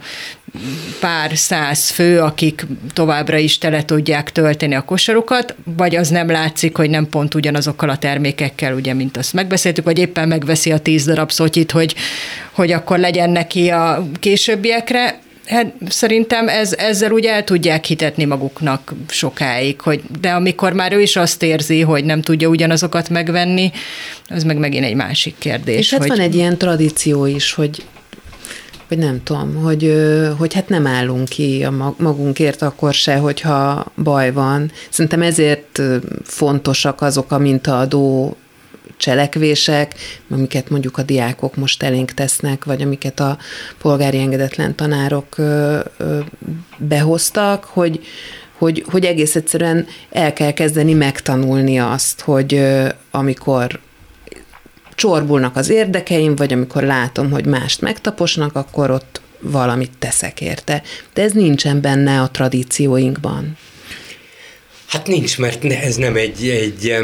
pár 0.99 1.37
száz 1.37 1.89
fő, 1.89 2.19
akik 2.19 2.65
továbbra 2.93 3.37
is 3.37 3.57
tele 3.57 3.85
tudják 3.85 4.31
tölteni 4.31 4.75
a 4.75 4.81
kosarukat, 4.81 5.55
vagy 5.77 5.95
az 5.95 6.09
nem 6.09 6.29
látszik, 6.29 6.77
hogy 6.77 6.89
nem 6.89 7.09
pont 7.09 7.35
ugyanazokkal 7.35 7.89
a 7.89 7.97
termékekkel, 7.97 8.73
ugye, 8.73 8.93
mint 8.93 9.17
azt 9.17 9.33
megbeszéltük, 9.33 9.83
vagy 9.83 9.97
éppen 9.97 10.27
megveszi 10.27 10.71
a 10.71 10.79
tíz 10.79 11.05
darab 11.05 11.31
szotyit, 11.31 11.71
hogy, 11.71 11.95
hogy 12.51 12.71
akkor 12.71 12.99
legyen 12.99 13.29
neki 13.29 13.69
a 13.69 14.07
későbbiekre. 14.19 15.19
Hát 15.45 15.73
szerintem 15.89 16.47
ez, 16.47 16.73
ezzel 16.73 17.11
úgy 17.11 17.25
el 17.25 17.43
tudják 17.43 17.85
hitetni 17.85 18.25
maguknak 18.25 18.93
sokáig, 19.07 19.81
hogy 19.81 20.01
de 20.19 20.29
amikor 20.29 20.73
már 20.73 20.93
ő 20.93 21.01
is 21.01 21.15
azt 21.15 21.43
érzi, 21.43 21.81
hogy 21.81 22.05
nem 22.05 22.21
tudja 22.21 22.47
ugyanazokat 22.47 23.09
megvenni, 23.09 23.71
az 24.27 24.43
meg 24.43 24.57
megint 24.57 24.85
egy 24.85 24.95
másik 24.95 25.35
kérdés. 25.37 25.77
És 25.77 25.91
hát 25.91 25.99
hogy... 25.99 26.09
van 26.09 26.19
egy 26.19 26.35
ilyen 26.35 26.57
tradíció 26.57 27.25
is, 27.25 27.53
hogy 27.53 27.83
hogy 28.87 28.97
nem 28.97 29.23
tudom, 29.23 29.55
hogy, 29.55 29.93
hogy 30.37 30.53
hát 30.53 30.69
nem 30.69 30.87
állunk 30.87 31.29
ki 31.29 31.63
a 31.63 31.93
magunkért 31.97 32.61
akkor 32.61 32.93
se, 32.93 33.15
hogyha 33.15 33.85
baj 34.03 34.31
van. 34.31 34.71
Szerintem 34.89 35.21
ezért 35.21 35.81
fontosak 36.23 37.01
azok 37.01 37.31
a 37.31 37.37
mintaadó 37.37 38.37
cselekvések, 39.03 39.93
amiket 40.29 40.69
mondjuk 40.69 40.97
a 40.97 41.03
diákok 41.03 41.55
most 41.55 41.83
elénk 41.83 42.11
tesznek, 42.11 42.65
vagy 42.65 42.81
amiket 42.81 43.19
a 43.19 43.37
polgári 43.77 44.19
engedetlen 44.19 44.75
tanárok 44.75 45.35
behoztak, 46.77 47.63
hogy, 47.63 48.05
hogy, 48.57 48.85
hogy 48.87 49.05
egész 49.05 49.35
egyszerűen 49.35 49.87
el 50.09 50.33
kell 50.33 50.51
kezdeni 50.51 50.93
megtanulni 50.93 51.79
azt, 51.79 52.21
hogy 52.21 52.61
amikor 53.11 53.79
csorbulnak 54.95 55.55
az 55.55 55.69
érdekeim, 55.69 56.35
vagy 56.35 56.53
amikor 56.53 56.83
látom, 56.83 57.31
hogy 57.31 57.45
mást 57.45 57.81
megtaposnak, 57.81 58.55
akkor 58.55 58.91
ott 58.91 59.21
valamit 59.39 59.91
teszek 59.99 60.41
érte. 60.41 60.81
De 61.13 61.21
ez 61.21 61.31
nincsen 61.31 61.81
benne 61.81 62.21
a 62.21 62.29
tradícióinkban. 62.29 63.57
Hát 64.87 65.07
nincs, 65.07 65.37
mert 65.37 65.63
ez 65.63 65.95
nem 65.95 66.15
egy, 66.15 66.47
egy 66.47 66.97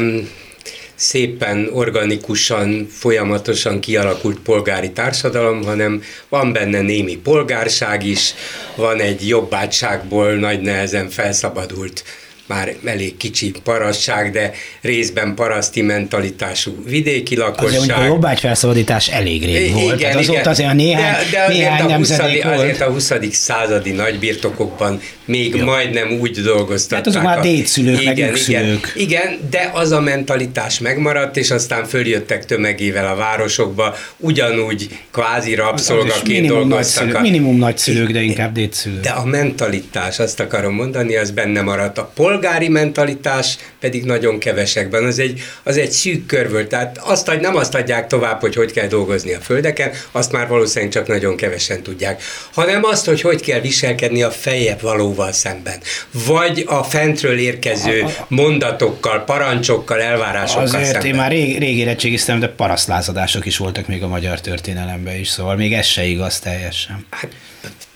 szépen, 1.00 1.68
organikusan, 1.72 2.86
folyamatosan 2.90 3.80
kialakult 3.80 4.38
polgári 4.38 4.90
társadalom, 4.90 5.64
hanem 5.64 6.02
van 6.28 6.52
benne 6.52 6.80
némi 6.80 7.16
polgárság 7.16 8.06
is, 8.06 8.34
van 8.76 9.00
egy 9.00 9.28
jobbátságból 9.28 10.32
nagy 10.32 10.60
nehezen 10.60 11.08
felszabadult 11.08 12.04
már 12.50 12.74
elég 12.84 13.16
kicsi 13.16 13.52
parasság, 13.64 14.30
de 14.30 14.52
részben 14.80 15.34
paraszti 15.34 15.82
mentalitású 15.82 16.84
vidéki 16.86 17.36
lakosság. 17.36 17.80
Azért 17.80 17.98
a 17.98 18.04
jobbágyfelszabadítás 18.04 19.08
elég 19.08 19.44
rég 19.44 19.66
igen, 19.66 19.72
volt. 19.72 20.00
Tehát 20.00 20.16
azóta 20.16 20.32
igen. 20.32 20.50
azért 20.50 20.70
a 20.70 20.74
néhány, 20.74 21.14
de, 21.30 21.46
de 21.46 21.48
néhány 21.48 21.92
azért, 21.92 22.20
a 22.20 22.24
20, 22.24 22.42
volt. 22.42 22.58
azért 22.58 22.80
a 22.80 22.90
20. 22.90 23.12
századi 23.30 23.90
nagybirtokokban 23.90 25.00
még 25.24 25.54
Jó. 25.54 25.64
majdnem 25.64 26.10
úgy 26.20 26.40
dolgoztatták. 26.40 26.98
Hát 26.98 27.06
azok 27.06 27.22
már 27.22 27.40
dédszülők, 27.40 28.00
igen, 28.00 28.30
meg 28.30 28.40
igen, 28.48 28.80
igen, 28.94 29.38
de 29.50 29.70
az 29.74 29.90
a 29.90 30.00
mentalitás 30.00 30.78
megmaradt, 30.78 31.36
és 31.36 31.50
aztán 31.50 31.84
följöttek 31.84 32.44
tömegével 32.44 33.06
a 33.06 33.14
városokba, 33.14 33.96
ugyanúgy 34.16 34.88
kvázi 35.10 35.54
rabszolgaként 35.54 36.26
minimum 36.26 36.68
dolgoztak. 36.68 37.04
Nagyszülők, 37.04 37.22
minimum 37.22 37.56
nagyszülők, 37.56 38.10
de 38.10 38.20
inkább 38.20 38.52
dédszülők. 38.52 39.00
De 39.00 39.10
a 39.10 39.24
mentalitás, 39.24 40.18
azt 40.18 40.40
akarom 40.40 40.74
mondani, 40.74 41.16
az 41.16 41.30
benne 41.30 41.62
maradt. 41.62 41.98
A 41.98 42.10
pol 42.14 42.39
polgári 42.40 42.68
mentalitás 42.68 43.58
pedig 43.80 44.04
nagyon 44.04 44.38
kevesekben. 44.38 45.04
Az 45.04 45.18
egy, 45.18 45.42
az 45.62 45.76
egy 45.76 45.90
szűk 45.90 46.26
kör 46.26 46.50
volt. 46.50 46.68
Tehát 46.68 46.98
azt, 46.98 47.28
hogy 47.28 47.40
nem 47.40 47.56
azt 47.56 47.74
adják 47.74 48.06
tovább, 48.06 48.40
hogy 48.40 48.54
hogy 48.54 48.72
kell 48.72 48.86
dolgozni 48.86 49.32
a 49.32 49.40
földeken, 49.40 49.90
azt 50.12 50.32
már 50.32 50.48
valószínűleg 50.48 50.92
csak 50.92 51.06
nagyon 51.06 51.36
kevesen 51.36 51.82
tudják, 51.82 52.22
hanem 52.54 52.84
azt, 52.84 53.06
hogy 53.06 53.20
hogy 53.20 53.42
kell 53.42 53.60
viselkedni 53.60 54.22
a 54.22 54.30
fejebb 54.30 54.80
valóval 54.80 55.32
szemben. 55.32 55.78
Vagy 56.26 56.64
a 56.66 56.82
fentről 56.82 57.38
érkező 57.38 58.04
mondatokkal, 58.28 59.24
parancsokkal, 59.24 60.00
elvárásokkal 60.00 60.64
Azért 60.64 60.84
szemben. 60.84 61.06
én 61.06 61.14
már 61.14 61.30
rég, 61.30 61.58
rég 61.58 61.78
érettségiztem, 61.78 62.40
de 62.40 62.48
parasztlázadások 62.48 63.46
is 63.46 63.56
voltak 63.56 63.86
még 63.86 64.02
a 64.02 64.08
magyar 64.08 64.40
történelemben 64.40 65.16
is, 65.16 65.28
szóval 65.28 65.56
még 65.56 65.72
ez 65.72 65.86
se 65.86 66.04
igaz 66.04 66.38
teljesen. 66.38 67.06
Hát 67.10 67.28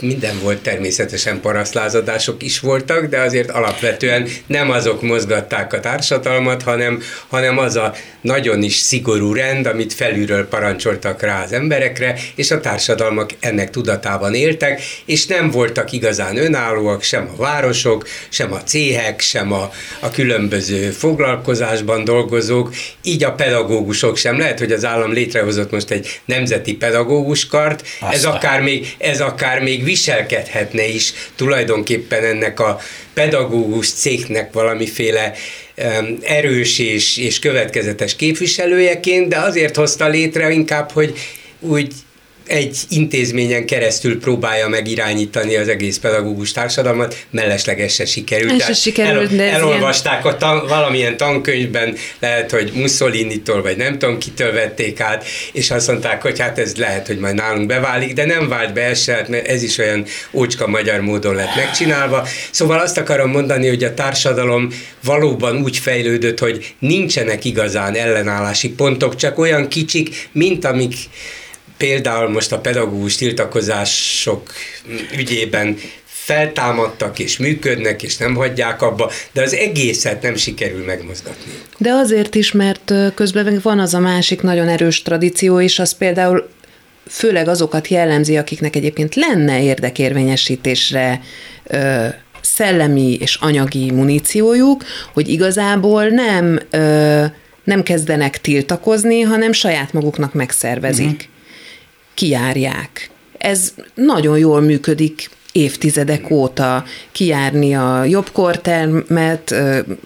minden 0.01 0.39
volt 0.43 0.63
természetesen 0.63 1.41
parasztlázadások 1.41 2.43
is 2.43 2.61
voltak, 2.61 3.07
de 3.07 3.21
azért 3.21 3.51
alapvetően 3.51 4.29
nem 4.47 4.71
azok 4.71 5.03
mozgatták 5.03 5.73
a 5.73 5.81
társadalmat, 5.81 6.63
hanem, 6.63 7.03
hanem 7.29 7.59
az 7.59 7.77
a 7.77 7.95
nagyon 8.25 8.63
is 8.63 8.77
szigorú 8.77 9.33
rend, 9.33 9.67
amit 9.67 9.93
felülről 9.93 10.49
parancsoltak 10.49 11.23
rá 11.23 11.43
az 11.43 11.53
emberekre, 11.53 12.19
és 12.35 12.51
a 12.51 12.61
társadalmak 12.61 13.31
ennek 13.41 13.71
tudatában 13.71 14.35
éltek, 14.35 14.83
és 15.05 15.27
nem 15.27 15.51
voltak 15.51 15.93
igazán 15.93 16.37
önállóak 16.37 17.03
sem 17.03 17.31
a 17.37 17.43
városok, 17.43 18.09
sem 18.29 18.53
a 18.53 18.63
céhek, 18.63 19.21
sem 19.21 19.53
a, 19.53 19.71
a 20.01 20.11
különböző 20.11 20.91
foglalkozásban 20.91 22.05
dolgozók, 22.05 22.75
így 23.03 23.25
a 23.25 23.33
pedagógusok 23.33 24.17
sem. 24.17 24.39
Lehet, 24.39 24.59
hogy 24.59 24.73
az 24.73 24.85
állam 24.85 25.13
létrehozott 25.13 25.71
most 25.71 25.91
egy 25.91 26.21
nemzeti 26.25 26.75
pedagóguskart, 26.75 27.87
ez 28.11 28.25
akár 28.25 28.61
még, 28.61 28.95
ez 28.99 29.21
akár 29.21 29.63
még 29.63 29.85
viselkedhetne 29.85 30.87
is 30.87 31.13
tulajdonképpen 31.37 32.25
ennek 32.25 32.61
a 32.61 32.81
pedagógus 33.15 33.93
cégnek 33.93 34.53
valamiféle 34.53 35.33
erős 36.23 36.79
és, 36.79 37.17
és 37.17 37.39
következetes 37.39 38.17
képviselőjeként, 38.17 39.29
de 39.29 39.39
azért 39.39 39.77
hozta 39.77 40.09
létre 40.09 40.51
inkább, 40.51 40.91
hogy 40.91 41.15
úgy 41.61 41.93
egy 42.47 42.79
intézményen 42.89 43.67
keresztül 43.67 44.21
próbálja 44.21 44.69
megirányítani 44.69 45.57
az 45.57 45.69
egész 45.69 45.99
pedagógus 45.99 46.53
társadalmat, 46.53 47.27
mellesleg 47.31 47.81
ez 47.81 47.93
se 47.93 48.05
sikerült. 48.05 48.63
Se 48.63 48.73
sikerült, 48.73 49.33
el, 49.33 49.41
elolvasták 49.41 50.23
ilyen... 50.23 50.35
a 50.35 50.39
tan, 50.39 50.67
valamilyen 50.67 51.17
tankönyvben, 51.17 51.97
lehet, 52.19 52.51
hogy 52.51 52.73
Mussolini-tól, 52.75 53.63
vagy 53.63 53.77
nem 53.77 53.99
tudom 53.99 54.19
kitől 54.19 54.53
vették 54.53 55.01
át, 55.01 55.25
és 55.53 55.71
azt 55.71 55.89
mondták, 55.89 56.23
hogy 56.23 56.41
hát 56.41 56.59
ez 56.59 56.77
lehet, 56.77 57.07
hogy 57.07 57.19
majd 57.19 57.35
nálunk 57.35 57.67
beválik, 57.67 58.13
de 58.13 58.25
nem 58.25 58.49
vált 58.49 58.73
be 58.73 58.83
ez 58.83 59.03
se, 59.03 59.25
mert 59.29 59.47
ez 59.47 59.63
is 59.63 59.79
olyan 59.79 60.05
ócska 60.33 60.67
magyar 60.67 61.01
módon 61.01 61.35
lett 61.35 61.57
megcsinálva. 61.57 62.27
Szóval 62.51 62.79
azt 62.79 62.99
akarom 62.99 63.31
mondani, 63.31 63.69
hogy 63.69 63.85
a 63.85 63.95
társadalom 63.95 64.69
valóban 65.05 65.63
úgy 65.63 65.79
fejlődött, 65.79 66.39
hogy 66.39 66.75
nincsenek 66.79 67.45
igazán 67.45 67.95
ellenállási 67.95 68.69
pontok, 68.69 69.17
csak 69.17 69.39
olyan 69.39 69.69
kicsik, 69.69 70.29
mint 70.33 70.65
amik 70.65 70.95
például 71.77 72.29
most 72.29 72.53
a 72.53 72.59
pedagógus 72.59 73.17
tiltakozások 73.17 74.51
ügyében 75.19 75.77
feltámadtak 76.25 77.19
és 77.19 77.39
működnek, 77.39 78.03
és 78.03 78.17
nem 78.17 78.35
hagyják 78.35 78.83
abba, 78.83 79.11
de 79.33 79.43
az 79.43 79.55
egészet 79.55 80.23
nem 80.23 80.37
sikerül 80.37 80.85
megmozgatni. 80.85 81.53
De 81.79 81.91
azért 81.91 82.35
is, 82.35 82.53
mert 82.53 82.93
közben 83.15 83.61
van 83.63 83.79
az 83.79 83.95
a 83.95 83.99
másik 83.99 84.41
nagyon 84.41 84.69
erős 84.69 85.03
tradíció, 85.03 85.61
és 85.61 85.79
az 85.79 85.97
például 85.97 86.49
főleg 87.09 87.49
azokat 87.49 87.89
jellemzi, 87.89 88.37
akiknek 88.37 88.77
egyébként 88.77 89.15
lenne 89.15 89.63
érdekérvényesítésre 89.63 91.21
ö, 91.65 92.07
szellemi 92.41 93.17
és 93.21 93.35
anyagi 93.41 93.91
muníciójuk, 93.91 94.85
hogy 95.13 95.29
igazából 95.29 96.07
nem, 96.07 96.61
ö, 96.71 97.25
nem 97.65 97.83
kezdenek 97.83 98.41
tiltakozni, 98.41 99.21
hanem 99.21 99.53
saját 99.53 99.93
maguknak 99.93 100.33
megszervezik. 100.35 101.07
Uh-huh 101.07 101.33
kijárják. 102.15 103.11
Ez 103.39 103.73
nagyon 103.95 104.39
jól 104.39 104.61
működik 104.61 105.31
évtizedek 105.55 106.31
óta 106.31 106.85
kijárni 107.13 107.75
a 107.75 108.05
jobb 108.05 108.31
kortermet, 108.33 109.55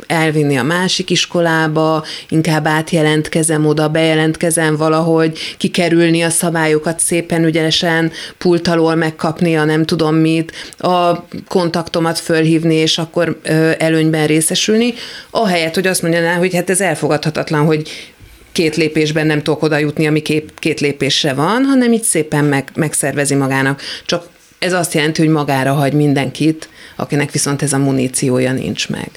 elvinni 0.06 0.56
a 0.56 0.62
másik 0.62 1.10
iskolába, 1.10 2.04
inkább 2.28 2.66
átjelentkezem 2.66 3.66
oda, 3.66 3.88
bejelentkezem 3.88 4.76
valahogy, 4.76 5.38
kikerülni 5.56 6.22
a 6.22 6.30
szabályokat 6.30 7.00
szépen 7.00 7.44
ügyesen, 7.44 8.12
pult 8.38 8.68
alól 8.68 8.94
megkapni 8.94 9.56
a 9.56 9.64
nem 9.64 9.84
tudom 9.84 10.14
mit, 10.14 10.52
a 10.78 11.26
kontaktomat 11.48 12.18
fölhívni, 12.18 12.74
és 12.74 12.98
akkor 12.98 13.40
előnyben 13.78 14.26
részesülni, 14.26 14.94
ahelyett, 15.30 15.74
hogy 15.74 15.86
azt 15.86 16.02
mondja, 16.02 16.36
hogy 16.36 16.54
hát 16.54 16.70
ez 16.70 16.80
elfogadhatatlan, 16.80 17.64
hogy 17.64 18.12
két 18.52 18.76
lépésben 18.76 19.26
nem 19.26 19.42
tudok 19.42 19.62
oda 19.62 19.78
jutni, 19.78 20.06
ami 20.06 20.22
két, 20.22 20.52
két 20.58 20.80
lépésre 20.80 21.32
van, 21.32 21.64
hanem 21.64 21.92
így 21.92 22.02
szépen 22.02 22.44
meg, 22.44 22.70
megszervezi 22.74 23.34
magának. 23.34 23.82
Csak 24.06 24.28
ez 24.58 24.72
azt 24.72 24.94
jelenti, 24.94 25.20
hogy 25.20 25.30
magára 25.30 25.72
hagy 25.72 25.92
mindenkit, 25.92 26.68
akinek 26.96 27.30
viszont 27.30 27.62
ez 27.62 27.72
a 27.72 27.78
muníciója 27.78 28.52
nincs 28.52 28.88
meg. 28.88 29.10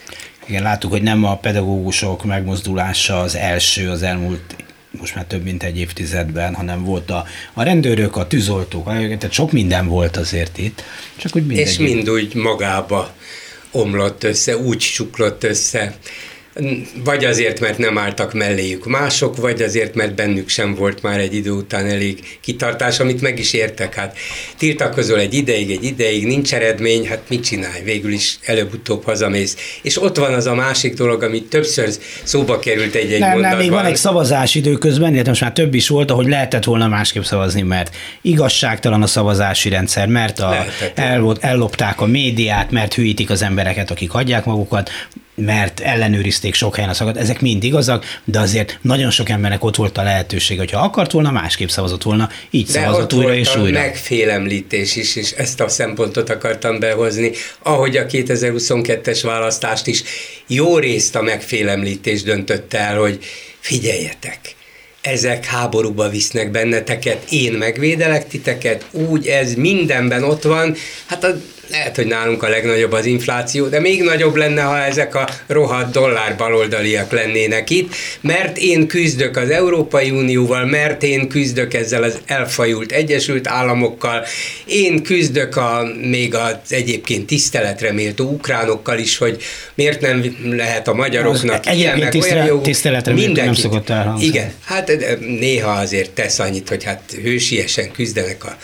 Igen, 0.45 0.63
láttuk, 0.63 0.91
hogy 0.91 1.01
nem 1.01 1.23
a 1.23 1.37
pedagógusok 1.37 2.23
megmozdulása 2.23 3.19
az 3.19 3.35
első 3.35 3.89
az 3.89 4.03
elmúlt 4.03 4.55
most 4.99 5.15
már 5.15 5.25
több 5.25 5.43
mint 5.43 5.63
egy 5.63 5.77
évtizedben, 5.77 6.55
hanem 6.55 6.83
volt 6.83 7.09
a, 7.09 7.25
a 7.53 7.63
rendőrök, 7.63 8.15
a 8.15 8.27
tűzoltók, 8.27 8.85
tehát 8.85 9.31
sok 9.31 9.51
minden 9.51 9.87
volt 9.87 10.17
azért 10.17 10.57
itt. 10.57 10.83
Csak 11.15 11.35
úgy 11.35 11.51
És 11.51 11.77
mind 11.77 12.09
úgy 12.09 12.35
magába 12.35 13.13
omlott 13.71 14.23
össze, 14.23 14.57
úgy 14.57 14.77
csuklott 14.77 15.43
össze, 15.43 15.95
vagy 17.03 17.25
azért, 17.25 17.59
mert 17.59 17.77
nem 17.77 17.97
álltak 17.97 18.33
melléjük 18.33 18.85
mások, 18.85 19.37
vagy 19.37 19.61
azért, 19.61 19.95
mert 19.95 20.15
bennük 20.15 20.49
sem 20.49 20.75
volt 20.75 21.01
már 21.01 21.19
egy 21.19 21.35
idő 21.35 21.51
után 21.51 21.85
elég 21.85 22.37
kitartás, 22.41 22.99
amit 22.99 23.21
meg 23.21 23.39
is 23.39 23.53
értek. 23.53 23.95
Hát 23.95 24.17
tiltakozol 24.57 25.19
egy 25.19 25.33
ideig, 25.33 25.71
egy 25.71 25.83
ideig, 25.83 26.25
nincs 26.25 26.53
eredmény, 26.53 27.07
hát 27.07 27.21
mit 27.27 27.43
csinálj? 27.43 27.81
Végül 27.83 28.11
is 28.11 28.39
előbb-utóbb 28.45 29.03
hazamész. 29.03 29.79
És 29.81 30.01
ott 30.01 30.17
van 30.17 30.33
az 30.33 30.45
a 30.45 30.53
másik 30.55 30.93
dolog, 30.93 31.23
amit 31.23 31.49
többször 31.49 31.89
szóba 32.23 32.59
került 32.59 32.95
egy-egy 32.95 33.19
nem, 33.19 33.29
mondatban. 33.29 33.57
Nem, 33.57 33.67
még 33.67 33.69
van 33.69 33.85
egy 33.85 33.97
szavazás 33.97 34.55
időközben, 34.55 35.11
illetve 35.13 35.29
most 35.29 35.41
már 35.41 35.53
több 35.53 35.73
is 35.73 35.87
volt, 35.87 36.11
ahogy 36.11 36.27
lehetett 36.27 36.63
volna 36.63 36.87
másképp 36.87 37.23
szavazni, 37.23 37.61
mert 37.61 37.95
igazságtalan 38.21 39.01
a 39.01 39.07
szavazási 39.07 39.69
rendszer, 39.69 40.07
mert 40.07 40.39
a, 40.39 40.65
el, 40.95 41.37
ellopták 41.39 42.01
a 42.01 42.05
médiát, 42.05 42.71
mert 42.71 42.93
hűítik 42.93 43.29
az 43.29 43.41
embereket, 43.41 43.91
akik 43.91 44.09
hagyják 44.09 44.45
magukat, 44.45 44.89
mert 45.35 45.79
ellenőrizték 45.79 46.53
sok 46.53 46.75
helyen 46.75 46.89
a 46.89 46.93
szakat, 46.93 47.17
ezek 47.17 47.41
mind 47.41 47.63
igazak, 47.63 48.05
de 48.23 48.39
azért 48.39 48.79
nagyon 48.81 49.09
sok 49.09 49.29
embernek 49.29 49.63
ott 49.63 49.75
volt 49.75 49.97
a 49.97 50.03
lehetőség, 50.03 50.57
hogyha 50.57 50.79
akart 50.79 51.11
volna, 51.11 51.31
másképp 51.31 51.67
szavazott 51.67 52.03
volna, 52.03 52.29
így 52.49 52.65
de 52.65 52.71
szavazott 52.71 53.13
újra 53.13 53.35
és 53.35 53.55
újra. 53.55 53.79
megfélemlítés 53.79 54.95
is, 54.95 55.15
és 55.15 55.31
ezt 55.31 55.59
a 55.59 55.69
szempontot 55.69 56.29
akartam 56.29 56.79
behozni, 56.79 57.31
ahogy 57.59 57.97
a 57.97 58.05
2022-es 58.05 59.19
választást 59.23 59.87
is 59.87 60.03
jó 60.47 60.77
részt 60.77 61.15
a 61.15 61.21
megfélemlítés 61.21 62.23
döntött 62.23 62.73
el, 62.73 62.97
hogy 62.97 63.19
figyeljetek, 63.59 64.39
ezek 65.01 65.45
háborúba 65.45 66.09
visznek 66.09 66.51
benneteket, 66.51 67.25
én 67.29 67.53
megvédelek 67.53 68.27
titeket, 68.27 68.85
úgy 68.91 69.27
ez 69.27 69.53
mindenben 69.53 70.23
ott 70.23 70.43
van, 70.43 70.75
hát 71.05 71.23
a 71.23 71.35
lehet, 71.69 71.95
hogy 71.95 72.05
nálunk 72.05 72.43
a 72.43 72.49
legnagyobb 72.49 72.91
az 72.91 73.05
infláció, 73.05 73.67
de 73.67 73.79
még 73.79 74.03
nagyobb 74.03 74.35
lenne, 74.35 74.61
ha 74.61 74.77
ezek 74.77 75.15
a 75.15 75.27
rohadt 75.47 75.91
dollár 75.91 76.35
baloldaliak 76.37 77.11
lennének 77.11 77.69
itt, 77.69 77.93
mert 78.21 78.57
én 78.57 78.87
küzdök 78.87 79.37
az 79.37 79.49
Európai 79.49 80.09
Unióval, 80.09 80.65
mert 80.65 81.03
én 81.03 81.27
küzdök 81.27 81.73
ezzel 81.73 82.03
az 82.03 82.19
elfajult 82.25 82.91
Egyesült 82.91 83.47
Államokkal, 83.47 84.25
én 84.65 85.03
küzdök 85.03 85.55
a, 85.55 85.83
még 86.01 86.35
az 86.35 86.55
egyébként 86.69 87.25
tiszteletre 87.25 87.91
méltó 87.91 88.29
ukránokkal 88.29 88.97
is, 88.97 89.17
hogy 89.17 89.43
miért 89.73 90.01
nem 90.01 90.37
lehet 90.43 90.87
a 90.87 90.93
magyaroknak 90.93 91.63
az 91.65 91.75
ilyen, 91.75 91.97
meg 91.97 92.09
tisztele, 92.09 92.41
olyan 92.41 92.55
jó... 92.55 92.61
Tiszteletre 92.61 93.13
nem 93.33 93.53
szokott 93.53 93.89
elhangzni. 93.89 94.25
Igen, 94.25 94.51
hát 94.65 94.91
néha 95.19 95.71
azért 95.71 96.11
tesz 96.11 96.39
annyit, 96.39 96.69
hogy 96.69 96.83
hát 96.83 97.01
hősiesen 97.23 97.91
küzdenek 97.91 98.45
a, 98.45 98.57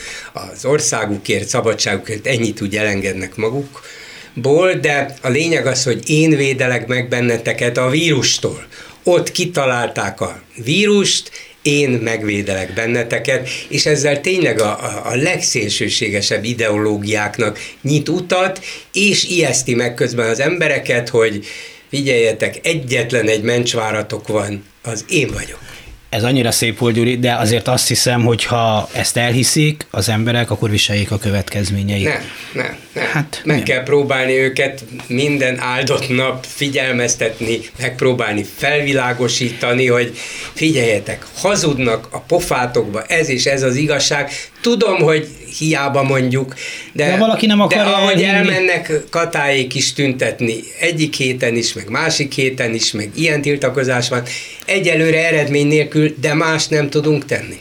az 0.54 0.66
országukért, 0.66 1.48
szabadságukért, 1.48 2.28
ennyit 2.28 2.56
tud 2.56 2.74
elengedni 2.74 3.06
engednek 3.08 3.36
magukból, 3.36 4.74
de 4.74 5.14
a 5.22 5.30
lényeg 5.30 5.66
az, 5.66 5.84
hogy 5.84 6.10
én 6.10 6.36
védelek 6.36 6.88
meg 6.88 7.08
benneteket 7.08 7.78
a 7.78 7.90
vírustól. 7.90 8.66
Ott 9.04 9.32
kitalálták 9.32 10.22
a 10.22 10.42
vírust, 10.64 11.32
én 11.62 11.90
megvédelek 11.90 12.74
benneteket, 12.74 13.50
és 13.68 13.86
ezzel 13.86 14.22
tényleg 14.22 14.60
a, 14.60 14.84
a, 14.84 15.02
a 15.06 15.16
legszélsőségesebb 15.16 16.44
ideológiáknak 16.44 17.60
nyit 17.82 18.10
utat, 18.10 18.66
és 18.94 19.24
ijeszti 19.24 19.76
meg 19.76 19.94
közben 19.94 20.30
az 20.30 20.40
embereket, 20.40 21.10
hogy 21.10 21.46
figyeljetek, 21.90 22.60
egyetlen 22.64 23.28
egy 23.28 23.42
mencsváratok 23.42 24.28
van, 24.28 24.66
az 24.84 25.06
én 25.10 25.28
vagyok. 25.28 25.67
Ez 26.10 26.24
annyira 26.24 26.52
szép 26.52 26.78
volt, 26.78 26.96
Gyuri, 26.96 27.18
de 27.18 27.34
azért 27.34 27.68
azt 27.68 27.88
hiszem, 27.88 28.24
hogy 28.24 28.44
ha 28.44 28.90
ezt 28.94 29.18
elhiszik 29.18 29.86
az 29.92 30.10
emberek, 30.10 30.52
akkor 30.52 30.70
viseljék 30.70 31.12
a 31.12 31.18
következményeit. 31.18 32.04
Nem, 32.04 32.22
nem, 32.54 32.78
nem. 32.94 33.06
Hát, 33.06 33.42
Meg 33.44 33.56
nem. 33.56 33.66
kell 33.66 33.84
próbálni 33.84 34.34
őket 34.34 34.84
minden 35.08 35.60
áldott 35.60 36.10
nap 36.10 36.46
figyelmeztetni, 36.46 37.60
megpróbálni 37.80 38.46
felvilágosítani, 38.56 39.88
hogy 39.88 40.18
figyeljetek, 40.54 41.26
hazudnak 41.36 42.08
a 42.12 42.20
pofátokba, 42.20 43.04
ez 43.04 43.30
és 43.30 43.46
ez 43.46 43.64
az 43.64 43.76
igazság. 43.76 44.32
Tudom, 44.68 45.02
hogy 45.02 45.28
hiába 45.58 46.04
mondjuk, 46.04 46.56
de, 46.94 47.06
de, 47.06 47.18
valaki 47.18 47.46
nem 47.46 47.62
akar 47.62 47.78
de 47.78 47.92
ahogy 47.92 48.22
elmennek 48.22 49.04
katáék 49.10 49.76
is 49.76 49.94
tüntetni, 49.94 50.60
egyik 50.80 51.16
héten 51.16 51.56
is, 51.56 51.74
meg 51.74 51.90
másik 51.90 52.34
héten 52.34 52.74
is, 52.74 52.92
meg 52.92 53.10
ilyen 53.16 53.42
tiltakozás 53.42 54.10
van, 54.10 54.24
egyelőre 54.66 55.28
eredmény 55.28 55.68
nélkül, 55.68 56.16
de 56.20 56.34
más 56.34 56.68
nem 56.68 56.90
tudunk 56.90 57.26
tenni. 57.26 57.58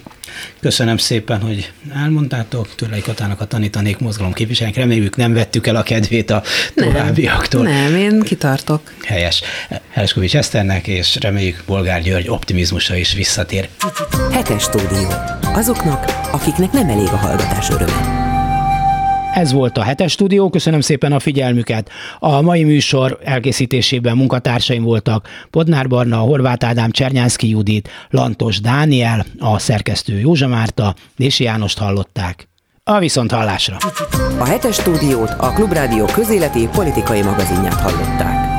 Köszönöm 0.60 0.96
szépen, 0.96 1.40
hogy 1.40 1.72
elmondtátok. 1.94 2.74
Törlei 2.74 3.00
Katának 3.00 3.40
a 3.40 3.44
tanítanék 3.44 3.98
mozgalom 3.98 4.32
képviselőnek. 4.32 4.78
Reméljük 4.78 5.16
nem 5.16 5.32
vettük 5.32 5.66
el 5.66 5.76
a 5.76 5.82
kedvét 5.82 6.30
a 6.30 6.42
továbbiaktól. 6.74 7.62
Nem, 7.62 7.92
nem 7.92 7.96
én 7.96 8.20
kitartok. 8.20 8.92
Helyes. 9.04 9.42
Helskovics 9.90 10.36
Eszternek, 10.36 10.86
és 10.86 11.16
reméljük 11.20 11.62
Bolgár 11.66 12.02
György 12.02 12.28
optimizmusa 12.28 12.96
is 12.96 13.12
visszatér. 13.14 13.68
Hetes 14.32 14.62
stúdió. 14.62 15.08
Azoknak, 15.42 16.04
akiknek 16.32 16.72
nem 16.72 16.88
elég 16.88 17.08
a 17.08 17.16
hallgatás 17.16 17.68
öröme. 17.70 18.25
Ez 19.36 19.52
volt 19.52 19.78
a 19.78 19.82
hetes 19.82 20.12
stúdió, 20.12 20.50
köszönöm 20.50 20.80
szépen 20.80 21.12
a 21.12 21.18
figyelmüket. 21.18 21.90
A 22.18 22.40
mai 22.40 22.64
műsor 22.64 23.18
elkészítésében 23.24 24.16
munkatársaim 24.16 24.82
voltak 24.82 25.28
Podnár 25.50 25.88
Barna, 25.88 26.16
Horváth 26.16 26.66
Ádám, 26.66 26.90
Csernyánszki 26.90 27.48
Judit, 27.48 27.88
Lantos 28.10 28.60
Dániel, 28.60 29.24
a 29.38 29.58
szerkesztő 29.58 30.18
Józsa 30.18 30.48
Márta, 30.48 30.94
Dési 31.16 31.44
Jánost 31.44 31.78
hallották. 31.78 32.48
A 32.84 32.98
viszont 32.98 33.32
hallásra. 33.32 33.76
A 34.38 34.44
hetes 34.44 34.74
stúdiót 34.74 35.30
a 35.38 35.52
Klubrádió 35.52 36.04
közéleti 36.04 36.68
politikai 36.72 37.22
magazinját 37.22 37.80
hallották. 37.80 38.55